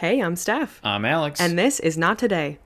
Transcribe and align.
Hey, 0.00 0.20
I'm 0.20 0.34
Steph. 0.34 0.80
I'm 0.82 1.04
Alex. 1.04 1.42
And 1.42 1.58
this 1.58 1.78
is 1.78 1.98
Not 1.98 2.18
Today. 2.18 2.58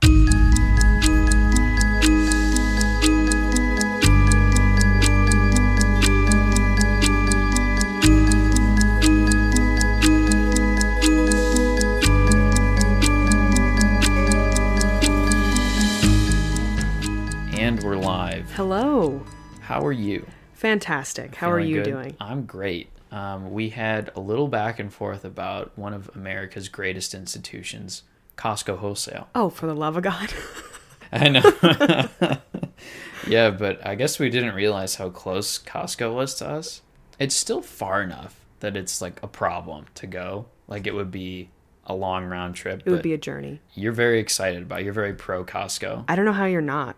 And 17.59 17.82
we're 17.82 17.96
live. 17.96 18.48
Hello. 18.53 19.27
How 19.61 19.85
are 19.85 19.91
you? 19.91 20.25
Fantastic. 20.53 21.35
How 21.35 21.51
are 21.51 21.59
you 21.59 21.82
good? 21.82 21.91
doing? 21.91 22.16
I'm 22.21 22.46
great. 22.46 22.94
Um, 23.15 23.53
we 23.53 23.69
had 23.69 24.11
a 24.17 24.21
little 24.21 24.49
back 24.49 24.80
and 24.80 24.93
forth 24.93 25.25
about 25.25 25.71
one 25.79 25.95
of 25.95 26.11
America's 26.17 26.69
greatest 26.69 27.15
institutions, 27.15 28.03
Costco 28.37 28.79
Wholesale. 28.79 29.29
Oh, 29.37 29.51
for 29.51 29.69
the 29.69 29.75
love 29.75 29.97
of 29.97 30.02
God. 30.02 30.34
I 31.12 31.29
know. 31.29 32.38
yeah, 33.29 33.51
but 33.51 33.87
I 33.87 33.95
guess 33.95 34.19
we 34.19 34.30
didn't 34.30 34.57
realize 34.57 34.97
how 34.97 35.11
close 35.11 35.61
Costco 35.61 36.12
was 36.12 36.35
to 36.37 36.48
us. 36.48 36.83
It's 37.21 37.37
still 37.37 37.62
far 37.62 38.02
enough 38.02 38.35
that 38.59 38.77
it's 38.77 39.01
like 39.01 39.23
a 39.23 39.29
problem 39.29 39.87
to 39.95 40.09
go. 40.09 40.46
Like 40.66 40.88
it 40.88 40.95
would 40.95 41.12
be 41.12 41.51
a 41.87 41.95
long 41.95 42.24
round 42.24 42.57
trip. 42.57 42.83
It 42.85 42.91
would 42.91 43.02
be 43.02 43.15
a 43.15 43.19
journey. 43.19 43.60
You're 43.74 43.93
very 43.93 44.19
excited 44.19 44.62
about. 44.62 44.80
it. 44.80 44.87
You're 44.87 44.93
very 44.93 45.15
pro 45.15 45.45
Costco. 45.45 46.05
I 46.09 46.16
don't 46.16 46.24
know 46.24 46.33
how 46.33 46.46
you're 46.46 46.60
not. 46.60 46.96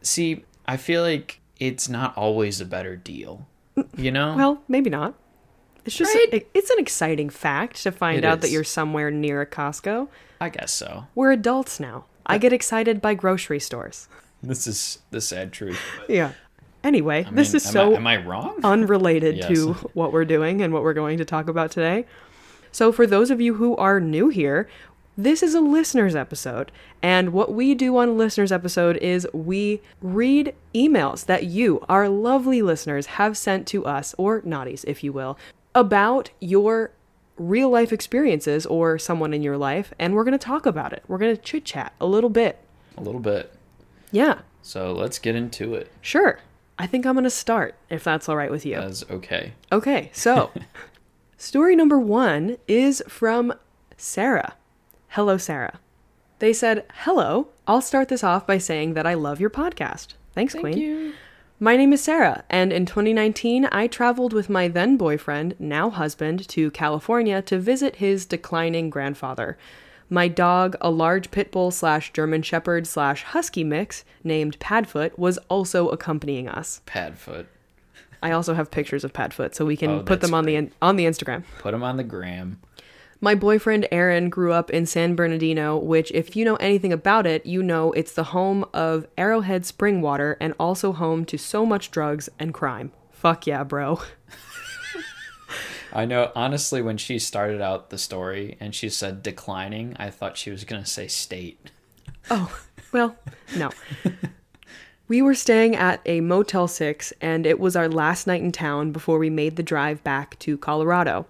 See, 0.00 0.46
I 0.64 0.78
feel 0.78 1.02
like 1.02 1.40
it's 1.60 1.86
not 1.86 2.16
always 2.16 2.62
a 2.62 2.64
better 2.64 2.96
deal. 2.96 3.46
You 3.94 4.10
know? 4.10 4.36
Well, 4.36 4.62
maybe 4.68 4.88
not. 4.88 5.16
It's 5.84 5.96
just 5.96 6.14
Right? 6.14 6.28
it- 6.32 6.48
it's 6.54 6.70
an 6.70 6.78
exciting 6.78 7.30
fact 7.30 7.82
to 7.82 7.92
find 7.92 8.18
It 8.18 8.24
out 8.24 8.40
that 8.40 8.50
you're 8.50 8.64
somewhere 8.64 9.10
near 9.10 9.40
a 9.40 9.46
Costco. 9.46 10.08
I 10.40 10.48
guess 10.48 10.72
so. 10.72 11.06
We're 11.14 11.32
adults 11.32 11.78
now. 11.80 12.04
I 12.26 12.38
get 12.38 12.52
excited 12.52 13.00
by 13.02 13.14
grocery 13.14 13.60
stores. 13.60 14.08
This 14.42 14.66
is 14.66 14.98
the 15.10 15.22
sad 15.22 15.52
truth. 15.52 15.80
Yeah. 16.08 16.32
Anyway, 16.82 17.24
I 17.26 17.30
this 17.34 17.54
is 17.54 17.64
am 17.66 17.72
so 17.72 17.92
I, 17.92 17.96
am 17.96 18.06
I 18.06 18.16
wrong? 18.18 18.60
unrelated 18.64 19.38
Yes. 19.38 19.48
to 19.48 19.72
what 19.94 20.12
we're 20.12 20.26
doing 20.26 20.60
and 20.60 20.70
what 20.72 20.82
we're 20.82 20.92
going 20.92 21.16
to 21.16 21.24
talk 21.24 21.48
about 21.48 21.70
today. 21.70 22.04
So, 22.70 22.92
for 22.92 23.06
those 23.06 23.30
of 23.30 23.40
you 23.40 23.54
who 23.54 23.74
are 23.76 24.00
new 24.00 24.28
here, 24.28 24.68
this 25.16 25.42
is 25.42 25.54
a 25.54 25.60
listeners 25.62 26.14
episode. 26.14 26.70
And 27.02 27.32
what 27.32 27.54
we 27.54 27.74
do 27.74 27.96
on 27.96 28.08
a 28.10 28.12
listeners 28.12 28.52
episode 28.52 28.98
is 28.98 29.26
we 29.32 29.80
read 30.02 30.54
emails 30.74 31.24
that 31.24 31.44
you, 31.44 31.82
our 31.88 32.08
lovely 32.10 32.60
listeners, 32.60 33.06
have 33.16 33.38
sent 33.38 33.66
to 33.68 33.86
us, 33.86 34.14
or 34.18 34.42
naughties, 34.42 34.84
if 34.86 35.02
you 35.02 35.10
will, 35.12 35.38
about 35.74 36.30
your 36.40 36.92
real 37.36 37.68
life 37.70 37.92
experiences 37.92 38.64
or 38.66 38.98
someone 38.98 39.34
in 39.34 39.42
your 39.42 39.56
life. 39.56 39.92
And 39.98 40.14
we're 40.14 40.24
going 40.24 40.38
to 40.38 40.44
talk 40.44 40.66
about 40.66 40.92
it. 40.92 41.02
We're 41.08 41.18
going 41.18 41.34
to 41.36 41.42
chit 41.42 41.64
chat 41.64 41.92
a 42.00 42.06
little 42.06 42.30
bit. 42.30 42.58
A 42.96 43.02
little 43.02 43.20
bit. 43.20 43.52
Yeah, 44.12 44.40
So 44.62 44.92
let's 44.92 45.18
get 45.18 45.34
into 45.34 45.74
it. 45.74 45.90
sure. 46.00 46.38
I 46.78 46.86
think 46.88 47.06
I'm 47.06 47.14
going 47.14 47.22
to 47.24 47.30
start, 47.30 47.76
if 47.88 48.02
that's 48.02 48.28
all 48.28 48.36
right 48.36 48.50
with 48.50 48.66
you. 48.66 48.74
As 48.76 49.04
okay. 49.08 49.52
Okay, 49.70 50.10
so 50.12 50.50
story 51.36 51.76
number 51.76 51.98
one 51.98 52.56
is 52.66 53.02
from 53.08 53.52
Sarah. 53.96 54.54
Hello, 55.10 55.36
Sarah. 55.36 55.78
They 56.40 56.52
said, 56.52 56.84
Hello, 57.04 57.48
I'll 57.68 57.80
start 57.80 58.08
this 58.08 58.24
off 58.24 58.46
by 58.46 58.58
saying 58.58 58.94
that 58.94 59.06
I 59.06 59.14
love 59.14 59.40
your 59.40 59.50
podcast. 59.50 60.14
Thanks, 60.32 60.54
Queen. 60.54 60.76
you. 60.76 61.12
My 61.64 61.78
name 61.78 61.94
is 61.94 62.02
Sarah, 62.04 62.44
and 62.50 62.74
in 62.74 62.84
2019, 62.84 63.64
I 63.72 63.86
traveled 63.86 64.34
with 64.34 64.50
my 64.50 64.68
then 64.68 64.98
boyfriend, 64.98 65.54
now 65.58 65.88
husband, 65.88 66.46
to 66.50 66.70
California 66.72 67.40
to 67.40 67.58
visit 67.58 67.96
his 67.96 68.26
declining 68.26 68.90
grandfather. 68.90 69.56
My 70.10 70.28
dog, 70.28 70.76
a 70.82 70.90
large 70.90 71.30
pit 71.30 71.50
bull 71.50 71.70
slash 71.70 72.12
German 72.12 72.42
shepherd 72.42 72.86
slash 72.86 73.22
husky 73.22 73.64
mix 73.64 74.04
named 74.22 74.58
Padfoot, 74.58 75.16
was 75.16 75.38
also 75.48 75.88
accompanying 75.88 76.50
us. 76.50 76.82
Padfoot. 76.84 77.46
I 78.22 78.30
also 78.32 78.52
have 78.52 78.70
pictures 78.70 79.02
of 79.02 79.14
Padfoot, 79.14 79.54
so 79.54 79.64
we 79.64 79.78
can 79.78 79.88
Oh, 79.88 79.98
put 80.00 80.20
that's 80.20 80.26
them 80.28 80.34
on 80.34 80.44
the 80.44 80.56
in- 80.56 80.72
on 80.82 80.96
the 80.96 81.06
Instagram. 81.06 81.44
Put 81.60 81.70
them 81.70 81.82
on 81.82 81.96
the 81.96 82.04
gram. 82.04 82.60
My 83.24 83.34
boyfriend 83.34 83.88
Aaron 83.90 84.28
grew 84.28 84.52
up 84.52 84.68
in 84.68 84.84
San 84.84 85.14
Bernardino, 85.14 85.78
which, 85.78 86.10
if 86.10 86.36
you 86.36 86.44
know 86.44 86.56
anything 86.56 86.92
about 86.92 87.26
it, 87.26 87.46
you 87.46 87.62
know 87.62 87.90
it's 87.92 88.12
the 88.12 88.24
home 88.24 88.66
of 88.74 89.06
Arrowhead 89.16 89.64
spring 89.64 90.02
water 90.02 90.36
and 90.42 90.52
also 90.60 90.92
home 90.92 91.24
to 91.24 91.38
so 91.38 91.64
much 91.64 91.90
drugs 91.90 92.28
and 92.38 92.52
crime. 92.52 92.92
Fuck 93.12 93.46
yeah, 93.46 93.64
bro. 93.64 94.02
I 95.94 96.04
know. 96.04 96.32
Honestly, 96.36 96.82
when 96.82 96.98
she 96.98 97.18
started 97.18 97.62
out 97.62 97.88
the 97.88 97.96
story 97.96 98.58
and 98.60 98.74
she 98.74 98.90
said 98.90 99.22
declining, 99.22 99.96
I 99.98 100.10
thought 100.10 100.36
she 100.36 100.50
was 100.50 100.64
gonna 100.64 100.84
say 100.84 101.08
state. 101.08 101.70
Oh, 102.30 102.54
well, 102.92 103.16
no. 103.56 103.70
we 105.08 105.22
were 105.22 105.34
staying 105.34 105.76
at 105.76 106.02
a 106.04 106.20
Motel 106.20 106.68
6, 106.68 107.14
and 107.22 107.46
it 107.46 107.58
was 107.58 107.74
our 107.74 107.88
last 107.88 108.26
night 108.26 108.42
in 108.42 108.52
town 108.52 108.92
before 108.92 109.18
we 109.18 109.30
made 109.30 109.56
the 109.56 109.62
drive 109.62 110.04
back 110.04 110.38
to 110.40 110.58
Colorado. 110.58 111.24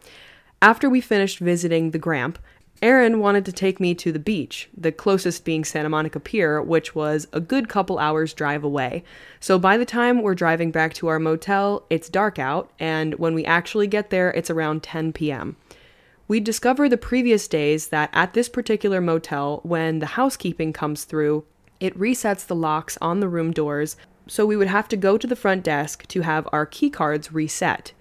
After 0.65 0.89
we 0.89 1.03
finished 1.03 1.41
visiting 1.41 1.91
the 1.91 1.99
Gramp, 1.99 2.39
Aaron 2.81 3.21
wanted 3.21 3.45
to 3.45 3.53
take 3.53 3.81
me 3.81 3.95
to 3.97 4.11
the 4.11 4.19
beach, 4.19 4.71
the 4.75 4.91
closest 4.91 5.45
being 5.45 5.63
Santa 5.63 5.91
Monica 5.91 6.19
Pier, 6.19 6.63
which 6.63 6.95
was 6.95 7.29
a 7.35 7.41
good 7.41 7.69
couple 7.69 7.99
hours 7.99 8.33
drive 8.33 8.65
away. 8.65 9.05
So 9.41 9.59
by 9.59 9.77
the 9.77 9.85
time 9.85 10.23
we're 10.23 10.35
driving 10.35 10.71
back 10.71 10.95
to 10.95 11.09
our 11.09 11.19
motel, 11.19 11.85
it's 11.91 12.09
dark 12.09 12.39
out, 12.39 12.71
and 12.79 13.15
when 13.17 13.35
we 13.35 13.45
actually 13.45 13.87
get 13.87 14.09
there, 14.09 14.31
it's 14.31 14.49
around 14.49 14.83
10 14.83 15.13
p.m. 15.13 15.57
We 16.29 16.41
discover 16.41 16.89
the 16.89 16.97
previous 16.97 17.47
days 17.47 17.89
that 17.89 18.09
at 18.15 18.33
this 18.33 18.49
particular 18.49 19.03
motel, 19.03 19.61
when 19.65 19.99
the 19.99 20.17
housekeeping 20.17 20.73
comes 20.73 21.05
through, 21.05 21.45
it 21.79 21.99
resets 21.99 22.47
the 22.47 22.55
locks 22.55 22.97
on 23.03 23.21
the 23.21 23.29
room 23.29 23.53
doors, 23.53 23.99
so 24.27 24.47
we 24.47 24.57
would 24.57 24.69
have 24.69 24.89
to 24.89 24.97
go 24.97 25.19
to 25.19 25.27
the 25.27 25.37
front 25.37 25.63
desk 25.63 26.07
to 26.07 26.23
have 26.23 26.49
our 26.55 26.65
key 26.65 26.89
cards 26.89 27.33
reset. 27.35 27.93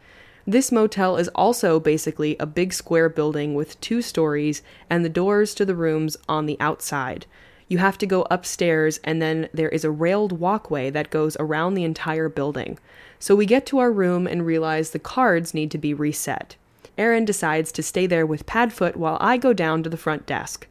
This 0.45 0.71
motel 0.71 1.15
is 1.15 1.29
also 1.29 1.79
basically 1.79 2.35
a 2.37 2.45
big 2.45 2.73
square 2.73 3.07
building 3.07 3.55
with 3.55 3.79
two 3.79 4.01
stories 4.01 4.61
and 4.89 5.05
the 5.05 5.09
doors 5.09 5.55
to 5.55 5.65
the 5.65 5.75
rooms 5.75 6.17
on 6.27 6.45
the 6.45 6.57
outside. 6.59 7.25
You 7.69 7.77
have 7.77 7.97
to 7.99 8.05
go 8.05 8.27
upstairs, 8.29 8.99
and 9.05 9.21
then 9.21 9.47
there 9.53 9.69
is 9.69 9.85
a 9.85 9.89
railed 9.89 10.33
walkway 10.33 10.89
that 10.89 11.09
goes 11.09 11.37
around 11.39 11.73
the 11.73 11.85
entire 11.85 12.27
building. 12.27 12.77
So 13.19 13.35
we 13.35 13.45
get 13.45 13.65
to 13.67 13.79
our 13.79 13.91
room 13.91 14.27
and 14.27 14.45
realize 14.45 14.89
the 14.89 14.99
cards 14.99 15.53
need 15.53 15.71
to 15.71 15.77
be 15.77 15.93
reset. 15.93 16.57
Aaron 16.97 17.23
decides 17.23 17.71
to 17.71 17.81
stay 17.81 18.05
there 18.05 18.25
with 18.25 18.45
Padfoot 18.45 18.97
while 18.97 19.17
I 19.21 19.37
go 19.37 19.53
down 19.53 19.81
to 19.83 19.89
the 19.89 19.97
front 19.97 20.25
desk. 20.25 20.67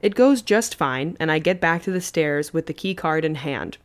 It 0.00 0.14
goes 0.14 0.40
just 0.40 0.76
fine, 0.76 1.16
and 1.18 1.32
I 1.32 1.40
get 1.40 1.60
back 1.60 1.82
to 1.82 1.90
the 1.90 2.00
stairs 2.00 2.54
with 2.54 2.66
the 2.66 2.72
key 2.72 2.94
card 2.94 3.24
in 3.24 3.34
hand. 3.34 3.76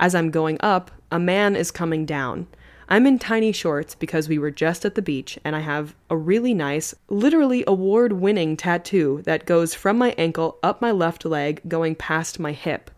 As 0.00 0.14
I'm 0.14 0.30
going 0.30 0.56
up, 0.60 0.90
a 1.12 1.18
man 1.18 1.54
is 1.54 1.70
coming 1.70 2.06
down. 2.06 2.46
I'm 2.88 3.04
in 3.04 3.18
tiny 3.18 3.50
shorts 3.50 3.96
because 3.96 4.28
we 4.28 4.38
were 4.38 4.52
just 4.52 4.84
at 4.84 4.94
the 4.94 5.02
beach, 5.02 5.40
and 5.44 5.56
I 5.56 5.60
have 5.60 5.96
a 6.08 6.16
really 6.16 6.54
nice, 6.54 6.94
literally 7.08 7.64
award 7.66 8.12
winning 8.12 8.56
tattoo 8.56 9.22
that 9.24 9.44
goes 9.44 9.74
from 9.74 9.98
my 9.98 10.14
ankle 10.16 10.58
up 10.62 10.80
my 10.80 10.92
left 10.92 11.24
leg, 11.24 11.60
going 11.66 11.96
past 11.96 12.38
my 12.38 12.52
hip. 12.52 12.92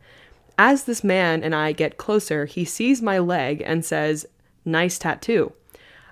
As 0.59 0.84
this 0.84 1.03
man 1.03 1.43
and 1.43 1.54
I 1.54 1.72
get 1.72 1.97
closer, 1.97 2.44
he 2.44 2.66
sees 2.66 3.00
my 3.00 3.19
leg 3.19 3.62
and 3.65 3.82
says, 3.82 4.26
Nice 4.62 4.99
tattoo. 4.99 5.53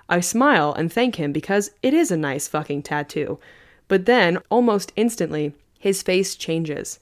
I 0.09 0.21
smile 0.21 0.73
and 0.73 0.91
thank 0.91 1.17
him 1.17 1.31
because 1.31 1.69
it 1.83 1.93
is 1.93 2.09
a 2.09 2.17
nice 2.17 2.47
fucking 2.47 2.81
tattoo. 2.81 3.37
But 3.87 4.05
then, 4.05 4.39
almost 4.49 4.91
instantly, 4.95 5.53
his 5.77 6.01
face 6.01 6.35
changes. 6.35 6.99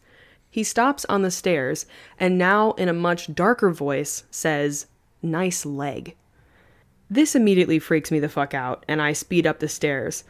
He 0.50 0.64
stops 0.64 1.06
on 1.06 1.22
the 1.22 1.32
stairs 1.32 1.86
and 2.20 2.38
now, 2.38 2.72
in 2.74 2.90
a 2.90 2.94
much 2.94 3.34
darker 3.34 3.72
voice, 3.72 4.24
says, 4.30 4.88
Nice 5.22 5.66
leg. 5.66 6.16
This 7.10 7.36
immediately 7.36 7.78
freaks 7.78 8.10
me 8.10 8.20
the 8.20 8.30
fuck 8.30 8.54
out, 8.54 8.84
and 8.88 9.02
I 9.02 9.14
speed 9.14 9.46
up 9.46 9.60
the 9.60 9.70
stairs. 9.70 10.24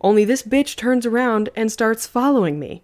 Only 0.00 0.24
this 0.24 0.42
bitch 0.42 0.76
turns 0.76 1.06
around 1.06 1.48
and 1.56 1.72
starts 1.72 2.06
following 2.06 2.58
me. 2.58 2.82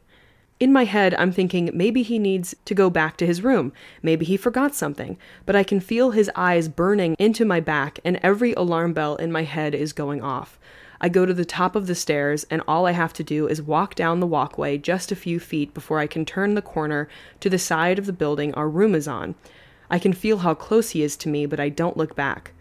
In 0.59 0.73
my 0.73 0.85
head, 0.85 1.15
I'm 1.15 1.31
thinking 1.31 1.71
maybe 1.75 2.03
he 2.03 2.19
needs 2.19 2.55
to 2.65 2.75
go 2.75 2.89
back 2.89 3.19
to 3.19 3.27
his 3.27 3.43
room. 3.43 3.73
Maybe 4.03 4.25
he 4.25 4.39
forgot 4.39 4.75
something. 4.75 5.19
But 5.45 5.57
I 5.57 5.63
can 5.63 5.79
feel 5.79 6.13
his 6.13 6.31
eyes 6.35 6.69
burning 6.69 7.17
into 7.19 7.45
my 7.45 7.61
back, 7.61 8.01
and 8.03 8.19
every 8.23 8.55
alarm 8.55 8.95
bell 8.95 9.17
in 9.17 9.31
my 9.31 9.43
head 9.43 9.75
is 9.75 9.93
going 9.93 10.23
off. 10.23 10.59
I 11.03 11.11
go 11.11 11.27
to 11.27 11.35
the 11.35 11.45
top 11.45 11.77
of 11.77 11.87
the 11.87 11.95
stairs, 11.95 12.47
and 12.51 12.63
all 12.67 12.87
I 12.87 12.93
have 12.93 13.13
to 13.15 13.23
do 13.23 13.47
is 13.47 13.61
walk 13.61 13.95
down 13.95 14.21
the 14.21 14.27
walkway 14.27 14.79
just 14.79 15.13
a 15.13 15.17
few 15.17 15.39
feet 15.39 15.75
before 15.75 15.99
I 15.99 16.07
can 16.07 16.25
turn 16.25 16.55
the 16.55 16.63
corner 16.63 17.09
to 17.41 17.51
the 17.51 17.59
side 17.59 17.99
of 17.99 18.07
the 18.07 18.13
building 18.15 18.55
our 18.55 18.71
room 18.71 18.95
is 18.95 19.07
on. 19.07 19.35
I 19.91 19.99
can 19.99 20.15
feel 20.15 20.39
how 20.39 20.55
close 20.55 20.91
he 20.91 21.03
is 21.03 21.15
to 21.19 21.29
me, 21.29 21.45
but 21.45 21.61
I 21.61 21.69
don't 21.69 21.99
look 21.99 22.17
back. 22.17 22.53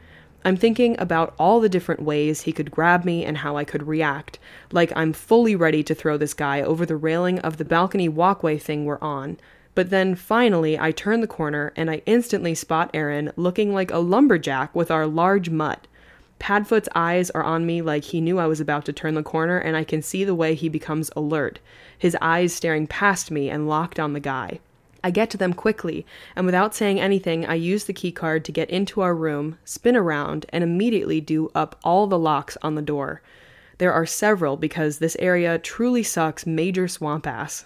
I'm 0.45 0.57
thinking 0.57 0.95
about 0.99 1.33
all 1.39 1.59
the 1.59 1.69
different 1.69 2.01
ways 2.01 2.41
he 2.41 2.51
could 2.51 2.69
grab 2.69 3.05
me 3.05 3.23
and 3.23 3.37
how 3.37 3.55
I 3.55 3.63
could 3.63 3.87
react, 3.87 4.39
like 4.71 4.91
I'm 4.95 5.13
fully 5.13 5.55
ready 5.55 5.83
to 5.83 5.95
throw 5.95 6.17
this 6.17 6.33
guy 6.33 6.61
over 6.61 6.85
the 6.85 6.97
railing 6.97 7.39
of 7.39 7.57
the 7.57 7.65
balcony 7.65 8.09
walkway 8.09 8.57
thing 8.57 8.83
we're 8.83 9.01
on. 9.01 9.37
But 9.75 9.89
then 9.89 10.15
finally, 10.15 10.77
I 10.77 10.91
turn 10.91 11.21
the 11.21 11.27
corner 11.27 11.71
and 11.75 11.89
I 11.89 12.01
instantly 12.05 12.55
spot 12.55 12.91
Aaron 12.93 13.31
looking 13.35 13.73
like 13.73 13.91
a 13.91 13.99
lumberjack 13.99 14.75
with 14.75 14.91
our 14.91 15.07
large 15.07 15.49
mutt. 15.49 15.87
Padfoot's 16.39 16.89
eyes 16.93 17.29
are 17.29 17.43
on 17.43 17.65
me 17.65 17.81
like 17.81 18.03
he 18.03 18.19
knew 18.19 18.37
I 18.37 18.47
was 18.47 18.59
about 18.59 18.83
to 18.85 18.93
turn 18.93 19.13
the 19.13 19.23
corner, 19.23 19.57
and 19.57 19.77
I 19.77 19.85
can 19.85 20.01
see 20.01 20.25
the 20.25 20.35
way 20.35 20.55
he 20.55 20.67
becomes 20.67 21.09
alert, 21.15 21.59
his 21.97 22.17
eyes 22.21 22.53
staring 22.53 22.85
past 22.85 23.31
me 23.31 23.49
and 23.49 23.69
locked 23.69 23.97
on 23.97 24.11
the 24.11 24.19
guy. 24.19 24.59
I 25.03 25.11
get 25.11 25.29
to 25.31 25.37
them 25.37 25.53
quickly, 25.53 26.05
and 26.35 26.45
without 26.45 26.73
saying 26.73 26.99
anything, 26.99 27.45
I 27.45 27.55
use 27.55 27.85
the 27.85 27.93
keycard 27.93 28.43
to 28.45 28.51
get 28.51 28.69
into 28.69 29.01
our 29.01 29.13
room, 29.13 29.57
spin 29.65 29.97
around, 29.97 30.45
and 30.49 30.63
immediately 30.63 31.19
do 31.19 31.51
up 31.53 31.77
all 31.83 32.07
the 32.07 32.17
locks 32.17 32.57
on 32.61 32.75
the 32.75 32.81
door. 32.81 33.21
There 33.79 33.91
are 33.91 34.05
several 34.05 34.55
because 34.55 34.99
this 34.99 35.17
area 35.19 35.57
truly 35.57 36.03
sucks 36.03 36.45
major 36.45 36.87
swamp 36.87 37.27
ass. 37.27 37.65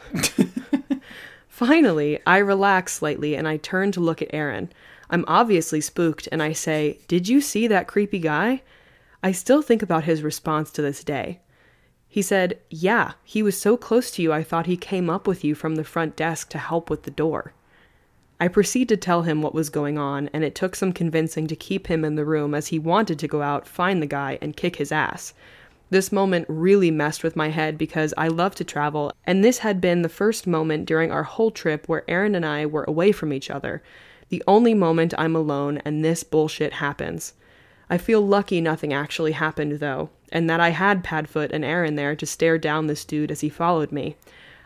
Finally, 1.47 2.19
I 2.25 2.37
relax 2.37 2.93
slightly 2.93 3.35
and 3.35 3.47
I 3.47 3.57
turn 3.57 3.91
to 3.91 3.99
look 3.99 4.21
at 4.21 4.33
Aaron. 4.33 4.71
I'm 5.09 5.25
obviously 5.27 5.81
spooked 5.81 6.27
and 6.31 6.41
I 6.41 6.53
say, 6.53 6.99
Did 7.07 7.27
you 7.27 7.41
see 7.41 7.67
that 7.67 7.87
creepy 7.87 8.19
guy? 8.19 8.61
I 9.23 9.31
still 9.31 9.61
think 9.61 9.81
about 9.81 10.05
his 10.05 10.23
response 10.23 10.71
to 10.71 10.81
this 10.81 11.03
day. 11.03 11.39
He 12.09 12.21
said, 12.21 12.59
Yeah, 12.69 13.13
he 13.23 13.43
was 13.43 13.59
so 13.59 13.77
close 13.77 14.11
to 14.11 14.21
you 14.21 14.31
I 14.31 14.43
thought 14.43 14.65
he 14.65 14.77
came 14.77 15.09
up 15.09 15.27
with 15.27 15.43
you 15.43 15.55
from 15.55 15.75
the 15.75 15.83
front 15.83 16.15
desk 16.15 16.49
to 16.49 16.57
help 16.57 16.89
with 16.89 17.03
the 17.03 17.11
door. 17.11 17.53
I 18.39 18.47
proceed 18.47 18.87
to 18.89 18.97
tell 18.97 19.23
him 19.23 19.41
what 19.41 19.55
was 19.55 19.69
going 19.69 19.97
on, 19.97 20.29
and 20.31 20.43
it 20.43 20.53
took 20.53 20.75
some 20.75 20.93
convincing 20.93 21.47
to 21.47 21.55
keep 21.55 21.87
him 21.87 22.05
in 22.05 22.15
the 22.15 22.25
room 22.25 22.53
as 22.53 22.67
he 22.67 22.77
wanted 22.77 23.17
to 23.19 23.27
go 23.27 23.41
out, 23.41 23.67
find 23.67 24.01
the 24.01 24.05
guy, 24.07 24.37
and 24.41 24.55
kick 24.55 24.75
his 24.75 24.91
ass. 24.91 25.33
This 25.89 26.11
moment 26.11 26.45
really 26.49 26.91
messed 26.91 27.23
with 27.23 27.35
my 27.35 27.49
head 27.49 27.77
because 27.77 28.13
I 28.17 28.27
love 28.27 28.55
to 28.55 28.63
travel, 28.63 29.11
and 29.25 29.43
this 29.43 29.59
had 29.59 29.81
been 29.81 30.01
the 30.01 30.09
first 30.09 30.45
moment 30.45 30.85
during 30.85 31.11
our 31.11 31.23
whole 31.23 31.49
trip 31.49 31.87
where 31.87 32.03
Aaron 32.07 32.35
and 32.35 32.45
I 32.45 32.65
were 32.65 32.83
away 32.83 33.11
from 33.11 33.33
each 33.33 33.49
other. 33.49 33.81
The 34.29 34.43
only 34.47 34.73
moment 34.73 35.13
I'm 35.17 35.35
alone 35.35 35.77
and 35.85 36.03
this 36.03 36.23
bullshit 36.23 36.73
happens. 36.73 37.33
I 37.89 37.97
feel 37.97 38.21
lucky 38.25 38.59
nothing 38.61 38.93
actually 38.93 39.31
happened, 39.33 39.79
though, 39.79 40.09
and 40.31 40.49
that 40.49 40.59
I 40.59 40.69
had 40.69 41.03
Padfoot 41.03 41.51
and 41.51 41.63
Aaron 41.63 41.95
there 41.95 42.15
to 42.15 42.25
stare 42.25 42.57
down 42.57 42.87
this 42.87 43.05
dude 43.05 43.31
as 43.31 43.41
he 43.41 43.49
followed 43.49 43.91
me. 43.91 44.15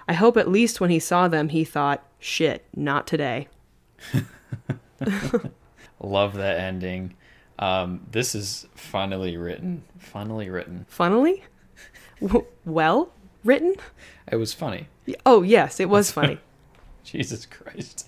I 0.07 0.13
hope 0.13 0.38
at 0.38 0.50
least 0.50 0.81
when 0.81 0.89
he 0.89 1.00
saw 1.00 1.27
them, 1.27 1.50
he 1.50 1.63
thought, 1.63 2.03
shit, 2.19 2.65
not 2.75 3.06
today. 3.07 3.47
Love 6.01 6.33
that 6.35 6.59
ending. 6.59 7.13
Um, 7.59 8.01
this 8.12 8.33
is 8.33 8.68
funnily 8.73 9.38
written. 9.38 9.83
Funnily 10.00 10.50
written. 10.50 10.85
Funnily? 10.89 11.44
W- 12.21 12.45
well 12.65 13.12
written? 13.44 13.75
It 14.31 14.38
was 14.38 14.53
funny. 14.53 14.88
Oh, 15.25 15.44
yes, 15.44 15.79
it 15.79 15.89
was 15.89 16.12
funny. 16.12 16.39
Jesus 17.03 17.45
Christ. 17.45 18.07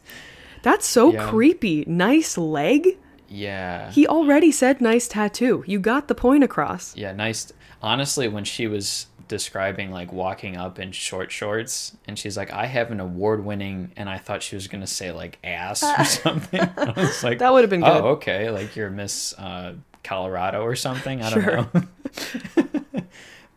That's 0.63 0.85
so 0.85 1.11
Yeah. 1.13 1.29
creepy. 1.29 1.83
Nice 1.87 2.37
leg? 2.37 2.97
Yeah. 3.33 3.89
He 3.91 4.05
already 4.07 4.51
said 4.51 4.79
nice 4.79 5.07
tattoo. 5.07 5.63
You 5.65 5.79
got 5.79 6.07
the 6.07 6.13
point 6.15 6.43
across. 6.43 6.95
Yeah, 6.95 7.13
nice. 7.13 7.51
Honestly, 7.81 8.27
when 8.27 8.43
she 8.43 8.67
was 8.67 9.07
describing 9.27 9.89
like 9.89 10.13
walking 10.13 10.55
up 10.57 10.77
in 10.79 10.91
short 10.91 11.31
shorts, 11.31 11.97
and 12.07 12.19
she's 12.19 12.37
like, 12.37 12.51
"I 12.53 12.67
have 12.67 12.91
an 12.91 12.99
award-winning," 12.99 13.91
and 13.97 14.07
I 14.07 14.19
thought 14.19 14.43
she 14.43 14.55
was 14.55 14.67
gonna 14.67 14.85
say 14.87 15.11
like 15.11 15.39
ass 15.43 15.81
or 15.83 16.05
something. 16.23 16.61
I 16.61 16.93
was 16.95 17.23
like, 17.23 17.39
That 17.39 17.51
would 17.51 17.61
have 17.61 17.69
been 17.71 17.81
good. 17.81 17.89
"Oh, 17.89 18.09
okay, 18.17 18.51
like 18.51 18.75
you're 18.75 18.91
Miss 18.91 19.33
uh, 19.39 19.73
Colorado 20.03 20.61
or 20.61 20.75
something." 20.75 21.21
I 21.23 21.29
don't 21.31 21.43
Sure. 21.43 21.57
know. 21.73 23.01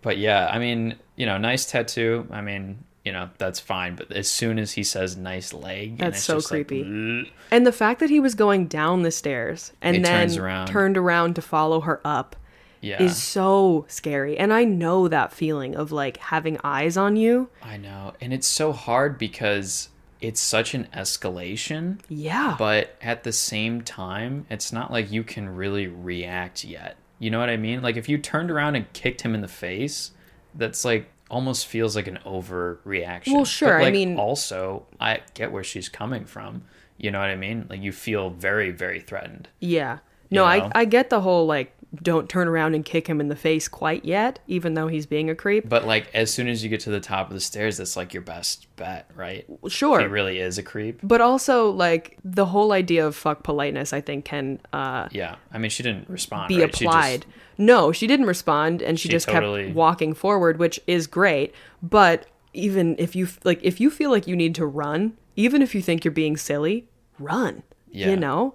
but 0.03 0.17
yeah, 0.19 0.49
I 0.51 0.59
mean, 0.59 0.97
you 1.17 1.27
know, 1.27 1.37
nice 1.39 1.67
tattoo. 1.71 2.27
I 2.31 2.41
mean, 2.41 2.79
you 3.07 3.13
know, 3.13 3.31
that's 3.39 3.61
fine. 3.61 3.95
But 3.95 4.11
as 4.11 4.29
soon 4.29 4.59
as 4.59 4.73
he 4.73 4.83
says 4.83 5.17
"nice 5.17 5.55
leg," 5.55 5.91
and 5.91 5.99
That's 6.01 6.17
it's 6.19 6.25
so 6.25 6.39
like, 6.39 6.47
creepy. 6.47 6.83
"Ugh." 6.83 7.33
And 7.53 7.65
the 7.65 7.71
fact 7.71 8.01
that 8.01 8.11
he 8.11 8.19
was 8.19 8.35
going 8.35 8.67
down 8.67 9.03
the 9.03 9.13
stairs 9.13 9.73
and 9.81 9.95
He 9.97 10.03
then 10.03 10.23
turns 10.23 10.37
around. 10.37 10.67
turned 10.67 10.97
around 10.97 11.37
to 11.37 11.43
follow 11.43 11.83
her 11.83 12.01
up 12.05 12.35
yeah, 12.81 13.01
is 13.01 13.17
so 13.17 13.85
scary. 13.87 14.37
And 14.37 14.53
I 14.53 14.65
know 14.65 15.07
that 15.07 15.33
feeling 15.33 15.77
of 15.77 15.93
like 15.93 16.17
having 16.17 16.59
eyes 16.65 16.97
on 16.97 17.15
you. 17.15 17.49
I 17.63 17.77
know, 17.77 18.15
and 18.21 18.33
it's 18.33 18.49
so 18.49 18.73
hard 18.73 19.19
because 19.19 19.89
it's 20.21 20.41
such 20.41 20.75
an 20.75 20.89
escalation. 20.93 22.01
Yeah. 22.09 22.57
but 22.59 22.97
at 23.01 23.23
the 23.23 23.33
same 23.33 23.83
time, 23.83 24.47
it's 24.51 24.73
not 24.73 24.91
like 24.91 25.13
you 25.13 25.23
can 25.23 25.49
really 25.49 25.87
react 25.87 26.65
yet. 26.65 26.97
You 27.21 27.31
know 27.31 27.39
what 27.39 27.51
I 27.51 27.57
mean? 27.57 27.83
Like 27.83 27.97
if 27.97 28.09
you 28.09 28.19
turned 28.19 28.51
around 28.51 28.75
and 28.75 28.93
kicked 28.93 29.21
him 29.21 29.33
in 29.33 29.43
the 29.43 29.49
face, 29.49 30.11
that's 30.57 30.85
like 30.85 31.09
almost 31.31 31.67
feels 31.67 31.97
like 31.97 32.07
an 32.07 32.19
overreaction. 32.27 33.35
Well, 33.35 33.45
sure, 33.45 33.79
But, 33.79 33.87
I 33.87 33.91
mean- 33.91 34.19
also 34.19 34.87
I 35.01 35.21
get 35.35 35.53
where 35.53 35.65
she's 35.65 35.89
coming 35.89 36.25
from. 36.25 36.63
You 36.99 37.11
know 37.11 37.19
what 37.21 37.29
I 37.29 37.37
mean? 37.37 37.67
Like 37.69 37.83
you 37.83 37.93
feel 37.93 38.31
very, 38.31 38.71
very 38.71 39.01
threatened. 39.01 39.49
yeah. 39.61 39.99
No, 40.29 40.43
You 40.45 40.63
I. 40.65 40.71
I 40.81 40.85
get 40.87 41.09
the 41.09 41.21
whole 41.21 41.47
like 41.47 41.73
don't 42.03 42.29
turn 42.29 42.49
around 42.49 42.75
and 42.75 42.85
kick 42.85 43.07
him 43.07 43.21
in 43.21 43.29
the 43.29 43.37
face 43.37 43.69
quite 43.69 44.05
yet, 44.05 44.39
even 44.47 44.75
though 44.75 44.89
he's 44.89 45.07
being 45.07 45.31
a 45.31 45.35
creep. 45.35 45.69
But 45.69 45.87
like 45.87 46.09
as 46.15 46.33
soon 46.33 46.49
as 46.49 46.63
you 46.63 46.69
get 46.69 46.81
to 46.81 46.91
the 46.91 47.01
top 47.01 47.29
of 47.29 47.35
the 47.35 47.41
stairs, 47.41 47.77
that's 47.79 47.97
like 47.97 48.13
your 48.13 48.23
best 48.23 48.67
bet, 48.77 49.11
right? 49.15 49.47
Sure. 49.69 50.01
He 50.01 50.07
really 50.07 50.39
is 50.39 50.59
a 50.59 50.63
creep. 50.63 51.01
But 51.03 51.21
also, 51.21 51.71
like 51.71 52.19
the 52.25 52.47
whole 52.47 52.73
idea 52.73 53.07
of 53.07 53.17
fuck 53.17 53.43
politeness, 53.43 53.93
I 53.93 54.01
think 54.01 54.25
can 54.25 54.61
uh, 54.73 55.09
Yeah. 55.13 55.37
I 55.53 55.59
mean, 55.59 55.71
she 55.71 55.83
didn't 55.83 56.09
respond. 56.11 56.49
be 56.49 56.61
right? 56.61 56.75
She 56.75 56.85
just- 56.85 56.95
applied. 56.95 57.27
No, 57.59 57.91
she 57.91 58.07
didn't 58.07 58.27
respond, 58.27 58.83
and 58.83 59.01
she, 59.01 59.09
She 59.09 59.13
just 59.13 59.29
totally- 59.29 59.65
kept 59.67 59.75
walking 59.77 60.13
forward, 60.13 60.59
which 60.59 60.79
is 60.87 61.07
great. 61.07 61.55
But 61.83 62.27
even 62.53 62.97
if 62.99 63.17
you 63.17 63.29
like, 63.45 63.61
if 63.63 63.81
you 63.81 63.91
feel 63.91 64.11
like 64.11 64.27
you 64.27 64.37
need 64.37 64.55
to 64.57 64.67
run, 64.67 65.17
even 65.37 65.63
if 65.63 65.75
you 65.75 65.81
think 65.81 66.05
you're 66.05 66.13
being 66.13 66.37
silly, 66.37 66.89
run. 67.19 67.63
Yeah. 67.91 68.11
You 68.11 68.17
know. 68.17 68.53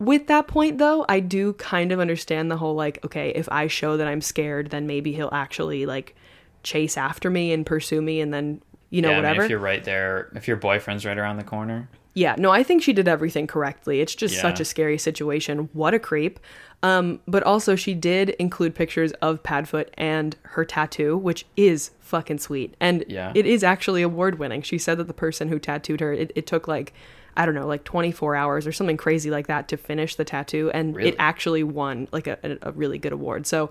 With 0.00 0.26
that 0.28 0.48
point, 0.48 0.78
though, 0.78 1.04
I 1.08 1.20
do 1.20 1.52
kind 1.52 1.92
of 1.92 2.00
understand 2.00 2.50
the 2.50 2.56
whole 2.56 2.74
like, 2.74 3.04
okay, 3.04 3.30
if 3.30 3.48
I 3.52 3.66
show 3.68 3.96
that 3.98 4.08
I'm 4.08 4.22
scared, 4.22 4.70
then 4.70 4.86
maybe 4.86 5.12
he'll 5.12 5.28
actually 5.30 5.84
like 5.86 6.16
chase 6.62 6.96
after 6.96 7.30
me 7.30 7.52
and 7.52 7.64
pursue 7.64 8.00
me, 8.02 8.20
and 8.20 8.32
then 8.34 8.62
you 8.88 9.02
know 9.02 9.10
yeah, 9.10 9.18
I 9.18 9.20
mean, 9.20 9.24
whatever. 9.26 9.44
if 9.44 9.50
you're 9.50 9.58
right 9.60 9.84
there, 9.84 10.30
if 10.34 10.48
your 10.48 10.56
boyfriend's 10.56 11.04
right 11.06 11.16
around 11.18 11.36
the 11.36 11.44
corner, 11.44 11.88
Yeah, 12.12 12.34
no, 12.36 12.50
I 12.50 12.64
think 12.64 12.82
she 12.82 12.92
did 12.92 13.06
everything 13.06 13.46
correctly. 13.46 14.00
It's 14.00 14.16
just 14.16 14.34
Yeah. 14.34 14.42
such 14.42 14.58
a 14.58 14.64
scary 14.64 14.98
situation. 14.98 15.68
What 15.74 15.94
a 15.94 15.98
creep. 16.00 16.40
Um, 16.82 17.20
but 17.28 17.44
also, 17.44 17.76
she 17.76 17.94
did 17.94 18.30
include 18.30 18.74
pictures 18.74 19.12
of 19.22 19.44
Padfoot 19.44 19.90
and 19.94 20.34
her 20.42 20.64
tattoo, 20.64 21.16
which 21.16 21.46
is 21.56 21.92
fucking 22.00 22.38
sweet. 22.38 22.74
And 22.80 23.04
Yeah. 23.06 23.30
it 23.36 23.46
is 23.46 23.62
actually 23.62 24.02
award 24.02 24.40
winning. 24.40 24.62
She 24.62 24.76
said 24.76 24.98
that 24.98 25.06
the 25.06 25.14
person 25.14 25.48
who 25.48 25.60
tattooed 25.60 26.00
her, 26.00 26.12
it, 26.12 26.32
it 26.34 26.46
took 26.48 26.66
like, 26.66 26.92
I 27.36 27.46
don't 27.46 27.54
know, 27.54 27.66
like 27.66 27.84
24 27.84 28.34
hours 28.36 28.66
or 28.66 28.72
something 28.72 28.96
crazy 28.96 29.30
like 29.30 29.46
that 29.46 29.68
to 29.68 29.76
finish 29.76 30.16
the 30.16 30.24
tattoo. 30.24 30.70
And 30.72 30.94
Really? 30.94 31.10
it 31.10 31.16
actually 31.18 31.62
won 31.62 32.08
like 32.12 32.26
a, 32.26 32.58
a, 32.62 32.72
really 32.72 32.98
good 32.98 33.12
award. 33.12 33.46
So 33.46 33.70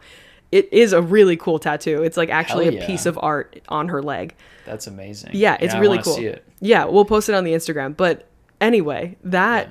it 0.51 0.71
is 0.71 0.93
a 0.93 1.01
really 1.01 1.37
cool 1.37 1.59
tattoo. 1.59 2.01
It's 2.03 2.17
like 2.17 2.29
actually 2.29 2.65
Hell 2.65 2.83
a 2.83 2.87
piece 2.87 3.05
of 3.05 3.19
art 3.21 3.61
on 3.69 3.89
her 3.89 4.01
leg. 4.01 4.35
that's 4.65 4.87
amazing. 4.87 5.31
Yeah, 5.33 5.57
it's 5.59 5.73
I 5.73 5.79
really 5.79 5.99
cool. 5.99 6.17
It. 6.17 6.43
Yeah, 6.59 6.85
we'll 6.85 7.05
post 7.05 7.29
it 7.29 7.35
on 7.35 7.43
the 7.43 7.53
Instagram. 7.53 7.95
But 7.95 8.27
anyway, 8.61 9.17
that 9.23 9.69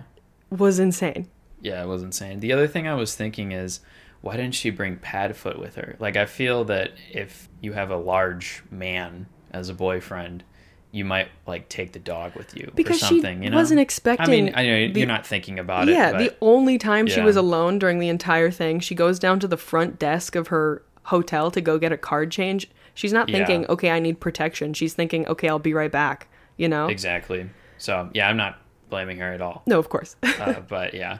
was 0.50 0.78
insane. 0.78 1.28
Yeah, 1.60 1.82
it 1.82 1.86
was 1.86 2.02
insane. 2.02 2.40
The 2.40 2.52
other 2.52 2.68
thing 2.68 2.86
I 2.86 2.94
was 2.94 3.14
thinking 3.14 3.52
is, 3.52 3.80
why 4.20 4.36
didn't 4.36 4.54
she 4.54 4.70
bring 4.70 4.96
Padfoot 4.98 5.58
with 5.58 5.76
her? 5.76 5.96
Like, 5.98 6.16
I 6.16 6.26
feel 6.26 6.64
that 6.64 6.92
if 7.10 7.48
you 7.60 7.72
have 7.72 7.90
a 7.90 7.96
large 7.96 8.62
man 8.70 9.26
as 9.52 9.68
a 9.68 9.74
boyfriend, 9.74 10.44
you 10.90 11.04
might 11.04 11.28
like 11.46 11.68
take 11.68 11.92
the 11.92 11.98
dog 11.98 12.34
with 12.34 12.56
you 12.56 12.72
Because 12.74 12.96
or 13.02 13.06
she 13.06 13.14
something. 13.20 13.42
you 13.42 13.50
know, 13.50 13.56
wasn't 13.56 13.80
expecting. 13.80 14.26
I 14.26 14.30
mean, 14.30 14.52
I 14.54 14.62
know 14.66 14.92
the- 14.92 15.00
you're 15.00 15.06
not 15.08 15.26
thinking 15.26 15.58
about 15.58 15.86
yeah, 15.88 16.10
it. 16.10 16.12
Yeah, 16.12 16.18
the 16.28 16.36
only 16.40 16.78
time 16.78 17.06
she 17.06 17.20
was 17.20 17.36
alone 17.36 17.78
during 17.78 17.98
the 17.98 18.08
entire 18.08 18.50
thing, 18.50 18.80
she 18.80 18.94
goes 18.94 19.18
down 19.18 19.38
to 19.40 19.48
the 19.48 19.56
front 19.58 19.98
desk 19.98 20.34
of 20.34 20.48
her 20.48 20.82
hotel 21.04 21.50
to 21.50 21.60
go 21.60 21.78
get 21.78 21.92
a 21.92 21.98
card 21.98 22.30
change. 22.30 22.70
She's 22.94 23.12
not 23.12 23.30
thinking, 23.30 23.62
Yeah. 23.62 23.68
okay, 23.68 23.90
I 23.90 23.98
need 24.00 24.18
protection. 24.18 24.74
She's 24.74 24.94
thinking, 24.94 25.26
okay, 25.28 25.48
I'll 25.48 25.58
be 25.58 25.74
right 25.74 25.92
back. 25.92 26.28
You 26.56 26.68
know? 26.68 26.88
exactly. 26.88 27.48
So 27.76 28.10
yeah, 28.14 28.28
I'm 28.28 28.36
not 28.36 28.58
blaming 28.90 29.18
her 29.18 29.32
at 29.32 29.40
all. 29.40 29.62
No, 29.66 29.78
of 29.78 29.88
course. 29.88 30.16
uh, 30.22 30.60
but 30.68 30.94
yeah, 30.94 31.18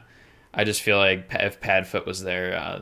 I 0.53 0.63
just 0.63 0.81
feel 0.81 0.97
like 0.97 1.27
if 1.31 1.61
Padfoot 1.61 2.05
was 2.05 2.23
there, 2.23 2.57
uh, 2.57 2.81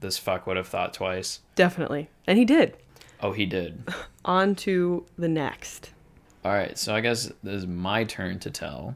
this 0.00 0.18
fuck 0.18 0.46
would 0.46 0.56
have 0.56 0.68
thought 0.68 0.92
twice. 0.94 1.40
Definitely. 1.54 2.10
And 2.26 2.38
he 2.38 2.44
did. 2.44 2.76
Oh, 3.20 3.32
he 3.32 3.46
did. 3.46 3.82
On 4.24 4.54
to 4.56 5.06
the 5.18 5.28
next. 5.28 5.90
All 6.46 6.52
right, 6.52 6.78
so 6.78 6.94
I 6.94 7.00
guess 7.00 7.32
this 7.42 7.62
is 7.62 7.66
my 7.66 8.04
turn 8.04 8.38
to 8.38 8.52
tell. 8.52 8.94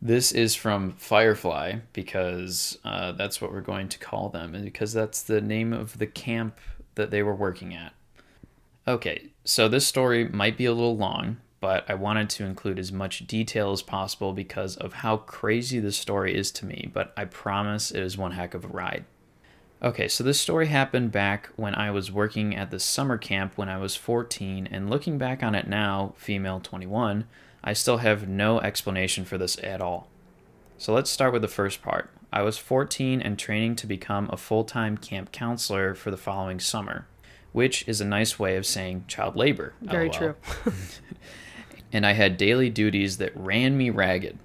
This 0.00 0.32
is 0.32 0.54
from 0.54 0.92
Firefly 0.92 1.80
because 1.92 2.78
uh, 2.86 3.12
that's 3.12 3.38
what 3.38 3.52
we're 3.52 3.60
going 3.60 3.90
to 3.90 3.98
call 3.98 4.30
them, 4.30 4.54
and 4.54 4.64
because 4.64 4.94
that's 4.94 5.22
the 5.22 5.42
name 5.42 5.74
of 5.74 5.98
the 5.98 6.06
camp 6.06 6.58
that 6.94 7.10
they 7.10 7.22
were 7.22 7.34
working 7.34 7.74
at. 7.74 7.92
Okay, 8.88 9.26
so 9.44 9.68
this 9.68 9.86
story 9.86 10.26
might 10.26 10.56
be 10.56 10.64
a 10.64 10.72
little 10.72 10.96
long, 10.96 11.36
but 11.60 11.84
I 11.86 11.92
wanted 11.92 12.30
to 12.30 12.46
include 12.46 12.78
as 12.78 12.90
much 12.90 13.26
detail 13.26 13.72
as 13.72 13.82
possible 13.82 14.32
because 14.32 14.78
of 14.78 14.94
how 14.94 15.18
crazy 15.18 15.78
this 15.78 15.98
story 15.98 16.34
is 16.34 16.50
to 16.52 16.64
me, 16.64 16.90
but 16.94 17.12
I 17.14 17.26
promise 17.26 17.90
it 17.90 18.02
is 18.02 18.16
one 18.16 18.32
heck 18.32 18.54
of 18.54 18.64
a 18.64 18.68
ride. 18.68 19.04
Okay, 19.82 20.08
so 20.08 20.24
this 20.24 20.40
story 20.40 20.68
happened 20.68 21.12
back 21.12 21.50
when 21.56 21.74
I 21.74 21.90
was 21.90 22.10
working 22.10 22.56
at 22.56 22.70
the 22.70 22.80
summer 22.80 23.18
camp 23.18 23.52
when 23.56 23.68
I 23.68 23.76
was 23.76 23.94
14, 23.94 24.66
and 24.70 24.88
looking 24.88 25.18
back 25.18 25.42
on 25.42 25.54
it 25.54 25.68
now, 25.68 26.14
female 26.16 26.60
21, 26.60 27.26
I 27.62 27.72
still 27.74 27.98
have 27.98 28.26
no 28.26 28.58
explanation 28.60 29.26
for 29.26 29.36
this 29.36 29.58
at 29.62 29.82
all. 29.82 30.08
So 30.78 30.94
let's 30.94 31.10
start 31.10 31.32
with 31.32 31.42
the 31.42 31.48
first 31.48 31.82
part. 31.82 32.10
I 32.32 32.42
was 32.42 32.56
14 32.58 33.20
and 33.20 33.38
training 33.38 33.76
to 33.76 33.86
become 33.86 34.30
a 34.32 34.36
full 34.36 34.64
time 34.64 34.96
camp 34.96 35.30
counselor 35.30 35.94
for 35.94 36.10
the 36.10 36.16
following 36.16 36.58
summer, 36.58 37.06
which 37.52 37.86
is 37.86 38.00
a 38.00 38.04
nice 38.04 38.38
way 38.38 38.56
of 38.56 38.66
saying 38.66 39.04
child 39.08 39.36
labor. 39.36 39.74
Very 39.82 40.08
LOL. 40.08 40.18
true. 40.18 40.34
and 41.92 42.06
I 42.06 42.12
had 42.12 42.36
daily 42.36 42.70
duties 42.70 43.18
that 43.18 43.36
ran 43.36 43.76
me 43.76 43.90
ragged. 43.90 44.38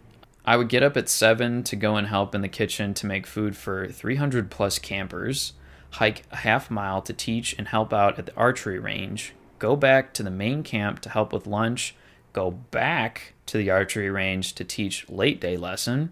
I 0.43 0.57
would 0.57 0.69
get 0.69 0.81
up 0.81 0.97
at 0.97 1.07
7 1.07 1.63
to 1.63 1.75
go 1.75 1.95
and 1.97 2.07
help 2.07 2.33
in 2.33 2.41
the 2.41 2.47
kitchen 2.47 2.93
to 2.95 3.05
make 3.05 3.27
food 3.27 3.55
for 3.55 3.87
300 3.87 4.49
plus 4.49 4.79
campers, 4.79 5.53
hike 5.91 6.23
a 6.31 6.37
half 6.37 6.71
mile 6.71 7.01
to 7.03 7.13
teach 7.13 7.53
and 7.57 7.67
help 7.67 7.93
out 7.93 8.17
at 8.17 8.25
the 8.25 8.35
archery 8.35 8.79
range, 8.79 9.33
go 9.59 9.75
back 9.75 10.13
to 10.15 10.23
the 10.23 10.31
main 10.31 10.63
camp 10.63 10.99
to 11.01 11.09
help 11.09 11.31
with 11.31 11.45
lunch, 11.45 11.95
go 12.33 12.49
back 12.49 13.33
to 13.45 13.57
the 13.57 13.69
archery 13.69 14.09
range 14.09 14.53
to 14.55 14.63
teach 14.63 15.07
late 15.09 15.39
day 15.39 15.57
lesson, 15.57 16.11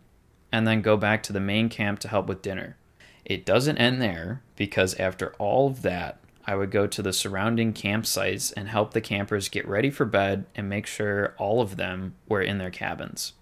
and 0.52 0.68
then 0.68 0.82
go 0.82 0.96
back 0.96 1.24
to 1.24 1.34
the 1.34 1.40
main 1.40 1.68
camp 1.68 2.00
to 2.00 2.08
help 2.08 2.28
with 2.28 2.44
dinner. 2.44 2.78
It 3.26 3.46
doesn't 3.46 3.78
end 3.78 4.02
there 4.02 4.42
because 4.56 4.94
after 4.96 5.34
all 5.40 5.68
of 5.68 5.82
that, 5.82 6.20
I 6.46 6.56
would 6.56 6.72
go 6.72 6.88
to 6.88 7.02
the 7.02 7.14
surrounding 7.14 7.74
campsites 7.74 8.54
and 8.56 8.70
help 8.70 8.94
the 8.94 9.02
campers 9.02 9.50
get 9.50 9.68
ready 9.68 9.90
for 9.90 10.06
bed 10.06 10.46
and 10.56 10.68
make 10.68 10.88
sure 10.88 11.36
all 11.38 11.62
of 11.62 11.78
them 11.78 12.16
were 12.28 12.42
in 12.42 12.58
their 12.58 12.72
cabins. 12.72 13.34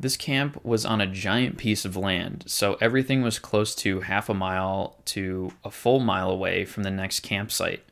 This 0.00 0.16
camp 0.16 0.64
was 0.64 0.84
on 0.84 1.00
a 1.00 1.06
giant 1.06 1.56
piece 1.58 1.84
of 1.84 1.96
land, 1.96 2.44
so 2.46 2.78
everything 2.80 3.22
was 3.22 3.40
close 3.40 3.74
to 3.76 4.00
half 4.00 4.28
a 4.28 4.34
mile 4.34 4.96
to 5.06 5.52
a 5.64 5.70
full 5.70 5.98
mile 5.98 6.30
away 6.30 6.64
from 6.64 6.84
the 6.84 6.90
next 6.90 7.20
campsite. 7.20 7.82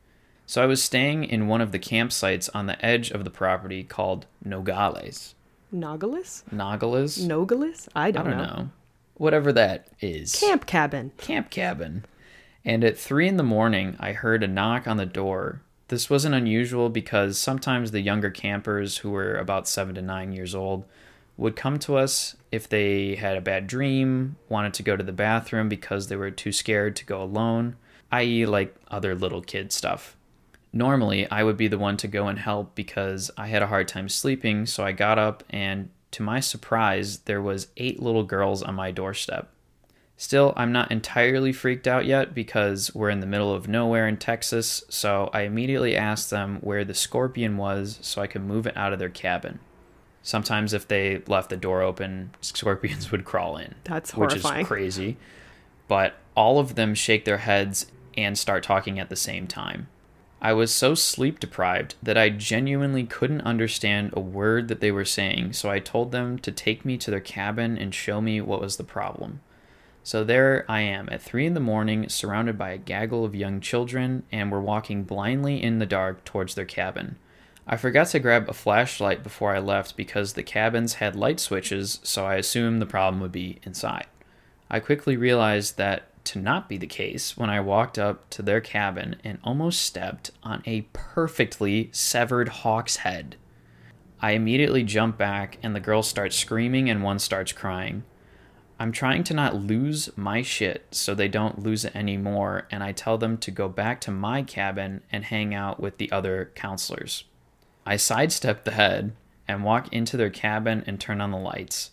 So 0.46 0.62
I 0.62 0.66
was 0.66 0.80
staying 0.82 1.24
in 1.24 1.48
one 1.48 1.60
of 1.60 1.72
the 1.72 1.80
campsites 1.80 2.48
on 2.54 2.66
the 2.66 2.84
edge 2.84 3.10
of 3.10 3.24
the 3.24 3.30
property 3.30 3.82
called 3.82 4.26
Nogales. 4.44 5.34
Nogales? 5.72 6.44
Nogales? 6.52 7.18
Nogales? 7.18 7.88
I 7.96 8.12
don't, 8.12 8.26
know. 8.26 8.30
I 8.30 8.36
don't 8.36 8.46
know. 8.46 8.54
know. 8.54 8.68
Whatever 9.14 9.52
that 9.52 9.88
is. 10.00 10.32
Camp 10.36 10.66
cabin. 10.66 11.10
camp 11.16 11.50
cabin. 11.50 12.04
And 12.64 12.84
at 12.84 12.96
three 12.96 13.26
in 13.26 13.36
the 13.36 13.42
morning, 13.42 13.96
I 13.98 14.12
heard 14.12 14.44
a 14.44 14.48
knock 14.48 14.86
on 14.86 14.96
the 14.96 15.06
door. 15.06 15.62
This 15.88 16.08
wasn't 16.08 16.34
unusual 16.34 16.88
because 16.88 17.38
sometimes 17.38 17.90
the 17.90 18.00
younger 18.00 18.30
campers, 18.30 18.98
who 18.98 19.10
were 19.10 19.36
about 19.36 19.68
seven 19.68 19.94
to 19.96 20.02
nine 20.02 20.32
years 20.32 20.54
old, 20.54 20.84
would 21.36 21.56
come 21.56 21.78
to 21.78 21.96
us 21.96 22.36
if 22.50 22.68
they 22.68 23.16
had 23.16 23.36
a 23.36 23.42
bad 23.42 23.66
dream, 23.66 24.36
wanted 24.48 24.74
to 24.74 24.82
go 24.82 24.96
to 24.96 25.04
the 25.04 25.12
bathroom 25.12 25.68
because 25.68 26.08
they 26.08 26.16
were 26.16 26.30
too 26.30 26.52
scared 26.52 26.96
to 26.96 27.04
go 27.04 27.22
alone, 27.22 27.76
i.e., 28.10 28.46
like 28.46 28.74
other 28.88 29.14
little 29.14 29.42
kid 29.42 29.72
stuff. 29.72 30.16
Normally, 30.72 31.30
I 31.30 31.42
would 31.42 31.56
be 31.56 31.68
the 31.68 31.78
one 31.78 31.96
to 31.98 32.08
go 32.08 32.28
and 32.28 32.38
help 32.38 32.74
because 32.74 33.30
I 33.36 33.48
had 33.48 33.62
a 33.62 33.66
hard 33.66 33.88
time 33.88 34.08
sleeping, 34.08 34.66
so 34.66 34.84
I 34.84 34.92
got 34.92 35.18
up 35.18 35.42
and 35.50 35.90
to 36.12 36.22
my 36.22 36.40
surprise, 36.40 37.18
there 37.20 37.42
was 37.42 37.68
eight 37.76 38.00
little 38.00 38.24
girls 38.24 38.62
on 38.62 38.74
my 38.74 38.90
doorstep. 38.90 39.50
Still, 40.16 40.54
I'm 40.56 40.72
not 40.72 40.90
entirely 40.90 41.52
freaked 41.52 41.86
out 41.86 42.06
yet 42.06 42.34
because 42.34 42.94
we're 42.94 43.10
in 43.10 43.20
the 43.20 43.26
middle 43.26 43.52
of 43.52 43.68
nowhere 43.68 44.08
in 44.08 44.16
Texas, 44.16 44.82
so 44.88 45.28
I 45.34 45.42
immediately 45.42 45.94
asked 45.94 46.30
them 46.30 46.56
where 46.62 46.86
the 46.86 46.94
scorpion 46.94 47.58
was 47.58 47.98
so 48.00 48.22
I 48.22 48.26
could 48.26 48.42
move 48.42 48.66
it 48.66 48.76
out 48.76 48.94
of 48.94 48.98
their 48.98 49.10
cabin. 49.10 49.58
Sometimes, 50.26 50.72
if 50.72 50.88
they 50.88 51.22
left 51.28 51.50
the 51.50 51.56
door 51.56 51.82
open, 51.82 52.32
scorpions 52.40 53.10
would 53.12 53.24
crawl 53.24 53.56
in. 53.56 53.76
That's 53.84 54.12
Which 54.12 54.34
is 54.34 54.66
crazy. 54.66 55.18
But 55.86 56.16
all 56.34 56.58
of 56.58 56.74
them 56.74 56.96
shake 56.96 57.24
their 57.24 57.36
heads 57.36 57.86
and 58.18 58.36
start 58.36 58.64
talking 58.64 58.98
at 58.98 59.08
the 59.08 59.14
same 59.14 59.46
time. 59.46 59.86
I 60.42 60.52
was 60.52 60.74
so 60.74 60.96
sleep 60.96 61.38
deprived 61.38 61.94
that 62.02 62.18
I 62.18 62.30
genuinely 62.30 63.04
couldn't 63.04 63.42
understand 63.42 64.10
a 64.14 64.20
word 64.20 64.66
that 64.66 64.80
they 64.80 64.90
were 64.90 65.04
saying, 65.04 65.52
so 65.52 65.70
I 65.70 65.78
told 65.78 66.10
them 66.10 66.40
to 66.40 66.50
take 66.50 66.84
me 66.84 66.98
to 66.98 67.10
their 67.12 67.20
cabin 67.20 67.78
and 67.78 67.94
show 67.94 68.20
me 68.20 68.40
what 68.40 68.60
was 68.60 68.78
the 68.78 68.84
problem. 68.84 69.42
So 70.02 70.24
there 70.24 70.64
I 70.68 70.80
am 70.80 71.08
at 71.12 71.22
three 71.22 71.46
in 71.46 71.54
the 71.54 71.60
morning, 71.60 72.08
surrounded 72.08 72.58
by 72.58 72.70
a 72.70 72.78
gaggle 72.78 73.24
of 73.24 73.36
young 73.36 73.60
children, 73.60 74.24
and 74.32 74.50
we're 74.50 74.58
walking 74.58 75.04
blindly 75.04 75.62
in 75.62 75.78
the 75.78 75.86
dark 75.86 76.24
towards 76.24 76.56
their 76.56 76.64
cabin. 76.64 77.16
I 77.68 77.76
forgot 77.76 78.06
to 78.08 78.20
grab 78.20 78.48
a 78.48 78.52
flashlight 78.52 79.24
before 79.24 79.52
I 79.52 79.58
left 79.58 79.96
because 79.96 80.34
the 80.34 80.44
cabins 80.44 80.94
had 80.94 81.16
light 81.16 81.40
switches, 81.40 81.98
so 82.04 82.24
I 82.24 82.36
assumed 82.36 82.80
the 82.80 82.86
problem 82.86 83.20
would 83.20 83.32
be 83.32 83.58
inside. 83.64 84.06
I 84.70 84.78
quickly 84.78 85.16
realized 85.16 85.76
that 85.76 86.24
to 86.26 86.38
not 86.38 86.68
be 86.68 86.76
the 86.76 86.86
case 86.86 87.36
when 87.36 87.50
I 87.50 87.58
walked 87.60 87.98
up 87.98 88.30
to 88.30 88.42
their 88.42 88.60
cabin 88.60 89.16
and 89.24 89.38
almost 89.42 89.80
stepped 89.80 90.30
on 90.44 90.62
a 90.64 90.82
perfectly 90.92 91.88
severed 91.92 92.48
hawk's 92.48 92.96
head. 92.96 93.34
I 94.20 94.32
immediately 94.32 94.84
jump 94.84 95.18
back, 95.18 95.58
and 95.60 95.74
the 95.74 95.80
girls 95.80 96.08
start 96.08 96.32
screaming, 96.32 96.88
and 96.88 97.02
one 97.02 97.18
starts 97.18 97.52
crying. 97.52 98.04
I'm 98.78 98.92
trying 98.92 99.24
to 99.24 99.34
not 99.34 99.56
lose 99.56 100.08
my 100.16 100.42
shit 100.42 100.86
so 100.92 101.14
they 101.14 101.28
don't 101.28 101.62
lose 101.62 101.84
it 101.84 101.96
anymore, 101.96 102.68
and 102.70 102.84
I 102.84 102.92
tell 102.92 103.18
them 103.18 103.38
to 103.38 103.50
go 103.50 103.68
back 103.68 104.00
to 104.02 104.10
my 104.12 104.42
cabin 104.42 105.02
and 105.10 105.24
hang 105.24 105.52
out 105.52 105.80
with 105.80 105.98
the 105.98 106.12
other 106.12 106.52
counselors. 106.54 107.24
I 107.86 107.96
sidestep 107.96 108.64
the 108.64 108.72
head 108.72 109.12
and 109.46 109.62
walk 109.62 109.92
into 109.92 110.16
their 110.16 110.30
cabin 110.30 110.82
and 110.86 111.00
turn 111.00 111.20
on 111.20 111.30
the 111.30 111.38
lights. 111.38 111.92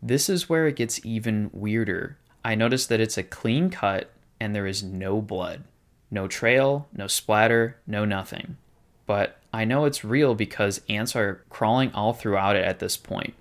This 0.00 0.28
is 0.28 0.48
where 0.48 0.66
it 0.66 0.76
gets 0.76 1.04
even 1.04 1.50
weirder. 1.52 2.16
I 2.44 2.54
notice 2.54 2.86
that 2.86 3.00
it's 3.00 3.18
a 3.18 3.22
clean 3.22 3.68
cut 3.68 4.10
and 4.40 4.54
there 4.54 4.66
is 4.66 4.82
no 4.82 5.20
blood. 5.20 5.64
No 6.10 6.26
trail, 6.26 6.88
no 6.92 7.06
splatter, 7.06 7.76
no 7.86 8.04
nothing. 8.04 8.56
But 9.06 9.38
I 9.52 9.64
know 9.64 9.84
it's 9.84 10.04
real 10.04 10.34
because 10.34 10.80
ants 10.88 11.14
are 11.14 11.42
crawling 11.50 11.92
all 11.92 12.14
throughout 12.14 12.56
it 12.56 12.64
at 12.64 12.78
this 12.78 12.96
point. 12.96 13.34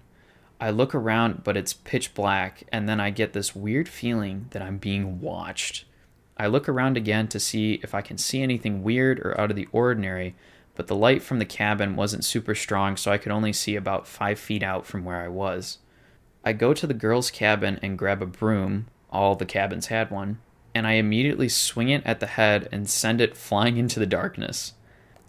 I 0.59 0.71
look 0.71 0.95
around, 0.95 1.43
but 1.43 1.55
it's 1.55 1.73
pitch 1.73 2.13
black, 2.13 2.63
and 2.71 2.89
then 2.89 2.99
I 2.99 3.11
get 3.11 3.33
this 3.33 3.55
weird 3.55 3.87
feeling 3.87 4.47
that 4.49 4.61
I'm 4.61 4.77
being 4.77 5.21
watched. 5.21 5.85
I 6.35 6.47
look 6.47 6.67
around 6.67 6.97
again 6.97 7.27
to 7.29 7.39
see 7.39 7.79
if 7.83 7.93
I 7.93 8.01
can 8.01 8.17
see 8.17 8.41
anything 8.41 8.83
weird 8.83 9.19
or 9.19 9.39
out 9.39 9.51
of 9.51 9.55
the 9.55 9.67
ordinary, 9.71 10.35
but 10.77 10.85
the 10.85 10.95
light 10.95 11.23
from 11.23 11.39
the 11.39 11.45
cabin 11.45 11.95
wasn't 11.95 12.23
super 12.23 12.53
strong, 12.53 12.95
so 12.95 13.11
I 13.11 13.17
could 13.17 13.31
only 13.31 13.51
see 13.51 13.75
about 13.75 14.07
five 14.07 14.39
feet 14.39 14.61
out 14.61 14.85
from 14.85 15.03
where 15.03 15.19
I 15.19 15.27
was. 15.27 15.79
I 16.45 16.53
go 16.53 16.71
to 16.71 16.85
the 16.85 16.93
girls' 16.93 17.31
cabin 17.31 17.79
and 17.81 17.97
grab 17.97 18.21
a 18.21 18.27
broom, 18.27 18.85
all 19.09 19.35
the 19.35 19.45
cabins 19.45 19.87
had 19.87 20.11
one, 20.11 20.37
and 20.75 20.85
I 20.85 20.93
immediately 20.93 21.49
swing 21.49 21.89
it 21.89 22.05
at 22.05 22.19
the 22.19 22.27
head 22.27 22.69
and 22.71 22.87
send 22.87 23.19
it 23.19 23.35
flying 23.35 23.77
into 23.77 23.99
the 23.99 24.05
darkness. 24.05 24.75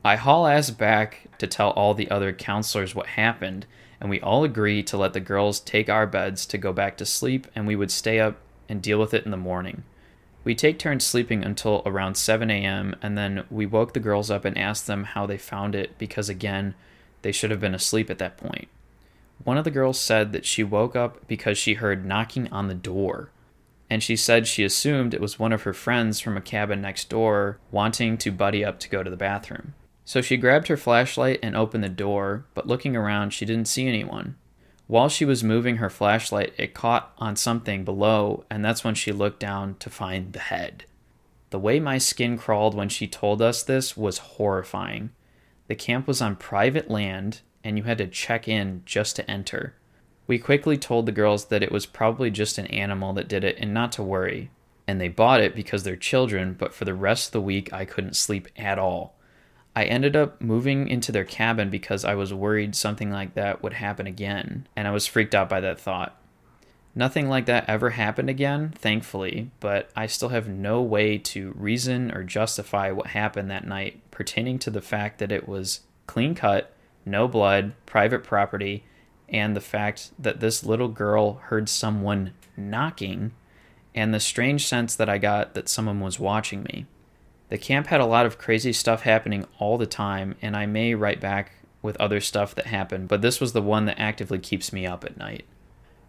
I 0.04 0.16
haul 0.16 0.46
ass 0.46 0.68
back 0.68 1.28
to 1.38 1.46
tell 1.46 1.70
all 1.70 1.94
the 1.94 2.10
other 2.10 2.32
counselors 2.34 2.94
what 2.94 3.06
happened, 3.06 3.64
and 4.02 4.10
we 4.10 4.20
all 4.20 4.44
agree 4.44 4.82
to 4.82 4.98
let 4.98 5.14
the 5.14 5.20
girls 5.20 5.60
take 5.60 5.88
our 5.88 6.06
beds 6.06 6.44
to 6.44 6.58
go 6.58 6.74
back 6.74 6.98
to 6.98 7.06
sleep, 7.06 7.46
and 7.54 7.66
we 7.66 7.74
would 7.74 7.90
stay 7.90 8.20
up 8.20 8.36
and 8.68 8.82
deal 8.82 9.00
with 9.00 9.14
it 9.14 9.24
in 9.24 9.30
the 9.30 9.38
morning. 9.38 9.82
We 10.44 10.54
take 10.54 10.78
turns 10.78 11.04
sleeping 11.04 11.44
until 11.44 11.82
around 11.84 12.16
7 12.16 12.50
a.m., 12.50 12.94
and 13.02 13.18
then 13.18 13.44
we 13.50 13.66
woke 13.66 13.92
the 13.92 14.00
girls 14.00 14.30
up 14.30 14.44
and 14.44 14.56
asked 14.56 14.86
them 14.86 15.04
how 15.04 15.26
they 15.26 15.36
found 15.38 15.74
it 15.74 15.98
because, 15.98 16.28
again, 16.28 16.74
they 17.22 17.32
should 17.32 17.50
have 17.50 17.60
been 17.60 17.74
asleep 17.74 18.08
at 18.10 18.18
that 18.18 18.36
point. 18.36 18.68
One 19.44 19.58
of 19.58 19.64
the 19.64 19.70
girls 19.70 20.00
said 20.00 20.32
that 20.32 20.46
she 20.46 20.64
woke 20.64 20.96
up 20.96 21.26
because 21.26 21.58
she 21.58 21.74
heard 21.74 22.06
knocking 22.06 22.50
on 22.52 22.68
the 22.68 22.74
door, 22.74 23.30
and 23.90 24.02
she 24.02 24.16
said 24.16 24.46
she 24.46 24.64
assumed 24.64 25.14
it 25.14 25.20
was 25.20 25.38
one 25.38 25.52
of 25.52 25.62
her 25.62 25.72
friends 25.72 26.20
from 26.20 26.36
a 26.36 26.42
cabin 26.42 26.80
next 26.80 27.08
door 27.08 27.58
wanting 27.70 28.18
to 28.18 28.30
buddy 28.30 28.64
up 28.64 28.78
to 28.80 28.88
go 28.88 29.02
to 29.02 29.10
the 29.10 29.16
bathroom. 29.16 29.74
So 30.04 30.20
she 30.20 30.36
grabbed 30.36 30.68
her 30.68 30.76
flashlight 30.76 31.38
and 31.42 31.54
opened 31.54 31.84
the 31.84 31.88
door, 31.88 32.44
but 32.54 32.66
looking 32.66 32.96
around, 32.96 33.30
she 33.30 33.44
didn't 33.44 33.68
see 33.68 33.86
anyone. 33.86 34.36
While 34.88 35.10
she 35.10 35.26
was 35.26 35.44
moving 35.44 35.76
her 35.76 35.90
flashlight, 35.90 36.54
it 36.56 36.72
caught 36.72 37.12
on 37.18 37.36
something 37.36 37.84
below, 37.84 38.44
and 38.50 38.64
that's 38.64 38.82
when 38.82 38.94
she 38.94 39.12
looked 39.12 39.38
down 39.38 39.76
to 39.80 39.90
find 39.90 40.32
the 40.32 40.38
head. 40.38 40.86
The 41.50 41.58
way 41.58 41.78
my 41.78 41.98
skin 41.98 42.38
crawled 42.38 42.74
when 42.74 42.88
she 42.88 43.06
told 43.06 43.42
us 43.42 43.62
this 43.62 43.98
was 43.98 44.16
horrifying. 44.18 45.10
The 45.66 45.74
camp 45.74 46.06
was 46.06 46.22
on 46.22 46.36
private 46.36 46.90
land, 46.90 47.42
and 47.62 47.76
you 47.76 47.84
had 47.84 47.98
to 47.98 48.06
check 48.06 48.48
in 48.48 48.80
just 48.86 49.14
to 49.16 49.30
enter. 49.30 49.74
We 50.26 50.38
quickly 50.38 50.78
told 50.78 51.04
the 51.04 51.12
girls 51.12 51.46
that 51.46 51.62
it 51.62 51.72
was 51.72 51.84
probably 51.84 52.30
just 52.30 52.56
an 52.56 52.66
animal 52.68 53.12
that 53.12 53.28
did 53.28 53.44
it 53.44 53.58
and 53.58 53.74
not 53.74 53.92
to 53.92 54.02
worry. 54.02 54.50
And 54.86 54.98
they 54.98 55.08
bought 55.08 55.42
it 55.42 55.54
because 55.54 55.82
they're 55.82 55.96
children, 55.96 56.54
but 56.58 56.72
for 56.72 56.86
the 56.86 56.94
rest 56.94 57.28
of 57.28 57.32
the 57.32 57.42
week, 57.42 57.74
I 57.74 57.84
couldn't 57.84 58.16
sleep 58.16 58.48
at 58.56 58.78
all. 58.78 59.17
I 59.78 59.84
ended 59.84 60.16
up 60.16 60.40
moving 60.40 60.88
into 60.88 61.12
their 61.12 61.24
cabin 61.24 61.70
because 61.70 62.04
I 62.04 62.16
was 62.16 62.34
worried 62.34 62.74
something 62.74 63.12
like 63.12 63.34
that 63.34 63.62
would 63.62 63.74
happen 63.74 64.08
again, 64.08 64.66
and 64.74 64.88
I 64.88 64.90
was 64.90 65.06
freaked 65.06 65.36
out 65.36 65.48
by 65.48 65.60
that 65.60 65.78
thought. 65.78 66.20
Nothing 66.96 67.28
like 67.28 67.46
that 67.46 67.68
ever 67.68 67.90
happened 67.90 68.28
again, 68.28 68.74
thankfully, 68.74 69.52
but 69.60 69.88
I 69.94 70.08
still 70.08 70.30
have 70.30 70.48
no 70.48 70.82
way 70.82 71.16
to 71.18 71.52
reason 71.52 72.10
or 72.10 72.24
justify 72.24 72.90
what 72.90 73.06
happened 73.06 73.52
that 73.52 73.68
night 73.68 74.00
pertaining 74.10 74.58
to 74.58 74.70
the 74.70 74.82
fact 74.82 75.20
that 75.20 75.30
it 75.30 75.46
was 75.46 75.82
clean 76.08 76.34
cut, 76.34 76.74
no 77.06 77.28
blood, 77.28 77.72
private 77.86 78.24
property, 78.24 78.82
and 79.28 79.54
the 79.54 79.60
fact 79.60 80.10
that 80.18 80.40
this 80.40 80.64
little 80.64 80.88
girl 80.88 81.34
heard 81.34 81.68
someone 81.68 82.32
knocking, 82.56 83.30
and 83.94 84.12
the 84.12 84.18
strange 84.18 84.66
sense 84.66 84.96
that 84.96 85.08
I 85.08 85.18
got 85.18 85.54
that 85.54 85.68
someone 85.68 86.00
was 86.00 86.18
watching 86.18 86.64
me. 86.64 86.86
The 87.48 87.58
camp 87.58 87.86
had 87.86 88.00
a 88.00 88.06
lot 88.06 88.26
of 88.26 88.38
crazy 88.38 88.72
stuff 88.72 89.02
happening 89.02 89.46
all 89.58 89.78
the 89.78 89.86
time, 89.86 90.34
and 90.42 90.56
I 90.56 90.66
may 90.66 90.94
write 90.94 91.20
back 91.20 91.52
with 91.80 91.96
other 91.98 92.20
stuff 92.20 92.54
that 92.56 92.66
happened, 92.66 93.08
but 93.08 93.22
this 93.22 93.40
was 93.40 93.52
the 93.52 93.62
one 93.62 93.86
that 93.86 93.98
actively 93.98 94.38
keeps 94.38 94.72
me 94.72 94.86
up 94.86 95.04
at 95.04 95.16
night. 95.16 95.44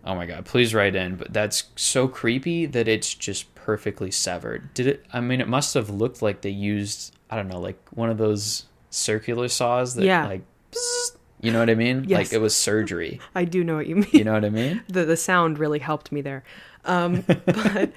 Oh 0.03 0.15
my 0.15 0.25
god, 0.25 0.46
please 0.46 0.74
write 0.74 0.96
in. 0.96 1.15
But 1.15 1.34
that's 1.34 1.65
so 1.75 2.08
creepy 2.08 2.65
that 2.65 2.88
it's 2.88 3.13
just 3.13 3.53
perfectly 3.55 4.12
severed. 4.12 4.74
Did 4.74 4.88
it? 4.88 5.05
I 5.13 5.19
mean, 5.19 5.41
it 5.41 5.48
must 5.48 5.74
have 5.75 5.89
looked 5.89 6.22
like 6.22 6.41
they 6.41 6.50
used 6.50 7.15
I 7.29 7.36
don't 7.36 7.48
know, 7.48 7.60
like 7.60 7.77
one 7.91 8.10
of 8.10 8.17
those 8.17 8.65
circular 8.89 9.48
saws 9.48 9.93
that 9.96 10.05
Yeah. 10.05 10.25
like, 10.25 10.41
psst, 10.72 11.17
you 11.41 11.51
know 11.51 11.60
what 11.60 11.69
I 11.69 11.75
mean? 11.75 12.05
Yes. 12.08 12.17
Like 12.17 12.34
it 12.34 12.41
was 12.41 12.55
surgery. 12.55 13.19
I 13.36 13.46
do 13.46 13.63
know 13.63 13.75
what 13.75 13.88
you 13.88 13.98
mean. 13.98 14.10
You 14.12 14.24
know 14.24 14.34
what 14.34 14.46
I 14.46 14.50
mean? 14.50 14.81
the 14.89 15.05
the 15.05 15.17
sound 15.17 15.60
really 15.60 15.79
helped 15.79 16.12
me 16.12 16.22
there. 16.22 16.43
Um, 16.86 17.24
but 17.46 17.91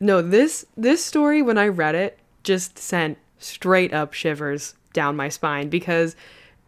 no, 0.00 0.22
this 0.22 0.66
this 0.76 1.04
story 1.04 1.42
when 1.42 1.58
I 1.58 1.68
read 1.68 1.94
it 1.94 2.18
just 2.48 2.78
sent 2.78 3.18
straight 3.38 3.92
up 3.92 4.14
shivers 4.14 4.74
down 4.94 5.14
my 5.14 5.28
spine 5.28 5.68
because 5.68 6.16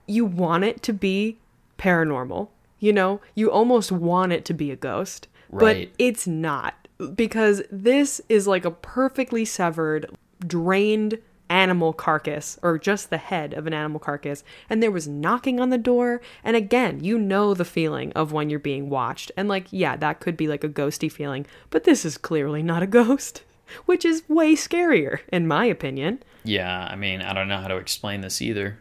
you 0.06 0.26
want 0.26 0.62
it 0.62 0.82
to 0.82 0.92
be 0.92 1.38
paranormal. 1.78 2.48
You 2.78 2.92
know, 2.92 3.20
you 3.34 3.50
almost 3.50 3.90
want 3.90 4.32
it 4.32 4.44
to 4.44 4.54
be 4.54 4.70
a 4.70 4.76
ghost, 4.76 5.26
Right. 5.50 5.88
but 5.88 5.94
it's 5.98 6.26
not 6.26 6.74
because 7.14 7.62
this 7.72 8.20
is 8.28 8.46
like 8.46 8.66
a 8.66 8.70
perfectly 8.70 9.44
severed, 9.46 10.06
drained 10.46 11.18
animal 11.48 11.92
carcass 11.94 12.58
or 12.62 12.78
just 12.78 13.08
the 13.10 13.16
head 13.18 13.52
of 13.54 13.66
an 13.66 13.72
animal 13.74 13.98
carcass 13.98 14.44
and 14.68 14.80
there 14.80 14.90
was 14.92 15.08
knocking 15.08 15.58
on 15.58 15.70
the 15.70 15.76
door 15.76 16.20
and 16.44 16.54
again 16.56 17.02
you 17.02 17.18
know 17.18 17.54
the 17.54 17.64
feeling 17.64 18.12
of 18.12 18.30
when 18.30 18.48
you're 18.48 18.60
being 18.60 18.88
watched 18.88 19.32
and 19.36 19.48
like 19.48 19.66
yeah 19.72 19.96
that 19.96 20.20
could 20.20 20.36
be 20.36 20.46
like 20.46 20.62
a 20.62 20.68
ghosty 20.68 21.10
feeling 21.10 21.44
but 21.70 21.82
this 21.82 22.04
is 22.04 22.16
clearly 22.16 22.62
not 22.62 22.84
a 22.84 22.86
ghost 22.86 23.42
which 23.86 24.04
is 24.04 24.22
way 24.28 24.54
scarier 24.54 25.20
in 25.32 25.46
my 25.46 25.64
opinion 25.64 26.22
Yeah, 26.44 26.86
I 26.90 26.96
mean, 26.96 27.20
I 27.22 27.32
don't 27.32 27.48
know 27.48 27.58
how 27.58 27.68
to 27.68 27.76
explain 27.76 28.20
this 28.22 28.40
either. 28.40 28.78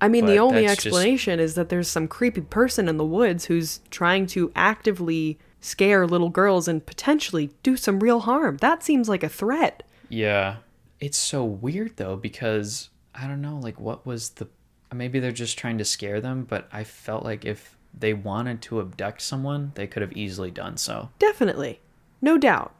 I 0.00 0.08
mean, 0.08 0.26
the 0.26 0.38
only 0.38 0.62
that's 0.66 0.84
just- 0.84 0.86
explanation 0.86 1.40
is 1.40 1.54
that 1.56 1.68
there's 1.68 1.88
some 1.88 2.06
creepy 2.08 2.40
person 2.42 2.88
in 2.88 2.96
the 2.98 3.04
woods 3.04 3.46
who's 3.46 3.80
trying 3.90 4.26
to 4.28 4.52
actively 4.54 5.38
scare 5.60 6.06
little 6.06 6.30
girls 6.30 6.68
and 6.68 6.86
potentially 6.86 7.50
do 7.64 7.76
some 7.76 7.98
real 7.98 8.20
harm. 8.20 8.58
That 8.58 8.82
seems 8.84 9.08
like 9.08 9.24
a 9.24 9.28
threat. 9.28 9.82
Yeah. 10.08 10.56
It's 11.00 11.18
so 11.18 11.44
weird 11.44 11.96
though 11.96 12.16
because 12.16 12.90
I 13.14 13.26
don't 13.26 13.40
know 13.40 13.58
like 13.58 13.80
what 13.80 14.06
was 14.06 14.30
the 14.30 14.48
maybe 14.94 15.18
they're 15.20 15.32
just 15.32 15.58
trying 15.58 15.78
to 15.78 15.84
scare 15.84 16.20
them, 16.20 16.44
but 16.48 16.68
I 16.72 16.84
felt 16.84 17.24
like 17.24 17.44
if 17.44 17.76
they 17.92 18.14
wanted 18.14 18.62
to 18.62 18.80
abduct 18.80 19.20
someone, 19.20 19.72
they 19.74 19.86
could 19.86 20.02
have 20.02 20.16
easily 20.16 20.50
done 20.50 20.76
so. 20.76 21.10
Definitely. 21.18 21.80
No 22.22 22.38
doubt. 22.38 22.72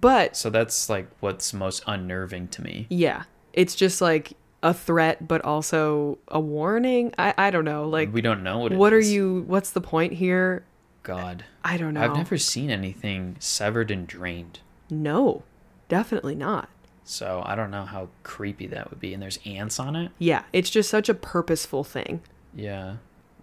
But 0.00 0.36
So 0.36 0.48
that's 0.50 0.88
like 0.88 1.08
what's 1.20 1.52
most 1.52 1.82
unnerving 1.86 2.48
to 2.48 2.62
me. 2.62 2.86
yeah, 2.90 3.24
it's 3.52 3.74
just 3.74 4.00
like 4.00 4.32
a 4.62 4.72
threat, 4.72 5.26
but 5.28 5.44
also 5.44 6.18
a 6.28 6.40
warning. 6.40 7.12
I, 7.18 7.34
I 7.36 7.50
don't 7.50 7.64
know. 7.64 7.88
Like, 7.88 8.12
we 8.12 8.20
don't 8.22 8.42
know 8.42 8.58
what 8.60 8.72
it 8.72 8.78
what 8.78 8.92
are 8.92 9.00
you, 9.00 9.44
what's 9.46 9.70
the 9.70 9.80
point 9.80 10.12
here? 10.14 10.64
God. 11.02 11.44
I 11.64 11.76
don't 11.76 11.94
know. 11.94 12.00
I've 12.02 12.16
never 12.16 12.38
seen 12.38 12.70
anything 12.70 13.36
severed 13.40 13.90
and 13.90 14.06
drained. 14.06 14.60
No, 14.88 15.42
definitely 15.88 16.36
not. 16.36 16.68
So 17.04 17.42
I 17.44 17.56
don't 17.56 17.72
know 17.72 17.84
how 17.84 18.08
creepy 18.22 18.68
that 18.68 18.88
would 18.90 19.00
be. 19.00 19.12
And 19.12 19.20
there's 19.22 19.40
ants 19.44 19.80
on 19.80 19.96
it. 19.96 20.12
Yeah, 20.18 20.44
it's 20.52 20.70
just 20.70 20.88
such 20.88 21.08
a 21.08 21.14
purposeful 21.14 21.82
thing. 21.82 22.20
Yeah. 22.54 22.96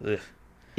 Ugh. 0.06 0.20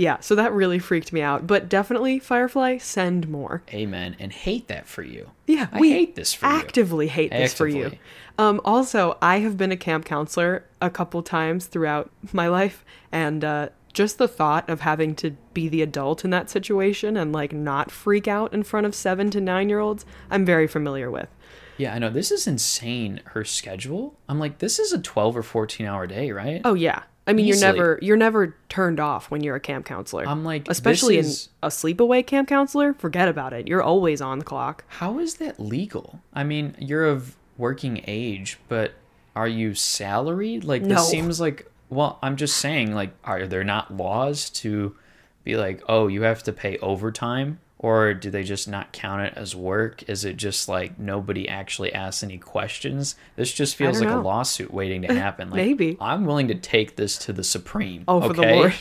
Yeah, 0.01 0.19
so 0.21 0.35
that 0.35 0.55
really 0.55 0.79
freaked 0.79 1.13
me 1.13 1.21
out. 1.21 1.47
But 1.47 1.69
definitely, 1.69 2.19
Firefly, 2.19 2.79
send 2.79 3.29
more. 3.29 3.63
Amen. 3.71 4.17
And 4.19 4.33
hate 4.33 4.67
that 4.69 4.87
for 4.89 5.03
you. 5.03 5.31
Yeah, 5.47 5.69
I 5.71 5.79
we 5.79 5.91
hate 5.91 6.15
this 6.15 6.33
for 6.33 6.47
you. 6.47 6.53
actively 6.53 7.07
hate 7.07 7.31
this 7.31 7.53
for 7.53 7.69
you. 7.69 7.93
Um, 8.39 8.63
also, 8.65 9.19
I 9.21 9.41
have 9.41 9.59
been 9.59 9.71
a 9.71 9.77
camp 9.77 10.07
counselor 10.07 10.65
a 10.81 10.89
couple 10.89 11.23
times 11.23 11.67
throughout 11.67 12.11
my 12.33 12.49
life, 12.49 12.83
and 13.13 13.45
uh, 13.45 13.69
just 13.93 14.17
the 14.17 14.27
thought 14.27 14.71
of 14.71 14.81
having 14.81 15.15
to 15.17 15.33
be 15.53 15.69
the 15.69 15.83
adult 15.83 16.25
in 16.25 16.31
that 16.31 16.49
situation 16.49 17.19
and 17.19 17.31
like 17.31 17.53
not 17.53 17.91
freak 17.91 18.27
out 18.27 18.55
in 18.55 18.63
front 18.63 18.87
of 18.87 18.95
seven 18.95 19.31
to 19.33 19.41
nine 19.41 19.69
year 19.69 19.81
olds, 19.81 20.07
I'm 20.31 20.47
very 20.47 20.67
familiar 20.67 21.11
with. 21.11 21.29
Yeah, 21.77 21.95
I 21.95 21.99
know. 21.99 22.09
This 22.11 22.31
is 22.31 22.47
insane. 22.47 23.21
Her 23.27 23.45
schedule. 23.45 24.17
I'm 24.29 24.39
like, 24.39 24.59
this 24.59 24.79
is 24.79 24.95
a 24.95 24.99
12 24.99 25.37
or 25.37 25.43
14 25.43 25.87
hour 25.87 26.07
day, 26.07 26.31
right? 26.31 26.63
Oh 26.65 26.75
yeah, 26.75 27.03
I 27.27 27.33
mean 27.33 27.47
Easily. 27.47 27.67
you're 27.67 27.73
never 27.77 27.99
you're 28.03 28.17
never 28.17 28.57
turned 28.69 28.99
off 28.99 29.31
when 29.31 29.43
you're 29.43 29.57
a 29.57 29.61
camp 29.61 29.87
counselor. 29.87 30.27
I'm 30.27 30.45
like, 30.45 30.69
especially 30.69 31.19
is- 31.19 31.47
in 31.63 31.69
a 31.69 31.71
sleepaway 31.71 32.27
camp 32.27 32.49
counselor, 32.49 32.95
forget 32.95 33.29
about 33.29 33.53
it. 33.53 33.69
You're 33.69 33.83
always 33.83 34.21
on 34.21 34.39
the 34.41 34.45
clock. 34.45 34.85
How 34.89 35.19
is 35.19 35.35
that 35.35 35.61
legal? 35.61 36.21
I 36.35 36.45
mean, 36.45 36.75
you're 36.79 37.05
of 37.07 37.37
working 37.59 38.03
age, 38.07 38.59
but 38.69 38.93
are 39.37 39.47
you 39.49 39.75
salaried? 39.75 40.65
Like, 40.65 40.83
No. 40.83 40.97
this 40.97 41.09
seems 41.11 41.41
like, 41.41 41.71
well, 41.89 42.19
I'm 42.23 42.37
just 42.37 42.57
saying, 42.57 42.95
like, 42.95 43.13
are 43.25 43.47
there 43.47 43.65
not 43.65 43.97
laws 43.97 44.51
to 44.51 44.97
be 45.45 45.57
like, 45.57 45.83
oh, 45.89 46.09
you 46.09 46.23
have 46.23 46.43
to 46.45 46.53
pay 46.53 46.79
overtime? 46.79 47.61
Or 47.83 48.13
do 48.13 48.31
they 48.31 48.43
just 48.43 48.69
not 48.69 48.93
count 48.93 49.23
it 49.23 49.33
as 49.37 49.57
work? 49.57 50.07
Is 50.07 50.27
it 50.27 50.37
just 50.37 50.69
like 50.69 50.99
nobody 50.99 51.49
actually 51.49 51.95
asks 51.95 52.23
any 52.23 52.37
questions? 52.37 53.15
This 53.37 53.51
just 53.51 53.75
feels 53.75 54.01
like 54.01 54.11
know. 54.11 54.21
a 54.21 54.23
lawsuit 54.23 54.71
waiting 54.71 55.01
to 55.03 55.15
happen. 55.15 55.49
Like, 55.49 55.57
Maybe. 55.57 55.97
I'm 55.99 56.27
willing 56.27 56.49
to 56.49 56.55
take 56.55 56.97
this 56.97 57.17
to 57.25 57.33
the 57.33 57.43
Supreme. 57.43 58.05
Oh, 58.07 58.21
for 58.21 58.35
the? 58.35 58.43
Lord. 58.43 58.75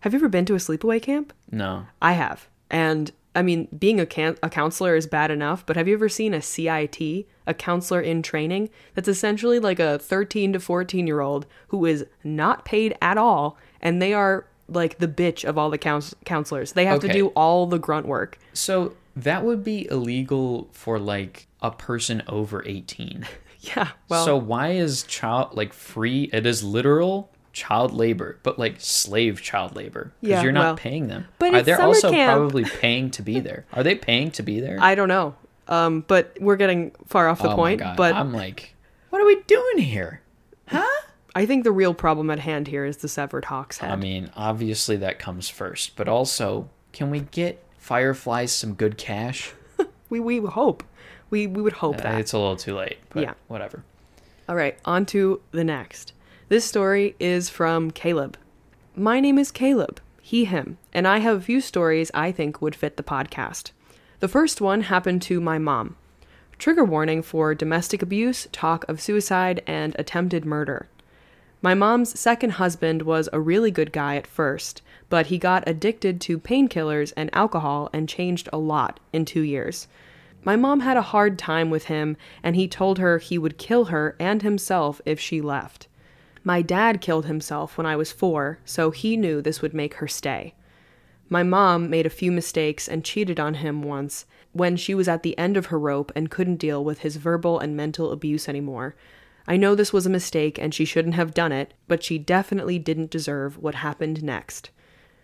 Have 0.00 0.12
you 0.12 0.18
ever 0.18 0.28
been 0.28 0.44
to 0.44 0.54
a 0.54 0.58
sleepaway 0.58 1.00
camp? 1.00 1.32
No. 1.50 1.86
I 2.02 2.12
have. 2.12 2.46
And 2.68 3.10
I 3.34 3.40
mean, 3.40 3.68
being 3.78 3.98
a, 3.98 4.04
can- 4.04 4.36
a 4.42 4.50
counselor 4.50 4.96
is 4.96 5.06
bad 5.06 5.30
enough, 5.30 5.64
but 5.64 5.76
have 5.76 5.88
you 5.88 5.94
ever 5.94 6.10
seen 6.10 6.34
a 6.34 6.42
CIT, 6.42 7.26
a 7.46 7.54
counselor 7.54 8.02
in 8.02 8.22
training? 8.22 8.68
That's 8.94 9.08
essentially 9.08 9.60
like 9.60 9.80
a 9.80 9.98
13 9.98 10.52
to 10.52 10.60
14 10.60 11.06
year 11.06 11.20
old 11.20 11.46
who 11.68 11.86
is 11.86 12.04
not 12.22 12.66
paid 12.66 12.98
at 13.00 13.16
all, 13.16 13.56
and 13.80 14.02
they 14.02 14.12
are 14.12 14.44
like 14.74 14.98
the 14.98 15.08
bitch 15.08 15.44
of 15.44 15.56
all 15.58 15.70
the 15.70 15.78
couns- 15.78 16.14
counselors. 16.24 16.72
They 16.72 16.84
have 16.86 17.00
to 17.00 17.12
do 17.12 17.28
all 17.28 17.66
the 17.66 17.78
grunt 17.78 18.06
work. 18.06 18.38
So 18.52 18.94
that 19.16 19.44
would 19.44 19.62
be 19.62 19.88
illegal 19.90 20.68
for 20.72 20.98
like 20.98 21.46
a 21.60 21.70
person 21.70 22.22
over 22.28 22.62
18. 22.66 23.26
Yeah, 23.76 23.90
well, 24.08 24.24
so 24.24 24.36
why 24.36 24.70
is 24.70 25.04
child 25.04 25.50
like 25.56 25.72
free? 25.72 26.28
It 26.32 26.46
is 26.46 26.64
literal 26.64 27.30
child 27.52 27.92
labor, 27.92 28.40
but 28.42 28.58
like 28.58 28.80
slave 28.80 29.40
child 29.40 29.76
labor 29.76 30.12
because 30.20 30.30
Yeah, 30.30 30.42
you're 30.42 30.50
not 30.50 30.64
well, 30.64 30.76
paying 30.76 31.06
them. 31.06 31.28
but 31.38 31.54
Are 31.54 31.62
they 31.62 31.72
also 31.74 32.10
camp. 32.10 32.38
probably 32.38 32.64
paying 32.64 33.12
to 33.12 33.22
be 33.22 33.38
there? 33.48 33.64
Are 33.72 33.84
they 33.84 33.94
paying 33.94 34.32
to 34.32 34.42
be 34.42 34.58
there? 34.58 34.78
I 34.80 34.96
don't 34.96 35.06
know. 35.06 35.36
Um, 35.68 36.04
but 36.08 36.36
we're 36.40 36.56
getting 36.56 36.90
far 37.06 37.28
off 37.28 37.40
the 37.40 37.52
oh 37.52 37.54
point. 37.54 37.80
But 37.96 38.16
I'm 38.16 38.32
like, 38.32 38.74
what 39.10 39.22
are 39.22 39.26
we 39.26 39.40
doing 39.46 39.78
here? 39.78 40.22
Huh? 40.66 40.84
I 41.34 41.46
think 41.46 41.64
the 41.64 41.72
real 41.72 41.94
problem 41.94 42.30
at 42.30 42.40
hand 42.40 42.68
here 42.68 42.84
is 42.84 42.98
the 42.98 43.08
severed 43.08 43.46
hawk's 43.46 43.78
head. 43.78 43.90
I 43.90 43.96
mean, 43.96 44.30
obviously 44.36 44.96
that 44.98 45.18
comes 45.18 45.48
first, 45.48 45.96
but 45.96 46.08
also, 46.08 46.68
can 46.92 47.10
we 47.10 47.20
get 47.20 47.62
Fireflies 47.78 48.52
some 48.52 48.74
good 48.74 48.98
cash? 48.98 49.52
we 50.10 50.20
we 50.20 50.38
hope. 50.38 50.84
We 51.30 51.46
we 51.46 51.62
would 51.62 51.72
hope 51.74 51.98
Uh, 51.98 52.02
that. 52.02 52.20
it's 52.20 52.32
a 52.32 52.38
little 52.38 52.56
too 52.56 52.76
late, 52.76 52.98
but 53.10 53.22
Yeah. 53.22 53.34
whatever. 53.48 53.82
All 54.48 54.56
right, 54.56 54.78
on 54.84 55.06
to 55.06 55.40
the 55.52 55.64
next. 55.64 56.12
This 56.48 56.64
story 56.66 57.14
is 57.18 57.48
from 57.48 57.90
Caleb. 57.90 58.36
My 58.94 59.18
name 59.20 59.38
is 59.38 59.50
Caleb, 59.50 60.00
he, 60.20 60.44
him, 60.44 60.76
and 60.92 61.08
I 61.08 61.18
have 61.20 61.38
a 61.38 61.40
few 61.40 61.62
stories 61.62 62.10
I 62.12 62.30
think 62.30 62.60
would 62.60 62.74
fit 62.76 62.98
the 62.98 63.02
podcast. 63.02 63.70
The 64.20 64.28
first 64.28 64.60
one 64.60 64.82
happened 64.82 65.22
to 65.22 65.40
my 65.40 65.58
mom. 65.58 65.96
Trigger 66.58 66.84
warning 66.84 67.22
for 67.22 67.54
domestic 67.54 68.02
abuse, 68.02 68.46
talk 68.52 68.84
of 68.88 69.00
suicide, 69.00 69.62
and 69.66 69.96
attempted 69.98 70.44
murder. 70.44 70.88
My 71.64 71.74
mom's 71.74 72.18
second 72.18 72.50
husband 72.50 73.02
was 73.02 73.28
a 73.32 73.38
really 73.38 73.70
good 73.70 73.92
guy 73.92 74.16
at 74.16 74.26
first, 74.26 74.82
but 75.08 75.26
he 75.26 75.38
got 75.38 75.62
addicted 75.68 76.20
to 76.22 76.40
painkillers 76.40 77.12
and 77.16 77.30
alcohol 77.32 77.88
and 77.92 78.08
changed 78.08 78.48
a 78.52 78.58
lot 78.58 78.98
in 79.12 79.24
two 79.24 79.42
years. 79.42 79.86
My 80.42 80.56
mom 80.56 80.80
had 80.80 80.96
a 80.96 81.02
hard 81.02 81.38
time 81.38 81.70
with 81.70 81.84
him, 81.84 82.16
and 82.42 82.56
he 82.56 82.66
told 82.66 82.98
her 82.98 83.18
he 83.18 83.38
would 83.38 83.58
kill 83.58 83.86
her 83.86 84.16
and 84.18 84.42
himself 84.42 85.00
if 85.06 85.20
she 85.20 85.40
left. 85.40 85.86
My 86.42 86.62
dad 86.62 87.00
killed 87.00 87.26
himself 87.26 87.78
when 87.78 87.86
I 87.86 87.94
was 87.94 88.10
four, 88.10 88.58
so 88.64 88.90
he 88.90 89.16
knew 89.16 89.40
this 89.40 89.62
would 89.62 89.72
make 89.72 89.94
her 89.94 90.08
stay. 90.08 90.54
My 91.28 91.44
mom 91.44 91.88
made 91.88 92.06
a 92.06 92.10
few 92.10 92.32
mistakes 92.32 92.88
and 92.88 93.04
cheated 93.04 93.38
on 93.38 93.54
him 93.54 93.84
once 93.84 94.26
when 94.52 94.76
she 94.76 94.96
was 94.96 95.06
at 95.06 95.22
the 95.22 95.38
end 95.38 95.56
of 95.56 95.66
her 95.66 95.78
rope 95.78 96.10
and 96.16 96.28
couldn't 96.28 96.56
deal 96.56 96.82
with 96.82 96.98
his 96.98 97.16
verbal 97.16 97.60
and 97.60 97.76
mental 97.76 98.10
abuse 98.10 98.48
anymore. 98.48 98.96
I 99.46 99.56
know 99.56 99.74
this 99.74 99.92
was 99.92 100.06
a 100.06 100.10
mistake 100.10 100.58
and 100.58 100.72
she 100.72 100.84
shouldn't 100.84 101.14
have 101.14 101.34
done 101.34 101.52
it, 101.52 101.74
but 101.88 102.02
she 102.02 102.18
definitely 102.18 102.78
didn't 102.78 103.10
deserve 103.10 103.58
what 103.58 103.76
happened 103.76 104.22
next. 104.22 104.70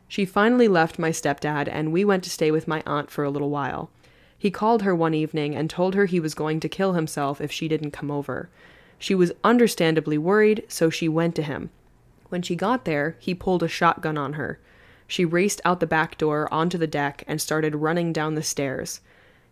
She 0.08 0.24
finally 0.24 0.68
left 0.68 0.98
my 0.98 1.10
stepdad 1.10 1.68
and 1.70 1.92
we 1.92 2.04
went 2.04 2.24
to 2.24 2.30
stay 2.30 2.50
with 2.50 2.66
my 2.66 2.82
aunt 2.86 3.10
for 3.10 3.24
a 3.24 3.30
little 3.30 3.50
while. 3.50 3.90
He 4.38 4.50
called 4.50 4.82
her 4.82 4.94
one 4.94 5.14
evening 5.14 5.54
and 5.54 5.68
told 5.68 5.94
her 5.94 6.06
he 6.06 6.20
was 6.20 6.34
going 6.34 6.60
to 6.60 6.68
kill 6.68 6.94
himself 6.94 7.40
if 7.40 7.52
she 7.52 7.68
didn't 7.68 7.90
come 7.90 8.10
over. 8.10 8.48
She 8.98 9.14
was 9.14 9.32
understandably 9.44 10.18
worried, 10.18 10.64
so 10.68 10.90
she 10.90 11.08
went 11.08 11.34
to 11.36 11.42
him. 11.42 11.70
When 12.28 12.42
she 12.42 12.56
got 12.56 12.84
there, 12.84 13.16
he 13.18 13.34
pulled 13.34 13.62
a 13.62 13.68
shotgun 13.68 14.18
on 14.18 14.34
her. 14.34 14.58
She 15.06 15.24
raced 15.24 15.60
out 15.64 15.80
the 15.80 15.86
back 15.86 16.18
door 16.18 16.52
onto 16.52 16.78
the 16.78 16.86
deck 16.86 17.24
and 17.26 17.40
started 17.40 17.76
running 17.76 18.12
down 18.12 18.34
the 18.34 18.42
stairs. 18.42 19.00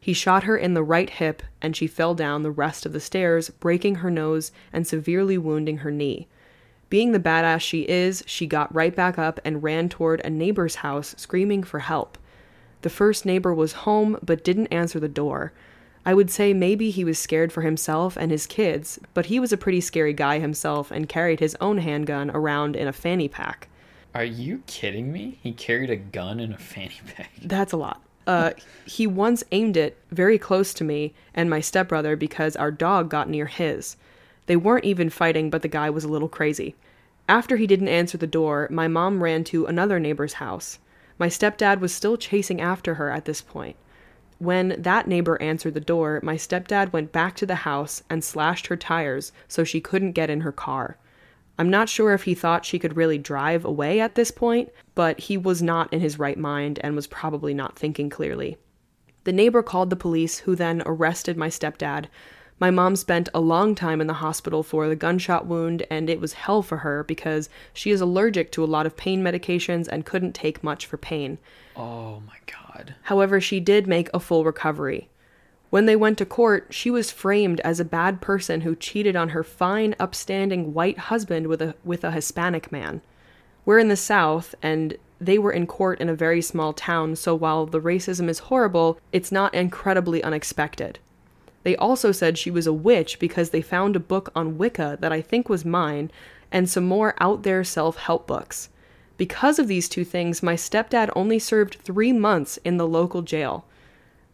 He 0.01 0.13
shot 0.13 0.45
her 0.45 0.57
in 0.57 0.75
the 0.75 0.83
right 0.83 1.11
hip, 1.11 1.43
and 1.61 1.75
she 1.75 1.87
fell 1.87 2.15
down 2.15 2.43
the 2.43 2.51
rest 2.51 2.87
of 2.87 2.93
the 2.93 3.01
stairs, 3.01 3.51
breaking 3.51 3.97
her 3.97 4.11
nose 4.11 4.53
and 4.73 4.87
severely 4.87 5.37
wounding 5.37 5.79
her 5.79 5.91
knee. 5.91 6.29
Being 6.89 7.13
the 7.13 7.19
badass 7.19 7.61
she 7.61 7.83
is, 7.83 8.23
she 8.27 8.47
got 8.47 8.73
right 8.75 8.95
back 8.95 9.19
up 9.19 9.41
and 9.45 9.63
ran 9.63 9.89
toward 9.89 10.21
a 10.21 10.31
neighbor's 10.31 10.77
house, 10.77 11.15
screaming 11.19 11.65
for 11.65 11.81
help. 11.81 12.17
The 12.83 12.91
first 12.91 13.27
neighbor 13.27 13.53
was 13.53 13.73
home 13.73 14.19
but 14.23 14.45
didn't 14.45 14.69
answer 14.69 15.01
the 15.01 15.09
door. 15.09 15.53
I 16.05 16.15
would 16.15 16.31
say 16.31 16.55
maybe 16.55 16.91
he 16.91 17.03
was 17.03 17.19
scared 17.19 17.53
for 17.53 17.63
himself 17.63 18.17
and 18.17 18.31
his 18.31 18.47
kids, 18.47 19.01
but 19.13 19.27
he 19.27 19.41
was 19.41 19.53
a 19.53 19.57
pretty 19.57 19.81
scary 19.81 20.13
guy 20.13 20.39
himself 20.39 20.93
and 20.93 21.09
carried 21.09 21.41
his 21.41 21.57
own 21.61 21.79
handgun 21.79 22.31
around 22.31 22.77
in 22.77 22.87
a 22.87 22.93
fanny 22.93 23.27
pack. 23.27 23.69
Are 24.15 24.25
you 24.25 24.63
kidding 24.69 25.13
me? 25.13 25.41
He 25.43 25.53
carried 25.53 25.91
a 25.91 25.97
gun 25.97 26.39
in 26.39 26.53
a 26.53 26.59
fanny 26.59 27.01
pack. 27.17 27.33
That's 27.43 27.73
a 27.73 27.77
lot. 27.77 28.01
Uh, 28.27 28.51
he 28.85 29.07
once 29.07 29.45
aimed 29.53 29.77
it 29.77 29.97
very 30.11 30.39
close 30.39 30.75
to 30.75 30.85
me 30.85 31.15
and 31.35 31.49
my 31.49 31.61
stepbrother 31.61 32.17
because 32.17 32.57
our 32.57 32.71
dog 32.71 33.09
got 33.09 33.29
near 33.29 33.47
his. 33.47 33.97
They 34.47 34.57
weren't 34.57 34.85
even 34.85 35.11
fighting, 35.11 35.51
but 35.51 35.63
the 35.63 35.69
guy 35.69 35.91
was 35.91 36.05
a 36.05 36.09
little 36.09 36.29
crazy. 36.29 36.75
After 37.29 37.57
he 37.57 37.67
didn't 37.67 37.89
answer 37.89 38.19
the 38.19 38.27
door, 38.27 38.69
my 38.71 38.89
mom 38.89 39.23
ran 39.23 39.45
to 39.45 39.67
another 39.67 39.99
neighbor's 39.99 40.35
house. 40.35 40.79
My 41.19 41.29
stepdad 41.29 41.81
was 41.81 41.93
still 41.93 42.17
chasing 42.17 42.61
after 42.61 42.95
her 42.95 43.11
at 43.11 43.25
this 43.25 43.43
point. 43.43 43.77
When 44.39 44.77
that 44.79 45.09
neighbor 45.09 45.41
answered 45.41 45.75
the 45.75 45.81
door, 45.81 46.21
my 46.23 46.37
stepdad 46.37 46.93
went 46.93 47.11
back 47.11 47.35
to 47.37 47.47
the 47.47 47.57
house 47.67 48.03
and 48.11 48.23
slashed 48.23 48.67
her 48.67 48.77
tires 48.77 49.33
so 49.49 49.65
she 49.65 49.81
couldn't 49.81 50.13
get 50.13 50.31
in 50.31 50.43
her 50.43 50.53
car. 50.53 50.99
I'm 51.59 51.71
not 51.71 51.89
sure 51.89 52.13
if 52.13 52.25
he 52.25 52.35
thought 52.35 52.65
she 52.65 52.79
could 52.79 52.97
really 52.97 53.19
drive 53.19 53.65
away 53.65 54.01
at 54.01 54.15
this 54.15 54.31
point, 54.31 54.71
but 54.95 55.21
he 55.21 55.37
was 55.37 55.63
not 55.63 55.93
in 55.93 56.01
his 56.01 56.19
right 56.19 56.39
mind 56.39 56.79
and 56.83 56.95
was 56.95 57.07
probably 57.07 57.55
not 57.55 57.79
thinking 57.79 58.11
clearly. 58.11 58.59
The 59.25 59.33
neighbor 59.33 59.63
called 59.63 59.91
the 59.91 59.97
police, 59.97 60.41
who 60.41 60.55
then 60.55 60.83
arrested 60.85 61.37
my 61.37 61.49
stepdad. 61.49 62.07
My 62.61 62.71
mom 62.71 62.95
spent 62.97 63.29
a 63.35 63.41
long 63.41 63.75
time 63.75 64.01
in 64.01 64.07
the 64.07 64.15
hospital 64.15 64.63
for 64.63 64.89
the 64.89 64.97
gunshot 64.97 65.47
wound, 65.47 65.85
and 65.91 66.09
it 66.09 66.21
was 66.21 66.35
hell 66.35 66.63
for 66.63 66.79
her 66.79 67.05
because 67.05 67.49
she 67.73 67.91
is 67.91 68.01
allergic 68.01 68.53
to 68.53 68.65
a 68.65 68.67
lot 68.67 68.87
of 68.87 68.97
pain 68.97 69.23
medications 69.23 69.89
and 69.89 70.07
couldn't 70.07 70.35
take 70.35 70.63
much 70.63 70.87
for 70.87 70.97
pain. 70.97 71.39
Oh 71.75 72.21
my 72.27 72.37
god. 72.47 72.95
However, 73.03 73.41
she 73.41 73.61
did 73.61 73.87
make 73.87 74.09
a 74.15 74.21
full 74.21 74.45
recovery. 74.45 75.09
When 75.71 75.87
they 75.87 75.97
went 75.97 76.19
to 76.19 76.25
court, 76.25 76.69
she 76.71 76.91
was 76.91 77.11
framed 77.11 77.61
as 77.61 77.81
a 77.81 77.85
bad 77.85 78.21
person 78.21 78.61
who 78.61 78.77
cheated 78.77 79.17
on 79.17 79.31
her 79.31 79.43
fine, 79.43 79.97
upstanding 79.99 80.73
white 80.73 80.99
husband 80.99 81.49
with 81.49 81.61
a 81.61 81.75
with 81.85 82.05
a 82.05 82.13
Hispanic 82.13 82.71
man. 82.71 83.03
We're 83.65 83.81
in 83.81 83.89
the 83.89 83.97
South 83.97 84.55
and 84.63 84.97
they 85.21 85.39
were 85.39 85.51
in 85.51 85.67
court 85.67 86.01
in 86.01 86.09
a 86.09 86.15
very 86.15 86.43
small 86.43 86.73
town, 86.73 87.17
so 87.17 87.35
while 87.35 87.67
the 87.67 87.81
racism 87.81 88.29
is 88.29 88.51
horrible, 88.51 89.01
it's 89.13 89.33
not 89.33 89.55
incredibly 89.55 90.23
unexpected. 90.23 90.99
They 91.63 91.75
also 91.77 92.13
said 92.13 92.39
she 92.39 92.51
was 92.51 92.69
a 92.69 92.73
witch 92.73 93.19
because 93.19 93.51
they 93.51 93.63
found 93.63 93.97
a 93.97 94.01
book 94.01 94.31
on 94.37 94.59
Wicca 94.59 94.99
that 95.01 95.11
I 95.11 95.21
think 95.21 95.49
was 95.49 95.65
mine 95.65 96.13
and 96.53 96.71
some 96.71 96.85
more 96.85 97.17
out 97.19 97.43
there 97.43 97.65
self 97.65 97.97
help 97.97 98.27
books. 98.27 98.69
Because 99.17 99.59
of 99.59 99.67
these 99.67 99.89
two 99.89 100.05
things, 100.05 100.45
my 100.45 100.55
stepdad 100.55 101.11
only 101.17 101.41
served 101.41 101.79
three 101.83 102.13
months 102.13 102.59
in 102.65 102.77
the 102.77 102.87
local 102.87 103.23
jail. 103.23 103.65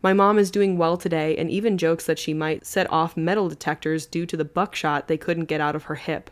My 0.03 0.12
mom 0.12 0.38
is 0.38 0.51
doing 0.51 0.77
well 0.77 0.97
today 0.97 1.37
and 1.37 1.49
even 1.51 1.79
jokes 1.79 2.07
that 2.07 2.19
she 2.19 2.35
might 2.35 2.67
set 2.67 2.91
off 2.91 3.17
metal 3.17 3.49
detectors 3.49 4.05
due 4.07 4.27
to 4.27 4.37
the 4.37 4.45
buckshot 4.45 5.07
they 5.07 5.17
couldn't 5.17 5.45
get 5.45 5.61
out 5.61 5.77
of 5.77 5.85
her 5.85 5.95
hip. 5.95 6.31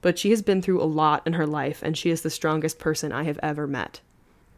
But 0.00 0.18
she 0.18 0.30
has 0.30 0.42
been 0.42 0.62
through 0.62 0.82
a 0.82 0.84
lot 0.84 1.22
in 1.26 1.34
her 1.34 1.46
life 1.46 1.82
and 1.82 1.96
she 1.96 2.10
is 2.10 2.22
the 2.22 2.30
strongest 2.30 2.78
person 2.78 3.12
I 3.12 3.24
have 3.24 3.38
ever 3.42 3.66
met. 3.66 4.00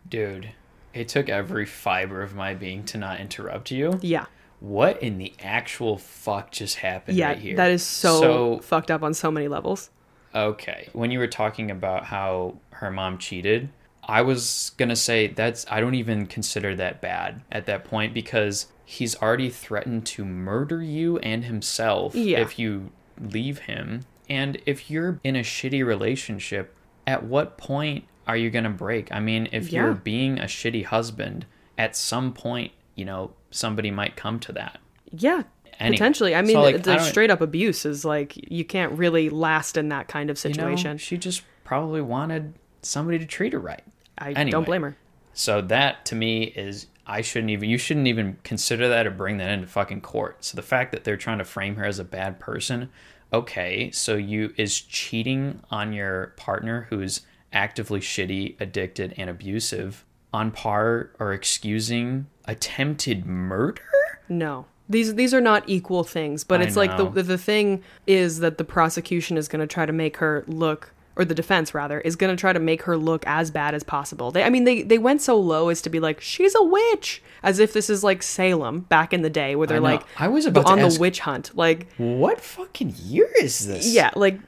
Dude, 0.09 0.51
it 0.93 1.09
took 1.09 1.29
every 1.29 1.67
fiber 1.67 2.23
of 2.23 2.35
my 2.35 2.55
being 2.55 2.85
to 2.85 2.99
not 2.99 3.19
interrupt 3.21 3.71
you. 3.71 3.99
Yeah. 4.03 4.27
What 4.61 5.03
in 5.03 5.19
the 5.19 5.33
actual 5.43 5.99
fuck 5.99 6.53
just 6.53 6.77
happened 6.77 7.17
Yeah, 7.19 7.29
right 7.29 7.39
here? 7.39 7.57
that 7.57 7.71
is 7.73 7.83
so, 7.83 8.21
So- 8.21 8.59
fucked 8.61 8.91
up 8.91 9.03
on 9.03 9.15
so 9.15 9.31
many 9.31 9.49
levels. 9.49 9.91
Okay. 10.35 10.89
When 10.93 11.11
you 11.11 11.19
were 11.19 11.27
talking 11.27 11.71
about 11.71 12.05
how 12.05 12.57
her 12.71 12.91
mom 12.91 13.19
cheated, 13.19 13.69
I 14.07 14.23
was 14.23 14.73
going 14.77 14.89
to 14.91 14.97
say 14.97 15.29
that's 15.29 15.65
I 15.71 15.81
don't 15.81 15.95
even 15.95 16.27
consider 16.27 16.75
that 16.77 17.01
bad 17.01 17.43
at 17.51 17.67
that 17.67 17.85
point 17.85 18.13
because 18.15 18.67
he's 18.85 19.17
already 19.21 19.49
threatened 19.51 20.05
to 20.07 20.25
murder 20.25 20.83
you 20.83 21.19
and 21.19 21.45
himself 21.45 22.15
Yeah. 22.15 22.41
if 22.41 22.59
you 22.59 22.91
leave 23.21 23.61
him. 23.61 24.03
And 24.29 24.61
if 24.67 24.91
you're 24.91 25.21
in 25.25 25.37
a 25.37 25.41
shitty 25.41 25.85
relationship, 25.85 26.75
at 27.07 27.25
what 27.25 27.57
point 27.59 28.05
are 28.27 28.37
you 28.37 28.51
going 28.51 28.65
to 28.65 28.71
break? 28.71 29.11
I 29.13 29.21
mean, 29.21 29.49
if 29.53 29.71
Yeah. 29.73 29.85
you're 29.85 29.95
being 29.95 30.39
a 30.39 30.45
shitty 30.45 30.85
husband, 30.87 31.47
at 31.77 31.97
some 31.97 32.33
point, 32.33 32.73
you 32.95 33.05
know, 33.05 33.33
somebody 33.51 33.91
might 33.91 34.17
come 34.17 34.39
to 34.41 34.53
that. 34.53 34.79
Yeah. 35.11 35.43
Anyway, 35.81 35.97
Potentially. 35.97 36.35
I 36.35 36.41
so, 36.43 36.47
mean, 36.47 36.57
like, 36.57 36.83
the 36.83 36.95
don't- 36.97 37.01
straight 37.05 37.31
up 37.31 37.41
abuse 37.41 37.85
is 37.85 38.05
like 38.05 38.35
you 38.51 38.65
can't 38.65 38.93
really 38.93 39.29
last 39.29 39.77
in 39.77 39.89
that 39.89 40.09
kind 40.09 40.31
of 40.31 40.43
You 40.45 40.51
know, 40.51 40.55
situation. 40.55 40.99
she 40.99 41.17
just 41.19 41.43
probably 41.65 42.01
wanted 42.01 42.55
somebody 42.83 43.19
to 43.19 43.27
treat 43.27 43.53
her 43.53 43.59
right. 43.59 43.83
I 44.19 44.33
anyway. 44.33 44.51
don't 44.51 44.65
blame 44.65 44.83
her. 44.83 44.97
So 45.33 45.61
that 45.63 46.05
to 46.07 46.15
me 46.15 46.45
is 46.45 46.87
I 47.07 47.21
shouldn't 47.21 47.51
even 47.51 47.69
you 47.69 47.79
shouldn't 47.79 48.07
even 48.07 48.39
consider 48.45 48.89
that 48.89 49.07
or 49.07 49.11
bring 49.11 49.39
that 49.39 49.51
into 49.51 49.67
fucking 49.67 50.01
court. 50.01 50.45
So 50.45 50.57
the 50.57 50.63
fact 50.63 50.93
that 50.93 51.05
they're 51.05 51.17
trying 51.17 51.39
to 51.39 51.45
frame 51.45 51.77
her 51.77 51.85
as 51.85 51.99
a 51.99 52.05
bad 52.05 52.39
person, 52.41 52.91
okay, 53.33 53.91
so 53.91 54.15
you 54.15 54.55
is 54.57 54.81
cheating 54.81 55.61
on 55.71 55.93
your 55.93 56.35
partner 56.37 56.87
who's 56.91 57.23
actively 57.53 58.01
shitty, 58.01 58.61
addicted, 58.61 59.15
and 59.17 59.29
abusive 59.29 60.05
on 60.33 60.51
par 60.51 61.11
or 61.19 61.33
excusing 61.33 62.27
attempted 62.47 63.27
murder? 63.27 63.83
No. 64.29 64.67
These 64.89 65.15
these 65.15 65.33
are 65.33 65.41
not 65.41 65.65
equal 65.67 66.05
things, 66.05 66.45
but 66.45 66.61
it's 66.61 66.77
like 66.77 66.97
the 66.99 67.09
the 67.09 67.39
thing 67.39 67.83
is 68.07 68.41
that 68.41 68.59
the 68.59 68.65
prosecution 68.65 69.39
is 69.39 69.49
going 69.49 69.61
to 69.61 69.67
try 69.67 69.87
to 69.87 69.93
make 69.95 70.19
her 70.19 70.45
look 70.47 70.93
or 71.17 71.25
the 71.25 71.35
defense 71.35 71.75
rather 71.75 72.01
is 72.01 72.17
going 72.17 72.35
to 72.35 72.41
try 72.41 72.53
to 72.53 72.59
make 72.59 72.83
her 72.83 72.97
look 72.97 73.25
as 73.27 73.51
bad 73.51 73.75
as 73.75 73.83
possible. 73.85 74.31
They 74.31 74.43
I 74.43 74.51
mean 74.51 74.65
they 74.65 74.83
they 74.83 74.99
went 74.99 75.23
so 75.23 75.39
low 75.39 75.69
as 75.69 75.81
to 75.83 75.91
be 75.91 76.01
like 76.01 76.21
she's 76.21 76.55
a 76.55 76.63
witch 76.63 77.23
as 77.43 77.59
if 77.59 77.73
this 77.73 77.89
is 77.89 78.03
like 78.03 78.23
Salem 78.23 78.81
back 78.81 79.13
in 79.13 79.23
the 79.23 79.31
day 79.31 79.55
where 79.57 79.67
they're 79.67 79.79
know. 79.79 79.85
like 79.85 80.03
I 80.19 80.29
was 80.29 80.47
about 80.47 80.67
to 80.67 80.73
on 80.73 80.79
ask- 80.81 80.97
the 80.97 81.01
witch 81.01 81.21
hunt. 81.21 81.51
Like 81.55 81.87
What 81.99 82.41
fucking 82.41 82.95
year 83.05 83.31
is 83.41 83.67
this? 83.67 83.93
yeah, 83.95 84.11
like 84.17 84.39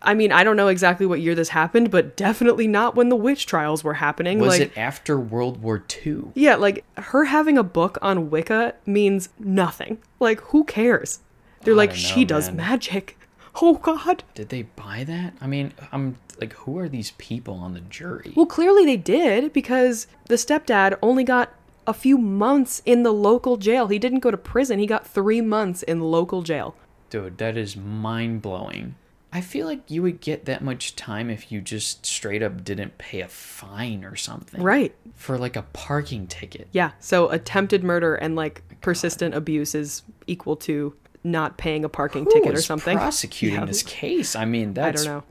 I 0.00 0.14
mean, 0.14 0.30
I 0.30 0.44
don't 0.44 0.56
know 0.56 0.68
exactly 0.68 1.06
what 1.06 1.20
year 1.20 1.34
this 1.34 1.48
happened, 1.48 1.90
but 1.90 2.16
definitely 2.16 2.68
not 2.68 2.94
when 2.94 3.08
the 3.08 3.16
witch 3.16 3.46
trials 3.46 3.82
were 3.82 3.94
happening. 3.94 4.38
Was 4.38 4.50
like 4.50 4.60
it 4.60 4.78
after 4.78 5.18
World 5.18 5.60
War 5.60 5.84
II? 6.06 6.22
Yeah, 6.34 6.54
like 6.54 6.84
her 6.96 7.24
having 7.24 7.58
a 7.58 7.64
book 7.64 7.98
on 8.00 8.30
Wicca 8.30 8.74
means 8.86 9.28
nothing. 9.40 9.98
Like, 10.20 10.40
who 10.42 10.62
cares? 10.62 11.18
They're 11.62 11.74
I 11.74 11.78
like, 11.78 11.94
she 11.96 12.20
know, 12.20 12.26
does 12.28 12.52
magic. 12.52 13.17
Oh, 13.60 13.74
God. 13.74 14.24
Did 14.34 14.48
they 14.50 14.62
buy 14.62 15.04
that? 15.04 15.34
I 15.40 15.46
mean, 15.46 15.72
I'm 15.92 16.16
like, 16.40 16.52
who 16.52 16.78
are 16.78 16.88
these 16.88 17.12
people 17.12 17.54
on 17.54 17.74
the 17.74 17.80
jury? 17.80 18.32
Well, 18.36 18.46
clearly 18.46 18.84
they 18.84 18.96
did 18.96 19.52
because 19.52 20.06
the 20.26 20.36
stepdad 20.36 20.98
only 21.02 21.24
got 21.24 21.52
a 21.86 21.94
few 21.94 22.18
months 22.18 22.82
in 22.84 23.02
the 23.02 23.12
local 23.12 23.56
jail. 23.56 23.88
He 23.88 23.98
didn't 23.98 24.20
go 24.20 24.30
to 24.30 24.36
prison, 24.36 24.78
he 24.78 24.86
got 24.86 25.06
three 25.06 25.40
months 25.40 25.82
in 25.82 26.00
local 26.00 26.42
jail. 26.42 26.76
Dude, 27.10 27.38
that 27.38 27.56
is 27.56 27.76
mind 27.76 28.42
blowing. 28.42 28.94
I 29.32 29.40
feel 29.40 29.66
like 29.66 29.90
you 29.90 30.02
would 30.02 30.20
get 30.20 30.46
that 30.46 30.62
much 30.62 30.96
time 30.96 31.28
if 31.28 31.52
you 31.52 31.60
just 31.60 32.06
straight 32.06 32.42
up 32.42 32.64
didn't 32.64 32.96
pay 32.96 33.20
a 33.20 33.28
fine 33.28 34.04
or 34.04 34.16
something. 34.16 34.62
Right. 34.62 34.94
For 35.16 35.36
like 35.36 35.56
a 35.56 35.62
parking 35.72 36.26
ticket. 36.26 36.68
Yeah. 36.72 36.92
So 36.98 37.28
attempted 37.30 37.84
murder 37.84 38.14
and 38.14 38.36
like 38.36 38.62
persistent 38.80 39.34
abuse 39.34 39.74
is 39.74 40.02
equal 40.26 40.56
to 40.56 40.94
not 41.24 41.56
paying 41.58 41.84
a 41.84 41.88
parking 41.88 42.24
Who 42.24 42.32
ticket 42.32 42.54
or 42.54 42.62
something. 42.62 42.96
prosecuting 42.96 43.58
Yeah. 43.60 43.64
this 43.66 43.82
case? 43.82 44.34
I 44.36 44.44
mean, 44.44 44.74
that's 44.74 45.02
I 45.02 45.04
don't 45.06 45.14
know. 45.18 45.24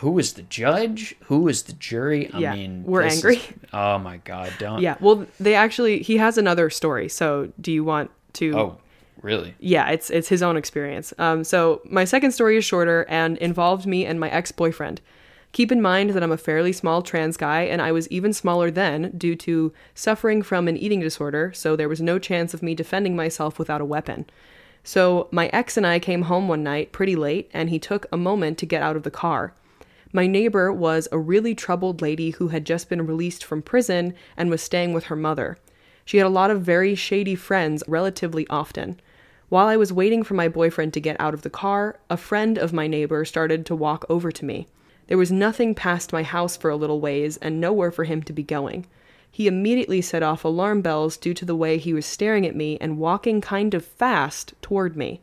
who 0.00 0.10
was 0.12 0.32
the 0.34 0.42
judge? 0.42 1.14
Who 1.24 1.40
was 1.40 1.62
the 1.64 1.72
jury? 1.74 2.30
I 2.32 2.38
Yeah, 2.38 2.54
mean, 2.54 2.84
we're 2.84 3.02
angry. 3.02 3.36
is- 3.36 3.42
oh 3.72 3.98
my 3.98 4.18
god, 4.18 4.52
don't. 4.58 4.80
Yeah. 4.80 4.96
Well, 5.00 5.26
they 5.40 5.54
actually, 5.54 6.02
he 6.02 6.16
has 6.18 6.38
another 6.38 6.70
story. 6.70 7.08
So 7.08 7.52
do 7.60 7.70
you 7.72 7.84
want 7.84 8.10
to? 8.34 8.58
Oh, 8.58 8.76
really? 9.20 9.54
yeah, 9.60 9.90
it's 9.90 10.08
it's 10.10 10.28
his 10.28 10.42
own 10.42 10.56
experience. 10.56 11.12
Um, 11.18 11.44
so 11.44 11.80
my 11.84 12.04
second 12.04 12.32
story 12.32 12.56
is 12.56 12.64
shorter 12.64 13.04
and 13.08 13.36
involved 13.38 13.86
me 13.86 14.06
and 14.06 14.18
my 14.18 14.30
ex-boyfriend. 14.30 15.00
Keep 15.52 15.70
in 15.70 15.82
mind 15.82 16.10
that 16.14 16.22
I'm 16.22 16.32
a 16.32 16.38
fairly 16.38 16.72
small 16.72 17.02
trans 17.02 17.36
guy, 17.36 17.60
and 17.64 17.82
I 17.82 17.92
was 17.92 18.08
even 18.08 18.32
smaller 18.32 18.70
then 18.70 19.12
due 19.18 19.36
to 19.36 19.70
suffering 19.94 20.40
from 20.42 20.66
an 20.66 20.78
eating 20.78 21.00
disorder. 21.00 21.52
So 21.54 21.76
there 21.76 21.90
was 21.90 22.00
no 22.00 22.18
chance 22.18 22.54
of 22.54 22.62
me 22.62 22.74
defending 22.74 23.14
myself 23.14 23.58
without 23.58 23.82
a 23.82 23.84
weapon. 23.84 24.24
So 24.84 25.28
my 25.30 25.48
ex 25.52 25.76
and 25.76 25.86
I 25.86 25.98
came 25.98 26.22
home 26.22 26.48
one 26.48 26.62
night 26.62 26.92
pretty 26.92 27.16
late, 27.16 27.50
and 27.54 27.70
he 27.70 27.78
took 27.78 28.06
a 28.10 28.16
moment 28.16 28.58
to 28.58 28.66
get 28.66 28.82
out 28.82 28.96
of 28.96 29.04
the 29.04 29.10
car. 29.10 29.54
My 30.12 30.26
neighbor 30.26 30.72
was 30.72 31.08
a 31.10 31.18
really 31.18 31.54
troubled 31.54 32.02
lady 32.02 32.30
who 32.30 32.48
had 32.48 32.66
just 32.66 32.88
been 32.88 33.06
released 33.06 33.44
from 33.44 33.62
prison 33.62 34.14
and 34.36 34.50
was 34.50 34.60
staying 34.60 34.92
with 34.92 35.04
her 35.04 35.16
mother. 35.16 35.56
She 36.04 36.18
had 36.18 36.26
a 36.26 36.30
lot 36.30 36.50
of 36.50 36.62
very 36.62 36.94
shady 36.94 37.34
friends 37.34 37.82
relatively 37.86 38.46
often. 38.48 39.00
While 39.48 39.68
I 39.68 39.76
was 39.76 39.92
waiting 39.92 40.22
for 40.22 40.34
my 40.34 40.48
boyfriend 40.48 40.92
to 40.94 41.00
get 41.00 41.20
out 41.20 41.34
of 41.34 41.42
the 41.42 41.50
car, 41.50 41.98
a 42.10 42.16
friend 42.16 42.58
of 42.58 42.72
my 42.72 42.86
neighbor 42.86 43.24
started 43.24 43.64
to 43.66 43.76
walk 43.76 44.04
over 44.08 44.32
to 44.32 44.44
me. 44.44 44.66
There 45.06 45.18
was 45.18 45.30
nothing 45.30 45.74
past 45.74 46.12
my 46.12 46.22
house 46.22 46.56
for 46.56 46.70
a 46.70 46.76
little 46.76 47.00
ways 47.00 47.36
and 47.38 47.60
nowhere 47.60 47.90
for 47.90 48.04
him 48.04 48.22
to 48.24 48.32
be 48.32 48.42
going. 48.42 48.86
He 49.34 49.46
immediately 49.46 50.02
set 50.02 50.22
off 50.22 50.44
alarm 50.44 50.82
bells 50.82 51.16
due 51.16 51.32
to 51.32 51.46
the 51.46 51.56
way 51.56 51.78
he 51.78 51.94
was 51.94 52.04
staring 52.04 52.46
at 52.46 52.54
me 52.54 52.76
and 52.82 52.98
walking 52.98 53.40
kind 53.40 53.72
of 53.72 53.82
fast 53.82 54.52
toward 54.60 54.94
me. 54.94 55.22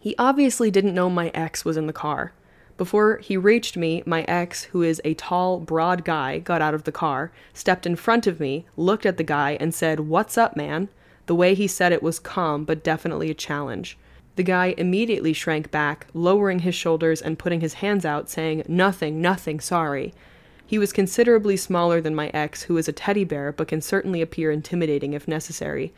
He 0.00 0.14
obviously 0.16 0.70
didn't 0.70 0.94
know 0.94 1.10
my 1.10 1.32
ex 1.34 1.64
was 1.64 1.76
in 1.76 1.88
the 1.88 1.92
car. 1.92 2.32
Before 2.76 3.16
he 3.16 3.36
reached 3.36 3.76
me, 3.76 4.04
my 4.06 4.22
ex, 4.22 4.64
who 4.64 4.82
is 4.82 5.02
a 5.04 5.14
tall, 5.14 5.58
broad 5.58 6.04
guy, 6.04 6.38
got 6.38 6.62
out 6.62 6.74
of 6.74 6.84
the 6.84 6.92
car, 6.92 7.32
stepped 7.52 7.84
in 7.84 7.96
front 7.96 8.28
of 8.28 8.38
me, 8.38 8.66
looked 8.76 9.04
at 9.04 9.16
the 9.16 9.24
guy, 9.24 9.56
and 9.58 9.74
said, 9.74 9.98
What's 10.00 10.38
up, 10.38 10.54
man? 10.54 10.88
The 11.26 11.34
way 11.34 11.54
he 11.54 11.66
said 11.66 11.90
it 11.90 12.02
was 12.02 12.20
calm, 12.20 12.64
but 12.64 12.84
definitely 12.84 13.28
a 13.28 13.34
challenge. 13.34 13.98
The 14.36 14.44
guy 14.44 14.72
immediately 14.78 15.32
shrank 15.32 15.72
back, 15.72 16.06
lowering 16.14 16.60
his 16.60 16.76
shoulders 16.76 17.20
and 17.20 17.40
putting 17.40 17.60
his 17.60 17.74
hands 17.74 18.04
out, 18.04 18.30
saying, 18.30 18.62
Nothing, 18.68 19.20
nothing, 19.20 19.58
sorry. 19.58 20.14
He 20.68 20.78
was 20.78 20.92
considerably 20.92 21.56
smaller 21.56 21.98
than 21.98 22.14
my 22.14 22.30
ex, 22.34 22.64
who 22.64 22.76
is 22.76 22.88
a 22.88 22.92
teddy 22.92 23.24
bear, 23.24 23.52
but 23.52 23.68
can 23.68 23.80
certainly 23.80 24.20
appear 24.20 24.50
intimidating 24.50 25.14
if 25.14 25.26
necessary. 25.26 25.94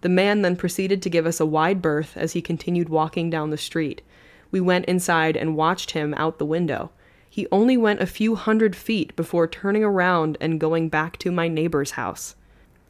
The 0.00 0.08
man 0.08 0.42
then 0.42 0.56
proceeded 0.56 1.00
to 1.02 1.08
give 1.08 1.24
us 1.24 1.38
a 1.38 1.46
wide 1.46 1.80
berth 1.80 2.16
as 2.16 2.32
he 2.32 2.42
continued 2.42 2.88
walking 2.88 3.30
down 3.30 3.50
the 3.50 3.56
street. 3.56 4.02
We 4.50 4.60
went 4.60 4.86
inside 4.86 5.36
and 5.36 5.54
watched 5.54 5.92
him 5.92 6.14
out 6.14 6.38
the 6.38 6.44
window. 6.44 6.90
He 7.30 7.46
only 7.52 7.76
went 7.76 8.00
a 8.00 8.06
few 8.06 8.34
hundred 8.34 8.74
feet 8.74 9.14
before 9.14 9.46
turning 9.46 9.84
around 9.84 10.36
and 10.40 10.58
going 10.58 10.88
back 10.88 11.16
to 11.18 11.30
my 11.30 11.46
neighbor's 11.46 11.92
house. 11.92 12.34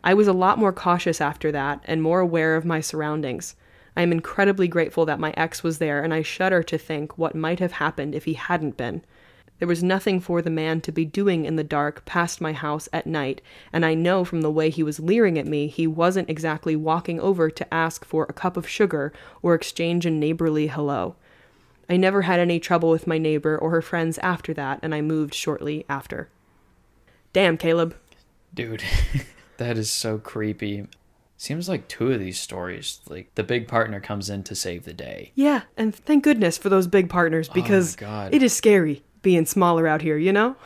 I 0.03 0.14
was 0.14 0.29
a 0.29 0.33
lot 0.33 0.59
more 0.59 0.73
cautious 0.73 1.21
after 1.21 1.53
that 1.53 1.83
and 1.85 2.03
more 2.03 2.21
aware 2.21 2.57
of 2.57 2.64
my 2.64 2.81
surroundings. 2.81 3.55
I 3.95 4.01
am 4.01 4.12
incredibly 4.12 4.67
grateful 4.67 5.05
that 5.05 5.21
my 5.21 5.35
ex 5.37 5.62
was 5.62 5.77
there, 5.77 6.03
and 6.03 6.14
I 6.14 6.23
shudder 6.23 6.62
to 6.62 6.79
think 6.79 7.19
what 7.19 7.35
might 7.35 7.59
have 7.59 7.73
happened 7.73 8.14
if 8.14 8.25
he 8.25 8.33
hadn't 8.33 8.79
been. 8.79 9.03
There 9.59 9.68
was 9.68 9.83
nothing 9.83 10.21
for 10.21 10.40
the 10.40 10.51
man 10.51 10.81
to 10.83 10.92
be 10.92 11.05
doing 11.05 11.44
in 11.44 11.57
the 11.57 11.64
dark 11.64 12.05
past 12.05 12.40
my 12.40 12.53
house 12.53 12.88
at 12.92 13.07
night, 13.07 13.42
and 13.73 13.85
I 13.85 13.94
know 13.94 14.25
from 14.25 14.42
the 14.42 14.51
way 14.51 14.71
he 14.71 14.85
was 14.85 15.01
leering 15.01 15.37
at 15.37 15.47
me 15.47 15.66
he 15.66 15.87
wasn't 15.87 16.31
exactly 16.31 16.77
walking 16.77 17.18
over 17.18 17.51
to 17.51 17.75
ask 17.75 18.05
for 18.05 18.25
a 18.25 18.33
cup 18.33 18.57
of 18.57 18.68
sugar 18.68 19.12
or 19.42 19.55
exchange 19.55 20.07
a 20.07 20.11
neighborly 20.11 20.68
hello. 20.68 21.16
I 21.88 21.97
never 21.97 22.23
had 22.23 22.38
any 22.38 22.61
trouble 22.61 22.90
with 22.90 23.07
my 23.07 23.18
neighbor 23.18 23.59
or 23.59 23.71
her 23.71 23.83
friends 23.83 24.18
after 24.18 24.55
that, 24.55 24.79
and 24.83 24.94
I 24.94 25.01
moved 25.01 25.35
shortly 25.35 25.85
after. 25.88 26.29
Damn, 27.33 27.57
Caleb. 27.57 27.97
Dude, 28.55 28.85
that 29.57 29.77
is 29.77 29.90
so 29.90 30.18
creepy. 30.18 30.87
Seems 31.37 31.68
like 31.68 31.88
two 31.88 32.12
of 32.12 32.21
these 32.21 32.38
stories, 32.38 33.01
like 33.09 33.35
the 33.35 33.44
big 33.44 33.66
partner 33.66 34.01
comes 34.01 34.31
in 34.31 34.44
to 34.44 34.55
save 34.55 34.85
the 34.85 34.92
day. 34.92 35.33
Yeah, 35.35 35.62
and 35.77 35.94
thank 35.94 36.25
goodness 36.25 36.59
for 36.59 36.68
those 36.68 36.87
big 36.87 37.09
partners 37.09 37.49
oh 37.49 37.55
because 37.55 37.97
God. 37.97 38.35
it 38.35 38.42
is 38.42 38.53
scary 38.53 39.03
being 39.22 39.46
smaller 39.46 39.87
out 39.87 40.02
here, 40.02 40.16
you 40.16 40.33
know? 40.33 40.57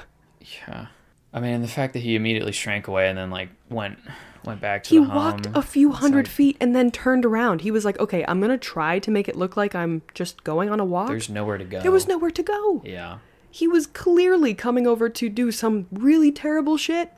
Yeah. 0.41 0.87
I 1.33 1.41
mean, 1.41 1.55
and 1.55 1.65
the 1.65 1.69
fact 1.69 1.93
that 1.95 2.01
he 2.01 2.15
immediately 2.15 2.53
shrank 2.53 2.89
away 2.89 3.09
and 3.09 3.17
then 3.17 3.31
like 3.31 3.49
went 3.71 3.99
went 4.45 4.61
back 4.61 4.83
to 4.85 4.91
He 4.91 4.97
the 4.97 5.09
walked 5.09 5.47
home. 5.47 5.55
a 5.55 5.63
few 5.63 5.93
hundred 5.93 6.27
like, 6.27 6.35
feet 6.35 6.57
and 6.61 6.75
then 6.75 6.91
turned 6.91 7.25
around. 7.25 7.61
He 7.63 7.71
was 7.71 7.85
like, 7.85 7.99
okay, 8.01 8.25
I'm 8.27 8.41
going 8.41 8.51
to 8.51 8.59
try 8.59 8.99
to 8.99 9.11
make 9.11 9.29
it 9.29 9.37
look 9.37 9.57
like 9.57 9.75
I'm 9.75 10.03
just 10.15 10.45
going 10.45 10.69
on 10.69 10.81
a 10.81 10.85
walk. 10.85 11.09
There's 11.09 11.31
nowhere 11.31 11.59
to 11.59 11.65
go. 11.65 11.81
there 11.81 11.93
was 11.93 12.07
nowhere 12.09 12.31
to 12.33 12.43
go. 12.43 12.83
Yeah. 12.85 13.19
He 13.51 13.69
was 13.69 13.87
clearly 13.87 14.53
coming 14.55 14.87
over 14.87 15.09
to 15.09 15.29
do 15.29 15.53
some 15.53 15.87
really 15.93 16.33
terrible 16.33 16.77
shit. 16.77 17.13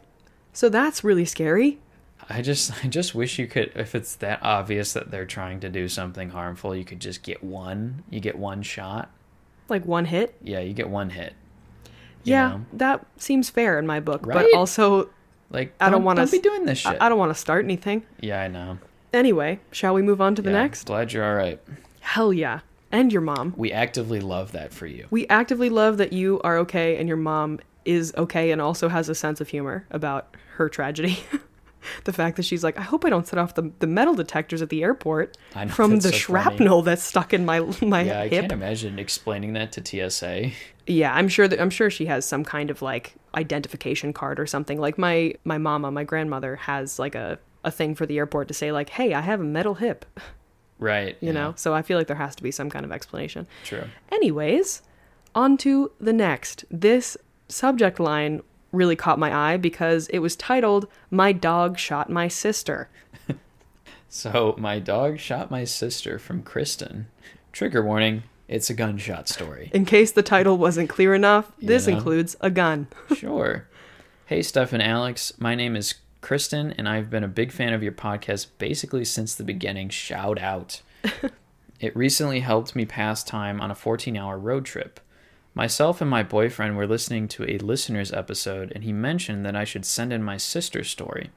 So 0.53 0.69
that's 0.69 1.03
really 1.03 1.25
scary. 1.25 1.79
I 2.29 2.43
just 2.43 2.73
I 2.85 2.89
just 2.89 3.15
wish 3.15 3.39
you 3.39 3.47
could 3.47 3.73
if 3.75 3.95
it's 3.95 4.15
that 4.17 4.41
obvious 4.43 4.93
that 4.93 5.11
they're 5.11 5.27
trying 5.27 5.61
to 5.61 5.69
do 5.69 5.89
something 5.89 6.31
harmful, 6.31 6.77
you 6.77 6.85
could 6.85 7.01
just 7.01 7.23
get 7.23 7.43
one. 7.43 8.05
You 8.11 8.21
get 8.21 8.39
one 8.39 8.63
shot. 8.63 9.11
Like 9.69 9.85
one 9.87 10.05
hit. 10.05 10.37
Yeah, 10.43 10.61
you 10.61 10.73
get 10.75 10.89
one 10.89 11.11
hit. 11.11 11.35
Yeah, 12.25 12.49
know? 12.49 12.65
that 12.75 13.07
seems 13.19 13.51
fair 13.51 13.79
in 13.79 13.87
my 13.87 14.01
book. 14.01 14.27
Right? 14.27 14.47
But 14.51 14.57
also, 14.59 15.11
Like 15.51 15.75
I 15.81 15.91
don't 15.91 16.05
wanna 16.05 16.27
be 16.27 16.39
doing 16.39 16.65
this 16.65 16.79
shit. 16.79 17.01
I, 17.01 17.07
I 17.07 17.09
don't 17.09 17.19
want 17.19 17.31
to 17.35 17.39
start 17.39 17.65
anything. 17.65 18.05
yeah, 18.21 18.41
I 18.43 18.49
know. 18.49 18.79
Anyway, 19.13 19.61
shall 19.71 19.95
we 19.95 20.03
move 20.03 20.21
on 20.21 20.35
to 20.35 20.43
the 20.43 20.51
Yeah, 20.51 20.63
next? 20.63 20.87
Glad 20.87 21.13
you're 21.13 21.25
all 21.25 21.37
right. 21.37 21.61
Hell 22.01 22.33
yeah. 22.33 22.61
And 22.91 23.13
your 23.13 23.23
mom. 23.23 23.55
We 23.57 23.73
actively 23.73 24.21
love 24.21 24.53
that 24.53 24.73
for 24.73 24.87
you. 24.87 25.07
We 25.11 25.27
actively 25.29 25.69
love 25.69 25.99
that 25.99 26.13
you 26.13 26.41
are 26.43 26.57
okay 26.59 26.97
and 26.97 27.09
your 27.09 27.17
mom 27.17 27.61
is 27.85 28.13
okay 28.17 28.51
and 28.51 28.61
also 28.61 28.89
has 28.89 29.09
a 29.09 29.15
sense 29.15 29.41
of 29.41 29.49
humor 29.49 29.85
about 29.91 30.35
her 30.57 30.69
tragedy. 30.69 31.19
the 32.05 32.13
fact 32.13 32.37
that 32.37 32.45
she's 32.45 32.63
like, 32.65 32.79
I 32.79 32.83
hope 32.83 33.05
I 33.05 33.11
don't 33.11 33.27
set 33.27 33.39
off 33.39 33.55
the, 33.55 33.71
the 33.81 33.87
metal 33.87 34.15
detectors 34.15 34.63
at 34.63 34.69
the 34.69 34.83
airport 34.83 35.37
know, 35.55 35.69
from 35.69 35.97
the 35.97 36.03
so 36.03 36.09
funny. 36.11 36.19
shrapnel 36.19 36.83
that's 36.83 37.03
stuck 37.03 37.33
in 37.35 37.45
my 37.45 37.61
my 37.83 38.03
Yeah, 38.03 38.21
I 38.21 38.29
hip. 38.29 38.41
can't 38.43 38.53
imagine 38.53 38.99
explaining 38.99 39.53
that 39.55 39.73
to 39.73 40.11
TSA. 40.11 40.51
Yeah, 40.87 41.15
I'm 41.15 41.29
sure 41.29 41.49
that 41.49 41.61
I'm 41.61 41.71
sure 41.71 41.91
she 41.91 42.07
has 42.07 42.25
some 42.27 42.45
kind 42.45 42.71
of 42.71 42.83
like 42.83 43.15
identification 43.35 44.13
card 44.13 44.39
or 44.39 44.47
something. 44.47 44.79
Like 44.81 44.99
my 44.99 45.35
my 45.45 45.59
mama, 45.59 45.91
my 45.91 46.05
grandmother 46.05 46.57
has 46.57 46.99
like 46.99 47.15
a 47.15 47.39
a 47.65 47.71
thing 47.71 47.95
for 47.95 48.05
the 48.05 48.19
airport 48.19 48.49
to 48.49 48.55
say 48.55 48.71
like, 48.73 48.91
"Hey, 48.91 49.15
I 49.15 49.23
have 49.23 49.41
a 49.41 49.45
metal 49.45 49.75
hip," 49.75 50.05
Right. 50.79 51.17
you 51.21 51.29
yeah, 51.29 51.33
know. 51.33 51.53
So 51.57 51.73
I 51.73 51.81
feel 51.83 51.97
like 51.97 52.07
there 52.09 52.17
has 52.17 52.37
to 52.37 52.43
be 52.43 52.51
some 52.51 52.69
kind 52.69 52.85
of 52.85 52.93
explanation. 52.93 53.47
True. 53.65 53.85
Anyways, 54.13 54.83
on 55.35 55.57
to 55.59 55.91
the 55.99 56.13
next. 56.13 56.65
This 56.71 57.17
subject 57.49 57.99
line 57.99 58.43
really 58.75 58.97
caught 58.97 59.19
my 59.19 59.35
eye 59.35 59.57
because 59.57 60.09
it 60.09 60.19
was 60.19 60.37
titled 60.37 60.89
"My 61.11 61.33
dog 61.33 61.79
shot 61.79 62.11
my 62.11 62.29
sister." 62.29 62.89
So 64.15 64.55
my 64.59 64.79
dog 64.79 65.19
shot 65.19 65.51
my 65.51 65.65
sister 65.65 66.21
from 66.21 66.45
Kristen. 66.45 67.09
Trigger 67.51 67.83
warning, 67.83 68.23
it's 68.47 68.71
a 68.71 68.75
gunshot 68.75 69.29
story. 69.29 69.73
In 69.75 69.85
case 69.85 70.13
the 70.13 70.23
title 70.23 70.57
wasn't 70.57 70.89
clear 70.89 71.15
enough, 71.15 71.51
this 71.59 71.89
know. 71.89 71.97
includes 71.97 72.37
a 72.41 72.49
gun. 72.49 72.87
Sure. 73.17 73.67
Hey, 74.27 74.43
Steph 74.43 74.73
and 74.73 74.83
Alex. 74.83 75.33
My 75.39 75.57
name 75.57 75.75
is 75.75 75.95
Kristen, 76.21 76.73
and 76.79 76.89
I've 76.89 77.11
been 77.11 77.25
a 77.25 77.29
big 77.29 77.51
fan 77.51 77.73
of 77.73 77.83
your 77.83 77.91
podcast 77.91 78.47
basically 78.59 79.05
since 79.05 79.35
the 79.35 79.43
beginning. 79.43 79.89
Shout 79.89 80.41
out. 80.41 80.81
it 81.81 81.97
recently 81.97 82.39
helped 82.39 82.77
me 82.77 82.85
pass 82.85 83.25
time 83.25 83.61
on 83.61 83.73
a 83.73 83.75
14 83.75 84.17
hour 84.17 84.39
road 84.39 84.65
trip. 84.65 85.01
Myself 85.57 86.01
and 86.01 86.11
my 86.11 86.25
boyfriend 86.25 86.77
were 86.77 86.87
listening 86.87 87.29
to 87.29 87.49
a 87.49 87.59
listener's 87.59 88.13
episode, 88.13 88.73
and 88.75 88.83
he 88.83 88.93
mentioned 88.93 89.47
that 89.47 89.55
I 89.55 89.63
should 89.63 89.85
send 89.85 90.13
in 90.13 90.21
my 90.21 90.37
sister's 90.37 90.91
story. 90.91 91.31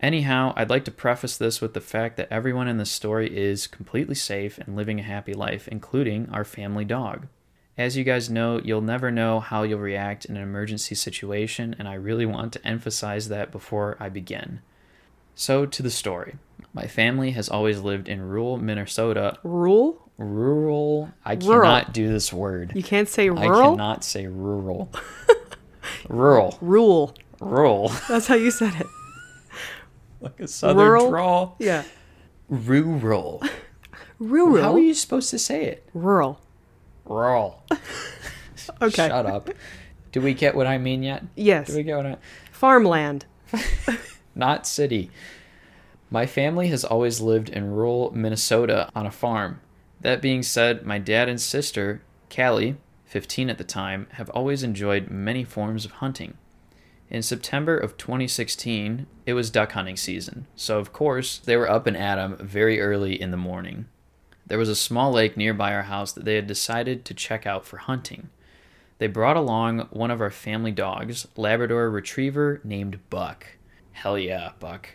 Anyhow, 0.00 0.54
I'd 0.56 0.70
like 0.70 0.84
to 0.86 0.90
preface 0.90 1.36
this 1.36 1.60
with 1.60 1.74
the 1.74 1.80
fact 1.80 2.16
that 2.16 2.32
everyone 2.32 2.66
in 2.66 2.78
the 2.78 2.84
story 2.84 3.36
is 3.36 3.68
completely 3.68 4.16
safe 4.16 4.58
and 4.58 4.74
living 4.74 4.98
a 4.98 5.04
happy 5.04 5.34
life, 5.34 5.68
including 5.68 6.28
our 6.30 6.44
family 6.44 6.84
dog. 6.84 7.28
As 7.78 7.96
you 7.96 8.02
guys 8.02 8.28
know, 8.28 8.60
you'll 8.64 8.80
never 8.80 9.12
know 9.12 9.38
how 9.38 9.62
you'll 9.62 9.78
react 9.78 10.24
in 10.24 10.36
an 10.36 10.42
emergency 10.42 10.96
situation, 10.96 11.76
and 11.78 11.86
I 11.86 11.94
really 11.94 12.26
want 12.26 12.52
to 12.54 12.66
emphasize 12.66 13.28
that 13.28 13.52
before 13.52 13.96
I 14.00 14.08
begin. 14.08 14.62
So, 15.36 15.64
to 15.64 15.82
the 15.82 15.90
story. 15.90 16.36
My 16.74 16.86
family 16.86 17.30
has 17.32 17.48
always 17.48 17.80
lived 17.80 18.08
in 18.08 18.20
rural 18.20 18.58
Minnesota. 18.58 19.38
Rule? 19.44 20.09
Rural. 20.20 21.10
I 21.24 21.34
Rural. 21.34 21.62
cannot 21.62 21.92
do 21.94 22.08
this 22.12 22.30
word. 22.32 22.72
You 22.74 22.82
can't 22.82 23.08
say 23.08 23.30
rural. 23.30 23.48
I 23.48 23.70
cannot 23.70 24.04
say 24.04 24.26
rural. 24.26 24.92
rural. 26.08 26.58
Rule. 26.60 27.14
Rural. 27.40 27.88
That's 28.06 28.26
how 28.26 28.34
you 28.34 28.50
said 28.50 28.74
it. 28.80 28.86
like 30.20 30.38
a 30.40 30.46
southern 30.46 30.86
Rural? 30.86 31.10
drawl. 31.10 31.56
Yeah. 31.58 31.84
Rural. 32.50 33.42
Rural. 34.18 34.62
How 34.62 34.74
are 34.74 34.78
you 34.78 34.92
supposed 34.92 35.30
to 35.30 35.38
say 35.38 35.64
it? 35.64 35.88
Rural. 35.94 36.40
Rural. 37.06 37.64
Okay. 38.82 39.08
Shut 39.08 39.26
up. 39.26 39.50
Do 40.12 40.20
we 40.20 40.32
get 40.32 40.54
what 40.54 40.66
I 40.66 40.78
mean 40.78 41.02
yet? 41.02 41.24
Yes. 41.34 41.66
Do 41.66 41.76
we 41.76 41.82
get 41.82 41.96
what 41.96 42.06
I 42.06 42.16
Farmland. 42.52 43.24
not 44.34 44.66
city. 44.66 45.10
My 46.08 46.24
family 46.26 46.68
has 46.68 46.84
always 46.84 47.20
lived 47.20 47.48
in 47.48 47.72
rural 47.72 48.12
Minnesota 48.14 48.88
on 48.94 49.06
a 49.06 49.10
farm. 49.10 49.60
That 50.00 50.22
being 50.22 50.42
said, 50.42 50.86
my 50.86 50.98
dad 50.98 51.28
and 51.28 51.40
sister, 51.40 52.02
Callie, 52.34 52.76
15 53.04 53.50
at 53.50 53.58
the 53.58 53.64
time, 53.64 54.06
have 54.12 54.30
always 54.30 54.62
enjoyed 54.62 55.10
many 55.10 55.44
forms 55.44 55.84
of 55.84 55.92
hunting. 55.92 56.36
In 57.10 57.22
September 57.22 57.76
of 57.76 57.96
2016, 57.96 59.06
it 59.26 59.34
was 59.34 59.50
duck 59.50 59.72
hunting 59.72 59.96
season, 59.96 60.46
so 60.54 60.78
of 60.78 60.92
course 60.92 61.38
they 61.38 61.56
were 61.56 61.68
up 61.68 61.86
and 61.88 61.96
at 61.96 62.18
'em 62.18 62.36
very 62.38 62.80
early 62.80 63.20
in 63.20 63.32
the 63.32 63.36
morning. 63.36 63.86
There 64.46 64.58
was 64.58 64.68
a 64.68 64.76
small 64.76 65.12
lake 65.12 65.36
nearby 65.36 65.74
our 65.74 65.82
house 65.82 66.12
that 66.12 66.24
they 66.24 66.36
had 66.36 66.46
decided 66.46 67.04
to 67.04 67.14
check 67.14 67.46
out 67.46 67.66
for 67.66 67.78
hunting. 67.78 68.30
They 68.98 69.06
brought 69.08 69.36
along 69.36 69.88
one 69.90 70.10
of 70.10 70.20
our 70.20 70.30
family 70.30 70.72
dogs, 70.72 71.26
Labrador 71.36 71.90
Retriever 71.90 72.60
named 72.62 73.00
Buck. 73.10 73.46
Hell 73.92 74.18
yeah, 74.18 74.52
Buck. 74.60 74.90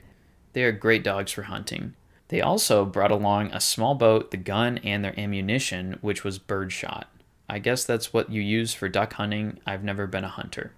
They 0.53 0.63
are 0.63 0.71
great 0.71 1.03
dogs 1.03 1.31
for 1.31 1.43
hunting. 1.43 1.95
They 2.29 2.41
also 2.41 2.85
brought 2.85 3.11
along 3.11 3.51
a 3.51 3.61
small 3.61 3.95
boat, 3.95 4.31
the 4.31 4.37
gun, 4.37 4.79
and 4.79 5.03
their 5.03 5.17
ammunition, 5.19 5.97
which 6.01 6.23
was 6.23 6.39
birdshot. 6.39 7.07
I 7.47 7.59
guess 7.59 7.83
that's 7.83 8.11
what 8.11 8.31
you 8.31 8.41
use 8.41 8.73
for 8.73 8.89
duck 8.89 9.13
hunting. 9.13 9.59
I've 9.65 9.83
never 9.83 10.07
been 10.07 10.23
a 10.23 10.29
hunter. 10.29 10.71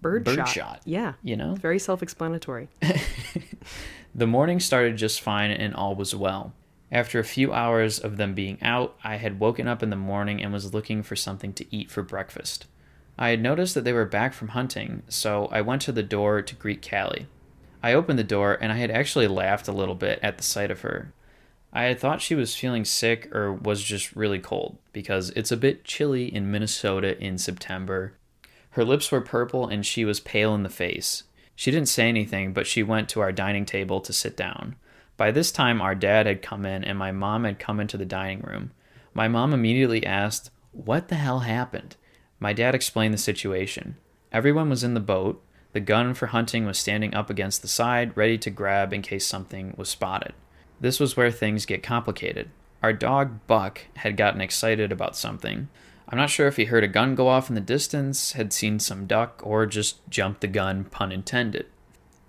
Birdshot. 0.00 0.36
Birdshot. 0.36 0.80
Yeah. 0.84 1.12
You 1.22 1.36
know? 1.36 1.54
Very 1.54 1.78
self 1.78 2.02
explanatory. 2.02 2.68
The 4.14 4.26
morning 4.26 4.60
started 4.60 4.98
just 4.98 5.22
fine 5.22 5.50
and 5.50 5.74
all 5.74 5.94
was 5.94 6.14
well. 6.14 6.52
After 6.90 7.18
a 7.18 7.24
few 7.24 7.54
hours 7.54 7.98
of 7.98 8.18
them 8.18 8.34
being 8.34 8.58
out, 8.60 8.94
I 9.02 9.16
had 9.16 9.40
woken 9.40 9.66
up 9.66 9.82
in 9.82 9.88
the 9.88 9.96
morning 9.96 10.42
and 10.42 10.52
was 10.52 10.74
looking 10.74 11.02
for 11.02 11.16
something 11.16 11.54
to 11.54 11.74
eat 11.74 11.90
for 11.90 12.02
breakfast. 12.02 12.66
I 13.18 13.30
had 13.30 13.40
noticed 13.40 13.74
that 13.74 13.84
they 13.84 13.92
were 13.94 14.04
back 14.04 14.34
from 14.34 14.48
hunting, 14.48 15.02
so 15.08 15.46
I 15.46 15.62
went 15.62 15.80
to 15.82 15.92
the 15.92 16.02
door 16.02 16.42
to 16.42 16.54
greet 16.54 16.86
Callie. 16.86 17.26
I 17.82 17.94
opened 17.94 18.18
the 18.18 18.24
door 18.24 18.56
and 18.60 18.70
I 18.70 18.76
had 18.76 18.90
actually 18.90 19.26
laughed 19.26 19.68
a 19.68 19.72
little 19.72 19.94
bit 19.94 20.20
at 20.22 20.38
the 20.38 20.44
sight 20.44 20.70
of 20.70 20.82
her. 20.82 21.12
I 21.72 21.84
had 21.84 21.98
thought 21.98 22.20
she 22.20 22.34
was 22.34 22.54
feeling 22.54 22.84
sick 22.84 23.34
or 23.34 23.52
was 23.52 23.82
just 23.82 24.14
really 24.14 24.38
cold 24.38 24.78
because 24.92 25.30
it's 25.30 25.50
a 25.50 25.56
bit 25.56 25.84
chilly 25.84 26.32
in 26.32 26.50
Minnesota 26.50 27.18
in 27.18 27.38
September. 27.38 28.14
Her 28.70 28.84
lips 28.84 29.10
were 29.10 29.20
purple 29.20 29.66
and 29.66 29.84
she 29.84 30.04
was 30.04 30.20
pale 30.20 30.54
in 30.54 30.62
the 30.62 30.68
face. 30.68 31.24
She 31.56 31.70
didn't 31.70 31.88
say 31.88 32.08
anything, 32.08 32.52
but 32.52 32.66
she 32.66 32.82
went 32.82 33.08
to 33.10 33.20
our 33.20 33.32
dining 33.32 33.64
table 33.64 34.00
to 34.02 34.12
sit 34.12 34.36
down. 34.36 34.76
By 35.16 35.30
this 35.30 35.52
time, 35.52 35.80
our 35.80 35.94
dad 35.94 36.26
had 36.26 36.42
come 36.42 36.64
in 36.66 36.84
and 36.84 36.98
my 36.98 37.12
mom 37.12 37.44
had 37.44 37.58
come 37.58 37.80
into 37.80 37.96
the 37.96 38.04
dining 38.04 38.40
room. 38.40 38.72
My 39.14 39.28
mom 39.28 39.52
immediately 39.52 40.04
asked, 40.04 40.50
What 40.72 41.08
the 41.08 41.16
hell 41.16 41.40
happened? 41.40 41.96
My 42.38 42.52
dad 42.52 42.74
explained 42.74 43.14
the 43.14 43.18
situation. 43.18 43.96
Everyone 44.32 44.70
was 44.70 44.82
in 44.82 44.94
the 44.94 45.00
boat. 45.00 45.44
The 45.72 45.80
gun 45.80 46.14
for 46.14 46.26
hunting 46.26 46.66
was 46.66 46.78
standing 46.78 47.14
up 47.14 47.30
against 47.30 47.62
the 47.62 47.68
side, 47.68 48.16
ready 48.16 48.36
to 48.38 48.50
grab 48.50 48.92
in 48.92 49.02
case 49.02 49.26
something 49.26 49.74
was 49.76 49.88
spotted. 49.88 50.34
This 50.80 51.00
was 51.00 51.16
where 51.16 51.30
things 51.30 51.64
get 51.64 51.82
complicated. 51.82 52.50
Our 52.82 52.92
dog, 52.92 53.46
Buck, 53.46 53.82
had 53.96 54.16
gotten 54.16 54.40
excited 54.40 54.92
about 54.92 55.16
something. 55.16 55.68
I'm 56.08 56.18
not 56.18 56.30
sure 56.30 56.46
if 56.48 56.56
he 56.56 56.66
heard 56.66 56.84
a 56.84 56.88
gun 56.88 57.14
go 57.14 57.28
off 57.28 57.48
in 57.48 57.54
the 57.54 57.60
distance, 57.60 58.32
had 58.32 58.52
seen 58.52 58.80
some 58.80 59.06
duck, 59.06 59.40
or 59.44 59.64
just 59.64 60.06
jumped 60.10 60.40
the 60.42 60.48
gun, 60.48 60.84
pun 60.84 61.12
intended. 61.12 61.66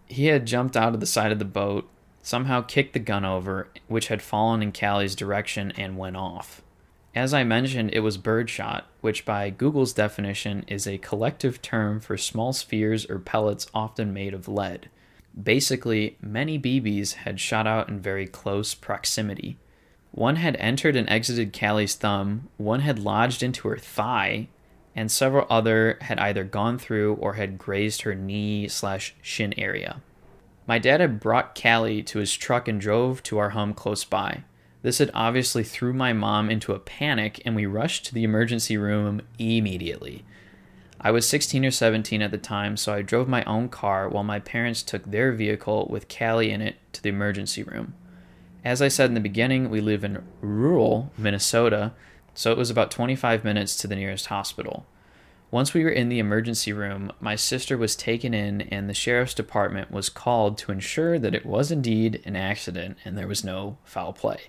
He 0.08 0.28
had 0.28 0.46
jumped 0.46 0.78
out 0.78 0.94
of 0.94 1.00
the 1.00 1.06
side 1.06 1.32
of 1.32 1.40
the 1.40 1.46
boat, 1.46 1.90
somehow 2.22 2.62
kicked 2.62 2.94
the 2.94 3.00
gun 3.00 3.26
over, 3.26 3.68
which 3.88 4.08
had 4.08 4.22
fallen 4.22 4.62
in 4.62 4.72
Callie's 4.72 5.16
direction 5.16 5.72
and 5.72 5.98
went 5.98 6.16
off. 6.16 6.62
As 7.16 7.32
I 7.34 7.44
mentioned, 7.44 7.92
it 7.94 8.00
was 8.00 8.18
birdshot, 8.18 8.88
which 9.02 9.24
by 9.24 9.52
Google's 9.52 9.94
definition 9.94 10.66
is 10.68 10.88
a 10.88 10.98
collective 10.98 11.62
term 11.62 12.00
for 12.00 12.18
small 12.18 12.54
spheres 12.54 13.06
or 13.06 13.20
pellets 13.20 13.68
often 13.74 14.14
made 14.14 14.34
of 14.34 14.48
lead. 14.48 14.90
Basically, 15.42 16.18
many 16.22 16.58
BBs 16.58 17.14
had 17.14 17.40
shot 17.40 17.68
out 17.68 17.88
in 17.88 18.00
very 18.00 18.26
close 18.26 18.74
proximity. 18.74 19.58
One 20.12 20.38
had 20.38 20.56
entered 20.58 20.96
and 20.96 21.10
exited 21.10 21.54
Callie's 21.54 21.96
thumb, 21.96 22.50
one 22.58 22.82
had 22.82 23.00
lodged 23.00 23.44
into 23.44 23.68
her 23.68 23.78
thigh, 23.78 24.48
and 24.96 25.12
several 25.12 25.48
other 25.50 25.98
had 26.02 26.20
either 26.20 26.44
gone 26.44 26.78
through 26.78 27.16
or 27.16 27.34
had 27.34 27.58
grazed 27.58 28.04
her 28.04 28.16
knee 28.16 28.68
slash 28.68 29.16
shin 29.22 29.54
area. 29.58 30.02
My 30.68 30.80
dad 30.80 31.00
had 31.00 31.20
brought 31.20 31.60
Callie 31.60 32.04
to 32.04 32.20
his 32.20 32.36
truck 32.36 32.68
and 32.68 32.80
drove 32.80 33.22
to 33.24 33.38
our 33.38 33.52
home 33.52 33.74
close 33.74 34.04
by. 34.04 34.44
This 34.84 34.98
had 34.98 35.12
obviously 35.14 35.64
threw 35.64 35.94
my 35.94 36.12
mom 36.12 36.50
into 36.50 36.74
a 36.74 36.80
panic, 36.80 37.42
and 37.46 37.56
we 37.56 37.66
rushed 37.66 38.06
to 38.06 38.14
the 38.14 38.26
emergency 38.26 38.78
room 38.78 39.22
immediately. 39.40 40.26
I 41.00 41.10
was 41.10 41.28
16 41.28 41.66
or 41.66 41.72
17 41.72 42.22
at 42.22 42.32
the 42.32 42.38
time, 42.38 42.76
so 42.76 42.94
I 42.94 43.02
drove 43.02 43.30
my 43.30 43.46
own 43.46 43.70
car 43.70 44.10
while 44.10 44.26
my 44.26 44.40
parents 44.40 44.84
took 44.84 45.06
their 45.06 45.32
vehicle 45.32 45.88
with 45.90 46.10
Callie 46.10 46.52
in 46.52 46.62
it 46.62 46.76
to 46.94 47.02
the 47.02 47.10
emergency 47.10 47.64
room. 47.64 47.94
As 48.66 48.82
I 48.82 48.90
said 48.90 49.10
in 49.10 49.14
the 49.14 49.22
beginning, 49.22 49.70
we 49.70 49.80
live 49.80 50.04
in 50.04 50.24
rural 50.42 51.12
Minnesota, 51.18 51.94
so 52.34 52.52
it 52.52 52.58
was 52.58 52.70
about 52.70 52.92
25 52.92 53.46
minutes 53.46 53.78
to 53.78 53.88
the 53.88 53.96
nearest 53.96 54.26
hospital. 54.26 54.86
Once 55.50 55.74
we 55.74 55.84
were 55.84 55.90
in 55.90 56.10
the 56.10 56.20
emergency 56.20 56.74
room, 56.74 57.12
my 57.22 57.36
sister 57.36 57.78
was 57.78 57.96
taken 57.96 58.34
in 58.34 58.62
and 58.62 58.90
the 58.90 58.94
sheriff's 58.94 59.34
department 59.34 59.92
was 59.92 60.10
called 60.10 60.58
to 60.58 60.72
ensure 60.72 61.20
that 61.20 61.36
it 61.36 61.46
was 61.46 61.72
indeed 61.72 62.22
an 62.26 62.36
accident 62.36 62.98
and 63.06 63.18
there 63.18 63.28
was 63.28 63.46
no 63.46 63.78
foul 63.86 64.12
play. 64.12 64.42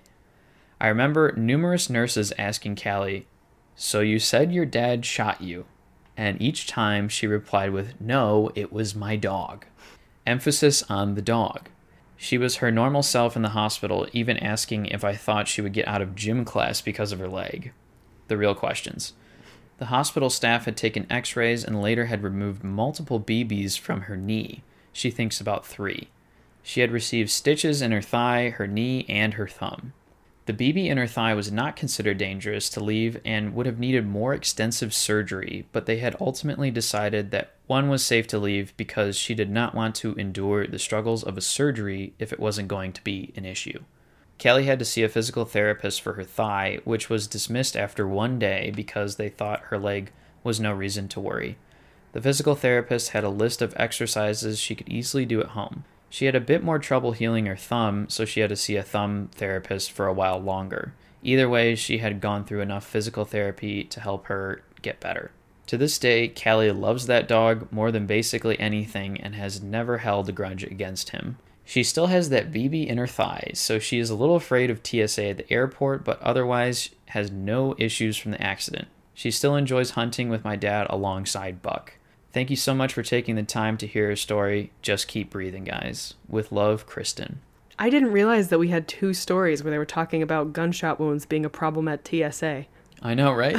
I 0.79 0.87
remember 0.87 1.33
numerous 1.35 1.89
nurses 1.89 2.33
asking 2.37 2.75
Callie, 2.75 3.27
So 3.75 4.01
you 4.01 4.19
said 4.19 4.51
your 4.51 4.65
dad 4.65 5.05
shot 5.05 5.41
you? 5.41 5.65
and 6.17 6.41
each 6.41 6.67
time 6.67 7.09
she 7.09 7.27
replied 7.27 7.71
with, 7.71 7.99
No, 7.99 8.49
it 8.55 8.71
was 8.71 8.95
my 8.95 9.15
dog. 9.15 9.65
Emphasis 10.25 10.83
on 10.89 11.15
the 11.15 11.21
dog. 11.21 11.69
She 12.17 12.37
was 12.37 12.57
her 12.57 12.71
normal 12.71 13.03
self 13.03 13.35
in 13.35 13.41
the 13.41 13.49
hospital, 13.49 14.07
even 14.13 14.37
asking 14.37 14.85
if 14.87 15.03
I 15.03 15.15
thought 15.15 15.47
she 15.47 15.61
would 15.61 15.73
get 15.73 15.87
out 15.87 16.01
of 16.01 16.15
gym 16.15 16.45
class 16.45 16.81
because 16.81 17.11
of 17.11 17.19
her 17.19 17.27
leg. 17.27 17.73
The 18.27 18.37
real 18.37 18.55
questions. 18.55 19.13
The 19.77 19.87
hospital 19.87 20.29
staff 20.29 20.65
had 20.65 20.77
taken 20.77 21.05
x 21.11 21.35
rays 21.35 21.65
and 21.65 21.81
later 21.81 22.05
had 22.05 22.23
removed 22.23 22.63
multiple 22.63 23.19
BBs 23.19 23.77
from 23.77 24.01
her 24.01 24.15
knee. 24.15 24.63
She 24.93 25.11
thinks 25.11 25.41
about 25.41 25.65
three. 25.65 26.07
She 26.63 26.79
had 26.79 26.91
received 26.91 27.29
stitches 27.29 27.81
in 27.81 27.91
her 27.91 28.01
thigh, 28.01 28.51
her 28.51 28.67
knee, 28.67 29.05
and 29.09 29.33
her 29.33 29.47
thumb. 29.47 29.91
The 30.45 30.53
BB 30.53 30.85
in 30.85 30.97
her 30.97 31.07
thigh 31.07 31.33
was 31.33 31.51
not 31.51 31.75
considered 31.75 32.19
dangerous 32.19 32.69
to 32.69 32.83
leave 32.83 33.19
and 33.25 33.55
would 33.55 33.65
have 33.65 33.79
needed 33.79 34.05
more 34.05 34.33
extensive 34.33 34.93
surgery, 34.93 35.65
but 35.71 35.87
they 35.87 35.97
had 35.97 36.15
ultimately 36.21 36.69
decided 36.69 37.31
that 37.31 37.53
one 37.65 37.89
was 37.89 38.05
safe 38.05 38.27
to 38.27 38.37
leave 38.37 38.77
because 38.77 39.17
she 39.17 39.33
did 39.33 39.49
not 39.49 39.73
want 39.73 39.95
to 39.95 40.13
endure 40.13 40.67
the 40.67 40.77
struggles 40.77 41.23
of 41.23 41.35
a 41.35 41.41
surgery 41.41 42.13
if 42.19 42.31
it 42.31 42.39
wasn't 42.39 42.67
going 42.67 42.93
to 42.93 43.03
be 43.03 43.33
an 43.35 43.43
issue. 43.43 43.79
Kelly 44.37 44.65
had 44.65 44.77
to 44.79 44.85
see 44.85 45.01
a 45.01 45.09
physical 45.09 45.45
therapist 45.45 46.01
for 46.01 46.13
her 46.13 46.23
thigh, 46.23 46.79
which 46.83 47.09
was 47.09 47.25
dismissed 47.25 47.75
after 47.75 48.07
one 48.07 48.37
day 48.37 48.71
because 48.75 49.15
they 49.15 49.29
thought 49.29 49.61
her 49.61 49.79
leg 49.79 50.11
was 50.43 50.59
no 50.59 50.71
reason 50.71 51.07
to 51.07 51.19
worry. 51.19 51.57
The 52.11 52.21
physical 52.21 52.53
therapist 52.53 53.09
had 53.09 53.23
a 53.23 53.29
list 53.29 53.63
of 53.63 53.73
exercises 53.77 54.59
she 54.59 54.75
could 54.75 54.89
easily 54.89 55.25
do 55.25 55.41
at 55.41 55.47
home. 55.47 55.85
She 56.09 56.25
had 56.25 56.35
a 56.35 56.39
bit 56.39 56.63
more 56.63 56.79
trouble 56.79 57.11
healing 57.11 57.45
her 57.45 57.55
thumb, 57.55 58.07
so 58.09 58.25
she 58.25 58.39
had 58.39 58.49
to 58.49 58.55
see 58.55 58.75
a 58.75 58.83
thumb 58.83 59.29
therapist 59.33 59.91
for 59.91 60.07
a 60.07 60.13
while 60.13 60.39
longer. 60.39 60.93
Either 61.23 61.49
way, 61.49 61.75
she 61.75 61.97
had 61.97 62.21
gone 62.21 62.45
through 62.45 62.61
enough 62.61 62.85
physical 62.85 63.25
therapy 63.25 63.83
to 63.83 63.99
help 63.99 64.27
her 64.27 64.61
get 64.81 64.99
better. 64.99 65.31
To 65.67 65.77
this 65.77 65.97
day, 65.97 66.27
Callie 66.27 66.71
loves 66.71 67.07
that 67.07 67.27
dog 67.27 67.71
more 67.71 67.91
than 67.91 68.05
basically 68.05 68.59
anything 68.59 69.19
and 69.19 69.33
has 69.33 69.63
never 69.63 69.97
held 69.97 70.29
a 70.29 70.31
grudge 70.31 70.63
against 70.63 71.09
him. 71.09 71.37
She 71.65 71.81
still 71.81 72.07
has 72.07 72.29
that 72.29 72.51
BB 72.51 72.85
in 72.85 72.99
her 72.99 73.07
thighs, 73.07 73.53
so 73.55 73.79
she 73.79 73.97
is 73.97 74.11
a 74.11 74.15
little 74.15 74.35
afraid 74.35 74.69
of 74.69 74.85
TSA 74.85 75.25
at 75.25 75.37
the 75.37 75.51
airport, 75.51 76.03
but 76.03 76.21
otherwise 76.21 76.91
has 77.07 77.31
no 77.31 77.73
issues 77.79 78.17
from 78.17 78.31
the 78.31 78.41
accident. 78.41 78.87
She 79.15 79.31
still 79.31 79.55
enjoys 79.55 79.91
hunting 79.91 80.29
with 80.29 80.43
my 80.43 80.55
dad 80.55 80.85
alongside 80.91 81.63
Buck. 81.63 81.93
Thank 82.35 82.49
you 82.49 82.57
so 82.57 82.73
much 82.73 82.91
for 82.93 83.01
taking 83.01 83.35
the 83.35 83.43
time 83.43 83.77
to 83.77 83.87
hear 83.87 84.09
her 84.09 84.15
story. 84.17 84.73
Just 84.81 85.07
keep 85.07 85.29
breathing, 85.29 85.63
guys. 85.63 86.15
With 86.27 86.51
love, 86.51 86.85
Kristen. 86.85 87.39
I 87.79 87.89
didn't 87.89 88.11
realize 88.11 88.49
that 88.49 88.59
we 88.59 88.67
had 88.67 88.89
two 88.89 89.13
stories 89.13 89.63
where 89.63 89.71
they 89.71 89.77
were 89.77 89.85
talking 89.85 90.21
about 90.21 90.51
gunshot 90.51 90.99
wounds 90.99 91.25
being 91.25 91.45
a 91.45 91.49
problem 91.49 91.87
at 91.87 92.05
TSA. 92.05 92.65
I 93.01 93.13
know, 93.13 93.31
right? 93.31 93.55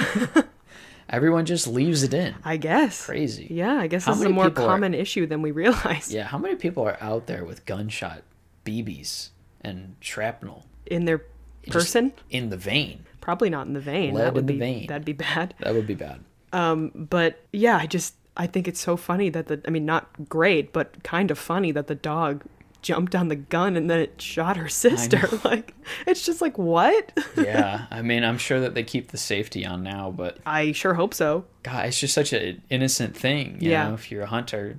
Everyone 1.09 1.47
just 1.47 1.67
leaves 1.67 2.03
it 2.03 2.13
in. 2.13 2.35
I 2.45 2.59
guess. 2.59 3.07
Crazy. 3.07 3.47
Yeah, 3.49 3.77
I 3.79 3.87
guess 3.87 4.05
How 4.05 4.13
this 4.13 4.21
is 4.21 4.27
a 4.27 4.29
more 4.29 4.51
people 4.51 4.65
are- 4.65 4.69
common 4.69 4.93
issue 4.93 5.27
than 5.27 5.41
we 5.41 5.53
realize 5.53 6.13
Yeah, 6.13 6.25
how 6.25 6.37
many 6.37 6.57
people 6.57 6.83
are 6.87 6.99
out 7.01 7.27
there 7.27 7.47
with 7.47 7.65
gunshot 7.65 8.25
BBs 8.67 9.31
and 9.63 9.97
shrapnel 10.01 10.67
in 10.85 11.07
their 11.07 11.23
Just 11.65 11.75
person. 11.75 12.13
in 12.29 12.51
the 12.51 12.59
vein? 12.59 13.07
Probably 13.23 13.49
not 13.49 13.67
in 13.69 13.73
the 13.73 13.81
vein. 13.81 14.13
Lead 14.13 14.23
that 14.23 14.35
would 14.35 14.41
in 14.41 14.47
the 14.49 14.53
be 14.53 14.59
vein. 14.59 14.87
that'd 14.89 15.07
be 15.07 15.15
bad. 15.15 15.55
That 15.61 15.73
would 15.75 15.87
be 15.87 15.95
bad. 15.95 16.21
Um, 16.53 16.91
but 16.95 17.41
yeah, 17.55 17.79
I 17.79 17.87
just 17.87 18.15
I 18.37 18.47
think 18.47 18.69
it's 18.69 18.81
so 18.81 18.97
funny 18.97 19.29
that 19.31 19.47
the 19.49 19.61
I 19.67 19.71
mean 19.71 19.87
not 19.87 20.29
great, 20.29 20.73
but 20.73 21.03
kind 21.03 21.31
of 21.31 21.39
funny 21.39 21.73
that 21.73 21.87
the 21.87 21.95
dog 21.95 22.45
jumped 22.83 23.17
on 23.17 23.27
the 23.29 23.35
gun 23.37 23.77
and 23.77 23.91
then 23.91 23.99
it 23.99 24.21
shot 24.23 24.57
her 24.57 24.69
sister. 24.85 25.29
Like 25.45 25.75
it's 26.07 26.25
just 26.25 26.41
like 26.41 26.57
what? 26.59 27.13
Yeah, 27.37 27.87
I 27.91 28.03
mean, 28.03 28.25
I'm 28.25 28.39
sure 28.39 28.61
that 28.61 28.75
they 28.75 28.83
keep 28.83 29.09
the 29.09 29.19
safety 29.19 29.65
on 29.67 29.83
now, 29.83 30.11
but 30.11 30.39
I 30.47 30.73
sure 30.73 30.95
hope 30.95 31.15
so. 31.15 31.45
God, 31.63 31.87
it's 31.87 31.99
just 32.01 32.15
such 32.15 32.33
an 32.33 32.63
innocent 32.71 33.17
thing. 33.17 33.59
You 33.61 33.71
Yeah. 33.71 33.89
know, 33.89 33.95
if 33.95 34.11
you're 34.11 34.23
a 34.23 34.27
hunter, 34.27 34.79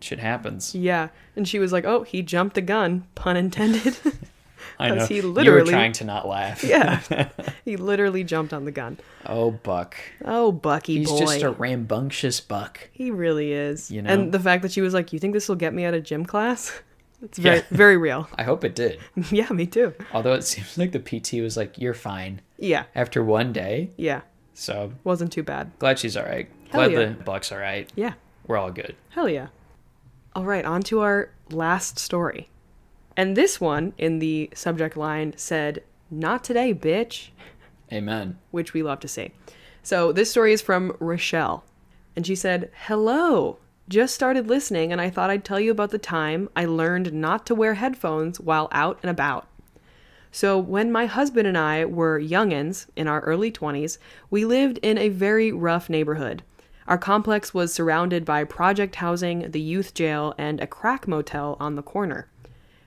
shit 0.00 0.18
happens. 0.18 0.74
Yeah. 0.74 1.08
And 1.36 1.46
she 1.46 1.58
was 1.58 1.72
like, 1.72 1.84
"Oh, 1.84 2.02
he 2.02 2.22
jumped 2.22 2.54
the 2.54 2.60
gun," 2.62 3.06
pun 3.14 3.36
intended. 3.36 3.96
I 4.78 4.90
know. 4.90 5.06
he 5.06 5.16
you 5.16 5.22
were 5.22 5.28
literally- 5.28 5.70
trying 5.72 5.92
to 5.92 6.04
not 6.04 6.26
laugh. 6.28 6.62
yeah. 6.64 7.00
he 7.64 7.76
literally 7.76 8.24
jumped 8.24 8.52
on 8.52 8.64
the 8.64 8.70
gun. 8.72 8.98
oh, 9.26 9.50
Buck. 9.52 9.96
Oh, 10.24 10.52
Bucky 10.52 10.98
He's 10.98 11.10
boy. 11.10 11.18
just 11.20 11.42
a 11.42 11.50
rambunctious 11.50 12.40
buck. 12.40 12.88
He 12.92 13.10
really 13.10 13.52
is. 13.52 13.90
You 13.90 14.02
know? 14.02 14.10
And 14.10 14.32
the 14.32 14.40
fact 14.40 14.62
that 14.62 14.72
she 14.72 14.80
was 14.80 14.94
like, 14.94 15.12
"You 15.12 15.18
think 15.18 15.34
this 15.34 15.48
will 15.48 15.56
get 15.56 15.72
me 15.74 15.84
out 15.84 15.94
of 15.94 16.02
gym 16.04 16.24
class?" 16.24 16.72
It's 17.24 17.38
very 17.38 17.58
Yeah. 17.58 17.62
very 17.70 17.96
real. 17.96 18.28
I 18.34 18.42
hope 18.42 18.64
it 18.64 18.74
did. 18.74 18.98
yeah, 19.30 19.48
me 19.50 19.64
too. 19.66 19.94
Although 20.12 20.32
it 20.32 20.42
seems 20.42 20.76
like 20.76 20.90
the 20.90 20.98
PT 20.98 21.34
was 21.40 21.56
like, 21.56 21.78
"You're 21.78 21.94
fine." 21.94 22.40
Yeah. 22.58 22.84
After 22.96 23.22
one 23.22 23.52
day, 23.52 23.90
Yeah. 23.96 24.22
so 24.54 24.92
Wasn't 25.04 25.30
too 25.32 25.44
bad. 25.44 25.70
glad 25.78 26.00
she's 26.00 26.16
all 26.16 26.24
right. 26.24 26.48
Hell 26.70 26.80
Glad 26.88 26.90
yeah. 26.92 26.98
the 27.10 27.22
Buck's 27.22 27.52
all 27.52 27.58
right. 27.58 27.88
Yeah. 27.94 28.14
We're 28.48 28.56
all 28.58 28.72
good. 28.72 28.96
Hell 29.10 29.28
yeah. 29.28 29.48
All 30.34 30.44
right, 30.44 30.64
on 30.64 30.82
to 30.84 30.98
our 31.02 31.30
last 31.50 31.96
story. 32.00 32.48
And 33.16 33.36
this 33.36 33.60
one 33.60 33.92
in 33.98 34.18
the 34.18 34.50
subject 34.54 34.96
line 34.96 35.34
said, 35.36 35.82
Not 36.10 36.44
today, 36.44 36.72
bitch, 36.72 37.28
Amen. 37.92 38.38
which 38.50 38.72
we 38.72 38.82
love 38.82 39.00
to 39.00 39.08
see. 39.08 39.32
So 39.82 40.12
this 40.12 40.30
story 40.30 40.52
is 40.52 40.62
from 40.62 40.96
Rochelle. 41.00 41.64
And 42.16 42.26
she 42.26 42.34
said, 42.34 42.70
Hello. 42.86 43.58
Just 43.88 44.14
started 44.14 44.46
listening, 44.46 44.92
and 44.92 45.00
I 45.00 45.10
thought 45.10 45.28
I'd 45.28 45.44
tell 45.44 45.58
you 45.60 45.70
about 45.72 45.90
the 45.90 45.98
time 45.98 46.48
I 46.54 46.64
learned 46.64 47.12
not 47.12 47.44
to 47.46 47.54
wear 47.54 47.74
headphones 47.74 48.38
while 48.38 48.68
out 48.70 48.98
and 49.02 49.10
about. 49.10 49.48
So, 50.30 50.56
when 50.56 50.90
my 50.90 51.04
husband 51.06 51.46
and 51.46 51.58
I 51.58 51.84
were 51.84 52.18
youngins 52.18 52.86
in 52.96 53.06
our 53.06 53.20
early 53.20 53.52
20s, 53.52 53.98
we 54.30 54.46
lived 54.46 54.78
in 54.78 54.96
a 54.96 55.10
very 55.10 55.52
rough 55.52 55.90
neighborhood. 55.90 56.42
Our 56.86 56.96
complex 56.96 57.52
was 57.52 57.74
surrounded 57.74 58.24
by 58.24 58.44
project 58.44 58.96
housing, 58.96 59.50
the 59.50 59.60
youth 59.60 59.92
jail, 59.94 60.34
and 60.38 60.60
a 60.60 60.66
crack 60.66 61.06
motel 61.06 61.56
on 61.60 61.74
the 61.74 61.82
corner. 61.82 62.28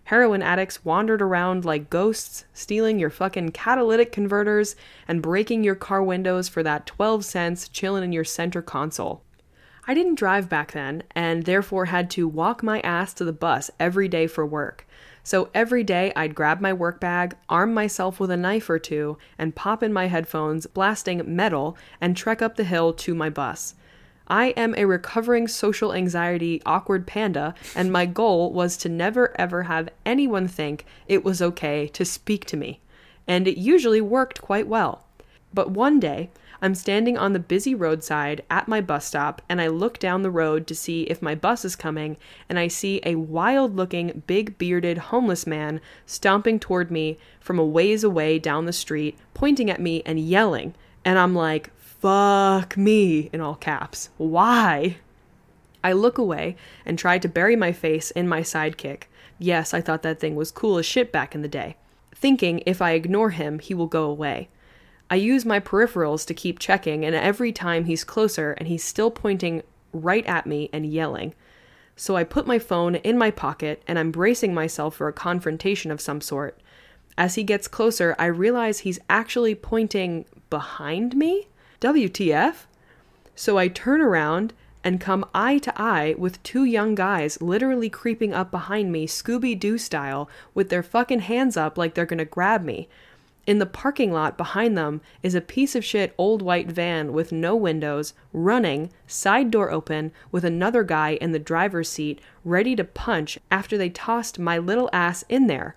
Heroin 0.05 0.43
addicts 0.43 0.85
wandered 0.85 1.21
around 1.21 1.65
like 1.65 1.89
ghosts, 1.89 2.45
stealing 2.53 2.99
your 2.99 3.09
fucking 3.09 3.49
catalytic 3.49 4.11
converters 4.11 4.75
and 5.07 5.21
breaking 5.21 5.63
your 5.63 5.73
car 5.73 6.03
windows 6.03 6.47
for 6.47 6.61
that 6.61 6.85
12 6.85 7.25
cents 7.25 7.67
chilling 7.67 8.03
in 8.03 8.11
your 8.11 8.23
center 8.23 8.61
console. 8.61 9.23
I 9.87 9.95
didn't 9.95 10.15
drive 10.15 10.47
back 10.47 10.71
then, 10.71 11.03
and 11.15 11.43
therefore 11.43 11.85
had 11.85 12.11
to 12.11 12.27
walk 12.27 12.61
my 12.61 12.81
ass 12.81 13.13
to 13.15 13.25
the 13.25 13.33
bus 13.33 13.71
every 13.79 14.07
day 14.07 14.27
for 14.27 14.45
work. 14.45 14.87
So 15.23 15.49
every 15.55 15.83
day 15.83 16.13
I'd 16.15 16.35
grab 16.35 16.61
my 16.61 16.71
work 16.71 16.99
bag, 16.99 17.35
arm 17.49 17.73
myself 17.73 18.19
with 18.19 18.29
a 18.29 18.37
knife 18.37 18.69
or 18.69 18.77
two, 18.77 19.17
and 19.39 19.55
pop 19.55 19.81
in 19.81 19.91
my 19.91 20.05
headphones, 20.05 20.67
blasting 20.67 21.35
metal, 21.35 21.77
and 21.99 22.15
trek 22.15 22.43
up 22.43 22.57
the 22.57 22.63
hill 22.63 22.93
to 22.93 23.15
my 23.15 23.31
bus. 23.31 23.73
I 24.27 24.47
am 24.57 24.73
a 24.75 24.85
recovering 24.85 25.47
social 25.47 25.93
anxiety 25.93 26.61
awkward 26.65 27.05
panda, 27.05 27.53
and 27.75 27.91
my 27.91 28.05
goal 28.05 28.51
was 28.51 28.75
to 28.77 28.89
never 28.89 29.39
ever 29.39 29.63
have 29.63 29.89
anyone 30.05 30.47
think 30.47 30.85
it 31.07 31.23
was 31.23 31.41
okay 31.41 31.87
to 31.89 32.05
speak 32.05 32.45
to 32.45 32.57
me. 32.57 32.79
And 33.27 33.47
it 33.47 33.57
usually 33.57 34.01
worked 34.01 34.41
quite 34.41 34.67
well. 34.67 35.05
But 35.53 35.71
one 35.71 35.99
day, 35.99 36.29
I'm 36.61 36.75
standing 36.75 37.17
on 37.17 37.33
the 37.33 37.39
busy 37.39 37.75
roadside 37.75 38.43
at 38.49 38.67
my 38.67 38.81
bus 38.81 39.05
stop, 39.05 39.41
and 39.47 39.61
I 39.61 39.67
look 39.67 39.99
down 39.99 40.23
the 40.23 40.31
road 40.31 40.65
to 40.67 40.75
see 40.75 41.03
if 41.03 41.21
my 41.21 41.35
bus 41.35 41.63
is 41.63 41.75
coming, 41.75 42.17
and 42.49 42.57
I 42.57 42.67
see 42.67 43.01
a 43.03 43.15
wild 43.15 43.75
looking, 43.75 44.23
big 44.25 44.57
bearded 44.57 44.97
homeless 44.97 45.45
man 45.45 45.81
stomping 46.05 46.59
toward 46.59 46.89
me 46.89 47.17
from 47.39 47.59
a 47.59 47.65
ways 47.65 48.03
away 48.03 48.39
down 48.39 48.65
the 48.65 48.73
street, 48.73 49.17
pointing 49.33 49.69
at 49.69 49.81
me 49.81 50.01
and 50.05 50.19
yelling. 50.19 50.73
And 51.03 51.19
I'm 51.19 51.35
like, 51.35 51.69
fuck 52.05 52.77
me, 52.77 53.31
in 53.33 53.41
all 53.41 53.55
caps. 53.55 54.09
Why? 54.17 54.97
I 55.83 55.93
look 55.93 56.19
away 56.19 56.55
and 56.85 56.99
try 56.99 57.17
to 57.17 57.27
bury 57.27 57.55
my 57.55 57.71
face 57.71 58.11
in 58.11 58.27
my 58.27 58.41
sidekick. 58.41 59.05
Yes, 59.39 59.73
I 59.73 59.81
thought 59.81 60.03
that 60.03 60.19
thing 60.19 60.35
was 60.35 60.51
cool 60.51 60.77
as 60.77 60.85
shit 60.85 61.11
back 61.11 61.33
in 61.33 61.41
the 61.41 61.47
day. 61.47 61.77
Thinking 62.13 62.61
if 62.67 62.79
I 62.79 62.91
ignore 62.91 63.31
him, 63.31 63.57
he 63.57 63.73
will 63.73 63.87
go 63.87 64.03
away. 64.03 64.49
I 65.09 65.15
use 65.15 65.45
my 65.45 65.59
peripherals 65.59 66.27
to 66.27 66.35
keep 66.35 66.59
checking, 66.59 67.03
and 67.03 67.15
every 67.15 67.51
time 67.51 67.85
he's 67.85 68.03
closer 68.03 68.51
and 68.51 68.67
he's 68.67 68.83
still 68.83 69.09
pointing 69.09 69.63
right 69.91 70.27
at 70.27 70.45
me 70.45 70.69
and 70.71 70.85
yelling. 70.85 71.33
So 71.95 72.15
I 72.15 72.23
put 72.23 72.45
my 72.45 72.59
phone 72.59 72.97
in 72.97 73.17
my 73.17 73.31
pocket 73.31 73.81
and 73.87 73.97
I'm 73.97 74.11
bracing 74.11 74.53
myself 74.53 74.95
for 74.95 75.07
a 75.07 75.13
confrontation 75.13 75.89
of 75.89 75.99
some 75.99 76.21
sort. 76.21 76.61
As 77.17 77.33
he 77.33 77.41
gets 77.41 77.67
closer, 77.67 78.15
I 78.19 78.25
realize 78.27 78.79
he's 78.79 78.99
actually 79.09 79.55
pointing 79.55 80.25
behind 80.51 81.15
me? 81.15 81.47
WTF? 81.81 82.65
So 83.35 83.57
I 83.57 83.67
turn 83.67 84.01
around 84.01 84.53
and 84.83 85.01
come 85.01 85.25
eye 85.33 85.57
to 85.57 85.73
eye 85.81 86.15
with 86.17 86.41
two 86.43 86.63
young 86.63 86.93
guys 86.93 87.41
literally 87.41 87.89
creeping 87.89 88.33
up 88.33 88.51
behind 88.51 88.91
me, 88.91 89.07
Scooby 89.07 89.59
Doo 89.59 89.77
style, 89.77 90.29
with 90.53 90.69
their 90.69 90.83
fucking 90.83 91.21
hands 91.21 91.57
up 91.57 91.77
like 91.77 91.95
they're 91.95 92.05
gonna 92.05 92.23
grab 92.23 92.63
me. 92.63 92.87
In 93.47 93.59
the 93.59 93.65
parking 93.65 94.11
lot 94.11 94.37
behind 94.37 94.77
them 94.77 95.01
is 95.21 95.35
a 95.35 95.41
piece 95.41 95.75
of 95.75 95.85
shit 95.85 96.15
old 96.17 96.41
white 96.41 96.71
van 96.71 97.13
with 97.13 97.31
no 97.31 97.55
windows, 97.55 98.13
running, 98.33 98.91
side 99.05 99.51
door 99.51 99.71
open, 99.71 100.11
with 100.31 100.43
another 100.43 100.83
guy 100.83 101.11
in 101.21 101.31
the 101.31 101.39
driver's 101.39 101.89
seat, 101.89 102.19
ready 102.43 102.75
to 102.75 102.83
punch 102.83 103.37
after 103.51 103.77
they 103.77 103.89
tossed 103.89 104.39
my 104.39 104.57
little 104.57 104.89
ass 104.91 105.23
in 105.29 105.47
there. 105.47 105.75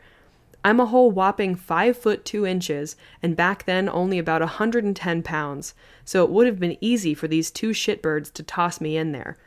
I'm 0.69 0.81
a 0.81 0.85
whole 0.85 1.11
whopping 1.11 1.55
5 1.55 1.97
foot 1.97 2.27
2 2.27 2.45
inches, 2.45 2.95
and 3.23 3.35
back 3.35 3.65
then 3.65 3.89
only 3.89 4.19
about 4.19 4.43
a 4.43 4.53
110 4.61 5.23
pounds, 5.23 5.75
so 6.05 6.23
it 6.23 6.29
would 6.29 6.47
have 6.47 6.61
been 6.61 6.77
easy 6.83 7.15
for 7.15 7.27
these 7.27 7.51
two 7.51 7.71
shitbirds 7.71 8.31
to 8.35 8.43
toss 8.43 8.79
me 8.79 8.99
in 8.99 9.13
there. 9.13 9.39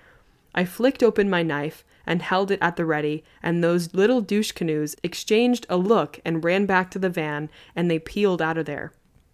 I 0.56 0.66
flicked 0.66 1.04
open 1.04 1.30
my 1.30 1.44
knife 1.44 1.86
and 2.08 2.24
held 2.24 2.50
it 2.50 2.58
at 2.60 2.76
the 2.76 2.86
ready, 2.86 3.24
and 3.44 3.64
those 3.64 3.94
little 3.94 4.22
douche 4.22 4.52
canoes 4.52 4.96
exchanged 5.04 5.68
a 5.70 5.78
look 5.78 6.20
and 6.26 6.44
ran 6.44 6.66
back 6.66 6.90
to 6.90 6.98
the 6.98 7.08
van, 7.08 7.52
and 7.76 7.92
they 7.92 8.00
peeled 8.00 8.42
out 8.42 8.58
of 8.58 8.66
there. 8.66 8.92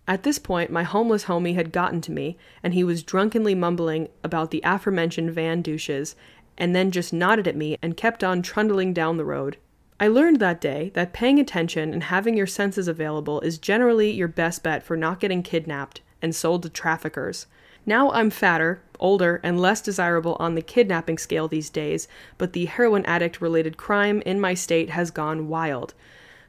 At 0.09 0.23
this 0.23 0.39
point, 0.39 0.69
my 0.69 0.83
homeless 0.83 1.23
homie 1.23 1.55
had 1.55 1.71
gotten 1.71 2.01
to 2.01 2.11
me, 2.11 2.38
and 2.61 2.73
he 2.73 2.83
was 2.83 3.01
drunkenly 3.01 3.55
mumbling 3.55 4.09
about 4.25 4.51
the 4.51 4.61
aforementioned 4.65 5.31
van 5.31 5.61
douches, 5.61 6.17
and 6.57 6.75
then 6.75 6.91
just 6.91 7.13
nodded 7.13 7.47
at 7.47 7.55
me 7.55 7.77
and 7.81 7.95
kept 7.95 8.25
on 8.25 8.41
trundling 8.41 8.91
down 8.91 9.15
the 9.15 9.23
road. 9.23 9.55
I 9.99 10.07
learned 10.07 10.39
that 10.39 10.61
day 10.61 10.91
that 10.93 11.11
paying 11.11 11.39
attention 11.39 11.91
and 11.91 12.03
having 12.03 12.37
your 12.37 12.45
senses 12.45 12.87
available 12.87 13.41
is 13.41 13.57
generally 13.57 14.11
your 14.11 14.27
best 14.27 14.61
bet 14.61 14.83
for 14.83 14.95
not 14.95 15.19
getting 15.19 15.41
kidnapped 15.41 16.01
and 16.21 16.35
sold 16.35 16.63
to 16.63 16.69
traffickers. 16.69 17.47
Now 17.83 18.11
I'm 18.11 18.29
fatter, 18.29 18.81
older, 18.99 19.39
and 19.43 19.59
less 19.59 19.81
desirable 19.81 20.37
on 20.39 20.53
the 20.53 20.61
kidnapping 20.61 21.17
scale 21.17 21.47
these 21.47 21.71
days, 21.71 22.07
but 22.37 22.53
the 22.53 22.65
heroin 22.65 23.05
addict 23.05 23.41
related 23.41 23.77
crime 23.77 24.21
in 24.23 24.39
my 24.39 24.53
state 24.53 24.91
has 24.91 25.09
gone 25.09 25.47
wild. 25.47 25.95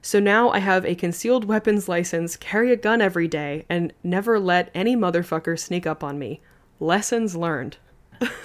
So 0.03 0.21
now 0.21 0.51
I 0.51 0.59
have 0.59 0.85
a 0.85 0.95
concealed 0.95 1.45
weapons 1.47 1.89
license, 1.89 2.37
carry 2.37 2.71
a 2.71 2.77
gun 2.77 3.01
every 3.01 3.29
day, 3.29 3.65
and 3.69 3.95
never 4.03 4.39
let 4.39 4.71
any 4.75 4.95
motherfucker 4.95 5.59
sneak 5.59 5.87
up 5.87 6.05
on 6.05 6.19
me. 6.19 6.41
Lessons 6.81 7.35
learned. 7.35 7.79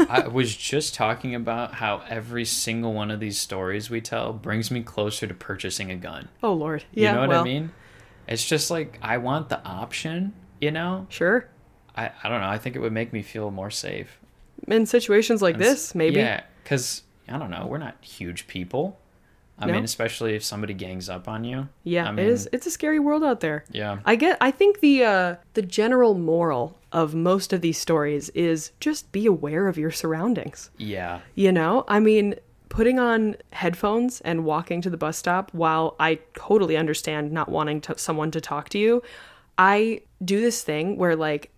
I 0.09 0.27
was 0.27 0.55
just 0.55 0.93
talking 0.93 1.35
about 1.35 1.75
how 1.75 2.03
every 2.07 2.45
single 2.45 2.93
one 2.93 3.11
of 3.11 3.19
these 3.19 3.39
stories 3.39 3.89
we 3.89 4.01
tell 4.01 4.33
brings 4.33 4.69
me 4.71 4.83
closer 4.83 5.27
to 5.27 5.33
purchasing 5.33 5.91
a 5.91 5.95
gun. 5.95 6.29
Oh 6.41 6.53
lord. 6.53 6.85
Yeah. 6.93 7.09
You 7.09 7.15
know 7.15 7.21
what 7.21 7.29
well, 7.29 7.41
I 7.41 7.43
mean? 7.43 7.71
It's 8.27 8.45
just 8.45 8.69
like 8.71 8.99
I 9.01 9.17
want 9.17 9.49
the 9.49 9.63
option, 9.65 10.33
you 10.61 10.71
know? 10.71 11.07
Sure. 11.09 11.49
I, 11.95 12.11
I 12.23 12.29
don't 12.29 12.41
know. 12.41 12.47
I 12.47 12.57
think 12.57 12.75
it 12.75 12.79
would 12.79 12.93
make 12.93 13.13
me 13.13 13.21
feel 13.21 13.51
more 13.51 13.71
safe. 13.71 14.19
In 14.67 14.85
situations 14.85 15.41
like 15.41 15.55
And 15.55 15.63
this, 15.63 15.93
maybe. 15.93 16.17
Yeah, 16.17 16.43
because 16.63 17.03
I 17.27 17.37
don't 17.37 17.51
know. 17.51 17.67
We're 17.67 17.77
not 17.77 17.97
huge 18.01 18.47
people. 18.47 18.99
I 19.63 19.67
No. 19.67 19.73
mean, 19.73 19.83
especially 19.83 20.35
if 20.35 20.43
somebody 20.43 20.73
gangs 20.73 21.09
up 21.09 21.27
on 21.27 21.43
you. 21.43 21.67
Yeah, 21.83 22.07
I 22.07 22.11
mean, 22.11 22.25
is. 22.25 22.47
It's 22.51 22.67
a 22.67 22.71
scary 22.71 22.99
world 22.99 23.23
out 23.23 23.39
there. 23.39 23.63
Yeah. 23.71 23.99
I 24.05 24.15
get. 24.15 24.37
I 24.41 24.51
think 24.51 24.79
the 24.81 25.03
uh, 25.03 25.35
the 25.53 25.61
general 25.61 26.13
moral 26.13 26.77
of 26.91 27.15
most 27.15 27.53
of 27.53 27.61
these 27.61 27.77
stories 27.77 28.29
is 28.29 28.71
just 28.79 29.11
be 29.11 29.25
aware 29.25 29.67
of 29.67 29.77
your 29.77 29.91
surroundings. 29.91 30.69
Yeah. 30.77 31.21
You 31.35 31.51
know, 31.51 31.85
I 31.87 31.99
mean, 31.99 32.35
putting 32.69 32.99
on 32.99 33.35
headphones 33.51 34.21
and 34.21 34.45
walking 34.45 34.81
to 34.81 34.89
the 34.89 34.97
bus 34.97 35.17
stop. 35.17 35.51
While 35.53 35.95
I 35.99 36.19
totally 36.35 36.77
understand 36.77 37.31
not 37.31 37.49
wanting 37.49 37.81
to, 37.81 37.97
someone 37.97 38.31
to 38.31 38.41
talk 38.41 38.69
to 38.69 38.77
you, 38.77 39.01
I 39.57 40.01
do 40.23 40.39
this 40.41 40.61
thing 40.63 40.97
where 40.97 41.15
like 41.15 41.51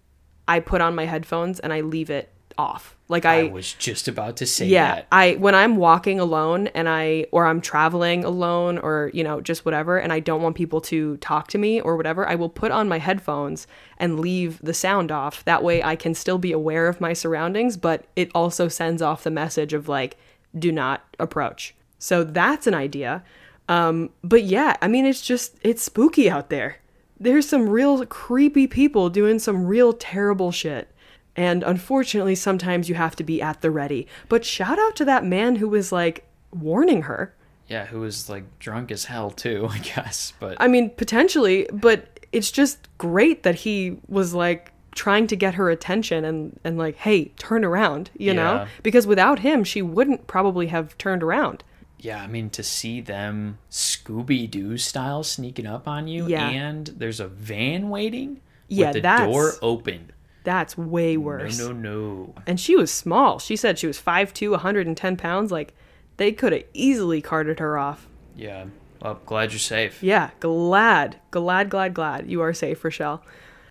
I 0.48 0.60
put 0.60 0.80
on 0.82 0.96
my 0.96 1.06
headphones 1.06 1.60
and 1.60 1.74
I 1.74 1.82
leave 1.82 2.10
it 2.10 2.30
off. 2.58 2.96
Like 3.08 3.26
I, 3.26 3.42
I, 3.42 3.44
was 3.50 3.74
just 3.74 4.08
about 4.08 4.38
to 4.38 4.48
say 4.48 4.68
yeah, 4.68 4.96
that. 4.96 5.08
I 5.12 5.34
when 5.34 5.54
I'm 5.54 5.76
walking 5.76 6.20
alone 6.20 6.68
and 6.68 6.90
I 6.90 7.28
or 7.32 7.46
I'm 7.46 7.62
traveling 7.62 8.26
alone 8.26 8.80
or 8.80 9.12
you 9.14 9.24
know 9.24 9.42
just 9.42 9.64
whatever 9.64 10.00
and 10.00 10.12
I 10.12 10.20
don't 10.20 10.42
want 10.42 10.56
people 10.56 10.82
to 10.82 11.18
talk 11.18 11.48
to 11.50 11.60
me 11.60 11.80
or 11.80 11.98
whatever, 11.98 12.28
I 12.28 12.34
will 12.34 12.50
put 12.50 12.72
on 12.72 12.90
my 12.90 12.98
headphones 12.98 13.68
and 14.00 14.20
leave 14.20 14.60
the 14.64 14.74
sound 14.74 15.12
off. 15.12 15.46
That 15.46 15.64
way 15.64 15.84
I 15.84 15.96
can 15.96 16.16
still 16.16 16.40
be 16.40 16.52
aware 16.52 16.88
of 16.88 17.00
my 17.00 17.14
surroundings, 17.14 17.78
but 17.78 18.06
it 18.16 18.32
also 18.34 18.68
sends 18.68 19.04
off 19.04 19.24
the 19.24 19.32
message 19.32 19.74
of 19.74 19.88
like 19.88 20.18
do 20.58 20.72
not 20.72 21.04
approach. 21.20 21.76
So 22.00 22.24
that's 22.24 22.66
an 22.66 22.74
idea. 22.74 23.24
Um 23.70 24.10
but 24.24 24.44
yeah, 24.44 24.78
I 24.82 24.88
mean 24.88 25.06
it's 25.06 25.22
just 25.22 25.58
it's 25.62 25.84
spooky 25.84 26.28
out 26.28 26.50
there. 26.50 26.78
There's 27.20 27.48
some 27.48 27.70
real 27.70 28.04
creepy 28.08 28.66
people 28.66 29.10
doing 29.10 29.38
some 29.38 29.68
real 29.68 29.94
terrible 29.94 30.52
shit. 30.52 30.90
And 31.36 31.64
unfortunately, 31.64 32.36
sometimes 32.36 32.88
you 32.90 32.96
have 32.96 33.16
to 33.18 33.24
be 33.24 33.42
at 33.42 33.62
the 33.62 33.72
ready. 33.72 34.08
But 34.30 34.46
shout 34.46 34.80
out 34.80 34.96
to 34.98 35.06
that 35.06 35.26
man 35.26 35.58
who 35.58 35.68
was 35.68 35.92
like 35.92 36.26
warning 36.54 37.04
her. 37.04 37.34
Yeah, 37.68 37.86
who 37.88 38.00
was 38.02 38.30
like 38.30 38.44
drunk 38.60 38.92
as 38.92 39.06
hell 39.06 39.32
too, 39.32 39.68
I 39.72 39.80
guess. 39.80 40.34
But 40.40 40.58
I 40.60 40.68
mean, 40.68 40.92
potentially, 40.92 41.68
but 41.74 42.20
it's 42.32 42.52
just 42.52 42.88
great 42.98 43.44
that 43.44 43.56
he 43.56 43.98
was 44.08 44.34
like 44.34 44.72
trying 44.94 45.28
to 45.28 45.36
get 45.36 45.56
her 45.56 45.70
attention 45.70 46.24
and, 46.24 46.58
and 46.64 46.78
like, 46.78 46.96
hey, 46.96 47.26
turn 47.38 47.66
around, 47.66 48.10
you 48.18 48.34
know? 48.34 48.66
Because 48.82 49.06
without 49.06 49.40
him, 49.40 49.66
she 49.66 49.82
wouldn't 49.82 50.26
probably 50.28 50.68
have 50.68 50.98
turned 50.98 51.22
around. 51.22 51.64
yeah, 52.00 52.22
I 52.22 52.28
mean 52.28 52.50
to 52.52 52.64
see 52.64 53.02
them 53.02 53.58
Scooby 53.72 54.50
Doo 54.50 54.78
style 54.78 55.24
sneaking 55.24 55.66
up 55.66 55.86
on 55.88 56.08
you, 56.08 56.28
Yeah. 56.28 56.48
and 56.50 56.88
there's 56.88 57.20
a 57.20 57.28
van 57.28 57.90
waiting 57.90 58.40
Yeah, 58.70 58.88
with 58.88 58.94
the 58.96 59.02
that's- 59.02 59.30
door 59.30 59.54
open. 59.62 60.12
That's 60.46 60.78
way 60.78 61.18
worse. 61.18 61.60
No, 61.60 61.72
no, 61.74 61.74
no. 61.74 62.36
And 62.48 62.60
she 62.60 62.76
was 62.76 62.92
small. 62.92 63.40
She 63.40 63.56
said 63.56 63.78
she 63.78 63.88
was 63.88 64.00
5'2, 64.02 64.52
110 64.52 65.18
pounds. 65.18 65.52
Like, 65.52 65.74
they 66.18 66.32
could 66.32 66.54
have 66.54 66.64
easily 66.74 67.22
carted 67.22 67.60
her 67.60 67.78
off. 67.78 68.08
Yeah. 68.36 68.66
Well, 69.02 69.20
glad 69.26 69.52
you're 69.52 69.60
safe. 69.60 70.02
Yeah, 70.02 70.30
glad, 70.40 71.18
glad, 71.32 71.70
glad, 71.70 71.94
glad 71.94 72.30
you 72.30 72.42
are 72.42 72.54
safe, 72.54 72.84
Rochelle. 72.84 73.22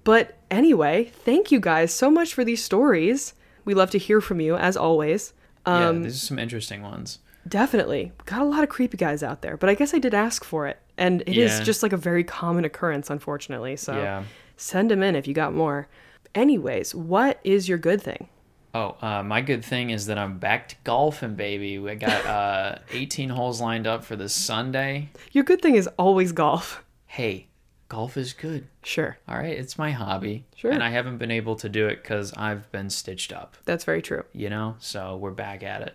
But 0.05 0.37
anyway, 0.51 1.05
thank 1.25 1.51
you 1.51 1.59
guys 1.61 1.93
so 1.95 2.11
much 2.11 2.35
for 2.35 2.45
these 2.45 2.63
stories. 2.63 3.33
We 3.65 3.73
love 3.75 3.91
to 3.93 3.99
hear 3.99 4.21
from 4.21 4.41
you, 4.41 4.55
as 4.57 4.77
always. 4.77 5.33
Um, 5.65 5.99
yeah, 5.99 6.03
these 6.05 6.17
are 6.23 6.27
some 6.27 6.39
interesting 6.39 6.83
ones. 6.83 7.21
Definitely. 7.49 8.13
Got 8.27 8.43
a 8.43 8.45
lot 8.45 8.63
of 8.63 8.69
creepy 8.69 8.97
guys 8.97 9.23
out 9.23 9.43
there, 9.43 9.57
but 9.57 9.69
I 9.71 9.75
guess 9.75 9.95
I 9.95 9.99
did 9.99 10.15
ask 10.15 10.45
for 10.45 10.67
it. 10.67 10.79
And 10.97 11.23
it 11.23 11.37
is 11.37 11.59
Yeah. 11.59 11.65
just 11.65 11.83
like 11.83 11.93
a 11.93 11.97
very 11.97 12.23
common 12.25 12.65
occurrence, 12.65 13.11
unfortunately. 13.11 13.77
So 13.77 13.95
Yeah. 13.97 14.25
send 14.57 14.91
them 14.91 15.03
in 15.03 15.17
if 15.17 15.27
you 15.27 15.35
got 15.35 15.55
more. 15.55 15.89
Anyways, 16.35 16.95
what 16.95 17.39
is 17.45 17.69
your 17.69 17.79
good 17.79 18.03
thing? 18.03 18.29
Oh, 18.75 18.97
uh, 19.01 19.23
my 19.23 19.41
good 19.41 19.65
thing 19.65 19.91
is 19.91 20.07
that 20.07 20.19
I'm 20.19 20.39
back 20.39 20.69
to 20.71 20.77
golfing, 20.83 21.37
baby. 21.37 21.79
We 21.79 21.95
got 21.95 22.27
uh, 22.27 22.79
18 22.91 23.29
holes 23.29 23.61
lined 23.61 23.87
up 23.87 24.05
for 24.05 24.17
this 24.17 24.35
Sunday. 24.35 25.11
Your 25.33 25.45
good 25.45 25.63
thing 25.63 25.77
is 25.77 25.89
always 25.97 26.33
golf. 26.33 26.83
Hey, 27.07 27.47
golf 27.89 28.17
is 28.17 28.33
good. 28.33 28.67
Sure, 28.83 29.17
All 29.29 29.37
right, 29.39 29.57
it's 29.57 29.79
my 29.79 29.93
hobby. 29.93 30.45
Sure. 30.57 30.73
And 30.73 30.83
I 30.83 30.91
haven't 30.91 31.19
been 31.19 31.31
able 31.31 31.55
to 31.57 31.69
do 31.69 31.87
it 31.87 32.03
because 32.03 32.33
I've 32.37 32.71
been 32.73 32.91
stitched 32.91 33.33
up, 33.33 33.57
that's 33.65 33.85
very 33.85 34.03
true. 34.03 34.25
you 34.33 34.51
know? 34.51 34.75
So 34.81 35.17
we're 35.17 35.31
back 35.31 35.63
at 35.63 35.83
it. 35.83 35.95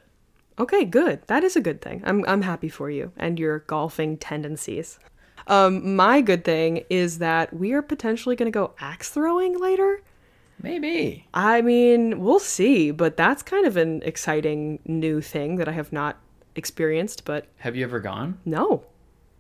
Okay, 0.58 0.86
good. 0.86 1.22
That 1.28 1.44
is 1.44 1.56
a 1.56 1.62
good 1.62 1.82
thing. 1.82 2.02
I'm 2.06 2.26
I'm 2.28 2.42
happy 2.42 2.68
for 2.68 2.90
you 2.90 3.14
and 3.16 3.40
your 3.40 3.60
golfing 3.60 4.18
tendencies. 4.18 5.00
Um, 5.48 5.96
my 5.96 6.20
good 6.22 6.44
thing 6.44 6.84
is 6.90 7.20
that 7.20 7.54
we 7.54 7.72
are 7.72 7.82
potentially 7.82 8.36
going 8.36 8.52
to 8.52 8.58
go 8.58 8.74
axe 8.80 9.10
throwing 9.10 9.58
later. 9.58 10.02
Maybe. 10.62 11.26
I 11.34 11.62
mean, 11.62 12.20
we'll 12.20 12.40
see, 12.40 12.92
but 12.92 13.16
that's 13.18 13.42
kind 13.44 13.66
of 13.66 13.78
an 13.78 14.02
exciting 14.04 14.80
new 14.86 15.22
thing 15.22 15.56
that 15.56 15.68
I 15.68 15.72
have 15.72 15.92
not 15.94 16.18
experienced, 16.56 17.24
but 17.26 17.48
Have 17.60 17.76
you 17.76 17.84
ever 17.86 18.00
gone? 18.00 18.38
no. 18.46 18.84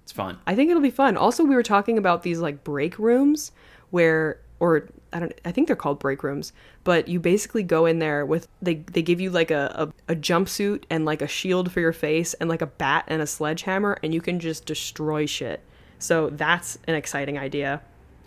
It's 0.04 0.12
fun. 0.16 0.40
I 0.48 0.56
think 0.56 0.72
it'll 0.72 0.82
be 0.82 0.90
fun. 0.90 1.18
Also, 1.18 1.44
we 1.44 1.54
were 1.54 1.62
talking 1.62 2.00
about 2.00 2.24
these 2.24 2.40
like 2.40 2.64
break 2.64 2.98
rooms 2.98 3.52
where 3.92 4.40
or 4.60 4.88
I 5.14 5.20
don't 5.20 5.40
I 5.46 5.52
think 5.52 5.68
they're 5.68 5.76
called 5.76 6.00
break 6.00 6.24
rooms, 6.24 6.52
but 6.84 7.08
you 7.08 7.20
basically 7.20 7.62
go 7.62 7.86
in 7.86 8.00
there 8.00 8.26
with 8.26 8.48
they 8.60 8.76
they 8.92 9.04
give 9.04 9.22
you 9.22 9.30
like 9.30 9.52
a, 9.52 9.92
a, 10.08 10.14
a 10.14 10.16
jumpsuit 10.16 10.86
and 10.90 11.06
like 11.06 11.22
a 11.22 11.28
shield 11.28 11.72
for 11.72 11.80
your 11.80 11.94
face 11.94 12.34
and 12.36 12.50
like 12.50 12.64
a 12.64 12.66
bat 12.66 13.06
and 13.08 13.22
a 13.22 13.28
sledgehammer 13.28 14.00
and 14.02 14.12
you 14.12 14.20
can 14.20 14.40
just 14.40 14.66
destroy 14.66 15.28
shit. 15.28 15.64
So 16.00 16.32
that's 16.32 16.80
an 16.88 16.96
exciting 16.96 17.38
idea. 17.38 17.82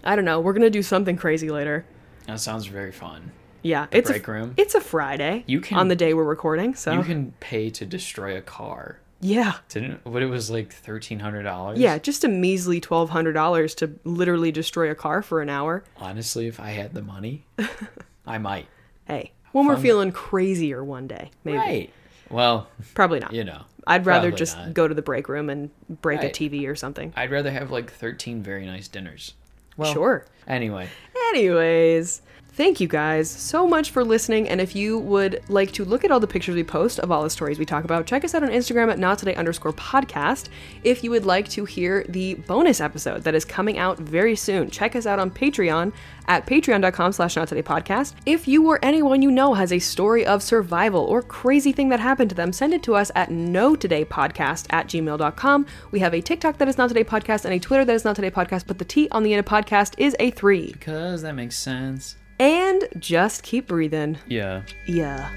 I 0.05 0.15
don't 0.15 0.25
know. 0.25 0.39
We're 0.39 0.53
gonna 0.53 0.71
do 0.71 0.83
something 0.85 1.17
crazy 1.17 1.51
later. 1.51 1.85
That 2.27 2.41
sounds 2.41 2.67
very 2.67 2.93
fun. 2.93 3.33
Yeah, 3.63 3.87
it's 3.93 4.09
a 4.11 4.15
break 4.15 4.27
a, 4.29 4.33
room? 4.33 4.55
It's 4.57 4.75
a 4.75 4.81
Friday. 4.81 5.45
You 5.47 5.61
can- 5.61 5.79
on 5.79 5.89
the 5.89 5.97
day 5.97 6.15
we're 6.15 6.25
recording. 6.25 6.75
So 6.75 6.93
You 6.93 7.03
can 7.05 7.33
pay 7.41 7.71
to 7.71 7.87
destroy 7.87 8.37
a 8.37 8.41
car. 8.41 8.99
yeah, 9.21 9.55
Didn't 9.69 10.05
what 10.05 10.21
it 10.23 10.27
was 10.27 10.51
like 10.51 10.73
thirteen 10.73 11.21
hundred 11.21 11.45
dollars? 11.45 11.79
yeah, 11.79 11.99
just 11.99 12.25
a 12.25 12.29
measly 12.29 12.81
twelve 12.81 13.11
hundred 13.11 13.35
dollars 13.35 13.75
to 13.77 13.93
literally 14.05 14.51
destroy 14.51 14.91
a 14.91 14.97
car 14.97 15.23
for 15.23 15.41
an 15.41 15.49
hour. 15.49 15.85
Honestly, 15.97 16.49
if 16.49 16.59
I 16.59 16.71
had 16.71 16.93
the 16.95 17.03
money, 17.03 17.45
I 18.27 18.39
might. 18.39 18.67
Hey, 19.07 19.33
when 19.53 19.67
we're 19.67 19.77
feeling 19.77 20.11
crazier 20.11 20.83
one 20.83 21.07
day, 21.07 21.31
maybe. 21.45 21.59
Right. 21.59 21.91
Well, 22.31 22.67
Probably 22.95 23.21
not. 23.21 23.33
you 23.33 23.45
know. 23.45 23.63
I'd 23.87 24.07
rather 24.07 24.31
just 24.33 24.57
not. 24.57 24.75
go 24.75 24.89
to 24.89 24.95
the 24.95 25.03
break 25.03 25.29
room 25.29 25.51
and 25.51 25.71
break 26.01 26.21
Right. 26.21 26.37
a 26.37 26.49
TV 26.51 26.67
or 26.67 26.75
something. 26.75 27.13
I'd 27.17 27.31
rather 27.31 27.51
have 27.53 27.71
like 27.71 27.93
thirteen 27.93 28.43
very 28.43 28.65
nice 28.67 28.89
dinners. 28.89 29.35
Well, 29.77 29.93
sure. 29.93 30.27
Anyway, 30.49 30.89
Anyways, 31.33 32.21
thank 32.55 32.81
you 32.81 32.89
guys 32.89 33.31
so 33.31 33.67
much 33.67 33.91
for 33.91 34.05
listening. 34.05 34.49
And 34.49 34.61
if 34.61 34.77
you 34.77 34.99
would 34.99 35.43
like 35.49 35.73
to 35.73 35.85
look 35.85 36.05
at 36.05 36.11
all 36.11 36.21
the 36.21 36.27
pictures 36.27 36.55
we 36.55 36.65
post 36.65 36.99
of 36.99 37.11
all 37.11 37.23
the 37.23 37.31
stories 37.31 37.59
we 37.59 37.65
talk 37.65 37.85
about, 37.85 38.07
check 38.07 38.25
us 38.25 38.35
out 38.35 38.43
on 38.43 38.51
Instagram 38.51 38.91
at 38.91 38.99
not 38.99 39.19
today 39.19 39.35
underscore 39.35 39.73
podcast. 39.73 40.49
If 40.85 41.03
you 41.03 41.11
would 41.11 41.25
like 41.25 41.49
to 41.51 41.65
hear 41.65 42.05
the 42.09 42.35
bonus 42.35 42.81
episode 42.81 43.25
that 43.25 43.35
is 43.35 43.45
coming 43.45 43.79
out 43.79 43.99
very 43.99 44.37
soon, 44.37 44.71
check 44.71 44.95
us 44.95 45.07
out 45.07 45.19
on 45.19 45.31
Patreon 45.31 45.93
at 46.29 46.47
patreon.com 46.47 47.13
slash 47.13 47.37
not 47.37 47.49
today 47.49 47.63
podcast. 47.63 48.15
If 48.27 48.47
you 48.47 48.67
or 48.69 48.79
anyone 48.83 49.23
you 49.23 49.31
know 49.31 49.55
has 49.55 49.73
a 49.73 49.79
story 49.79 50.25
of 50.25 50.43
survival 50.43 51.03
or 51.05 51.23
crazy 51.23 51.73
thing 51.73 51.89
that 51.89 52.01
happened 52.01 52.31
to 52.31 52.37
them, 52.37 52.53
send 52.53 52.75
it 52.75 52.83
to 52.85 52.95
us 52.95 53.11
at 53.15 53.31
no 53.31 53.75
today 53.75 54.05
podcast 54.05 54.67
at 54.71 54.87
gmail.com. 54.87 55.67
We 55.91 56.01
have 56.01 56.15
a 56.15 56.21
TikTok 56.21 56.59
that 56.59 56.69
is 56.69 56.79
not 56.79 56.89
today 56.89 57.05
podcast 57.05 57.45
and 57.45 57.55
a 57.55 57.59
Twitter 57.59 57.85
that 57.85 57.95
is 57.95 58.05
not 58.05 58.17
today 58.17 58.31
podcast, 58.31 58.65
but 58.67 58.79
the 58.79 58.85
T 58.85 59.09
on 59.11 59.23
the 59.23 59.33
end 59.33 59.41
of 59.41 59.47
podcast 59.47 59.95
is 59.99 60.15
a 60.21 60.31
three. 60.31 60.73
because 60.73 61.23
that 61.23 61.35
makes 61.35 61.57
sense. 61.57 62.17
And 62.43 62.89
just 62.99 63.45
keep 63.45 63.69
breathing. 63.69 64.19
Yeah. 64.27 64.63
Yeah. 64.85 65.31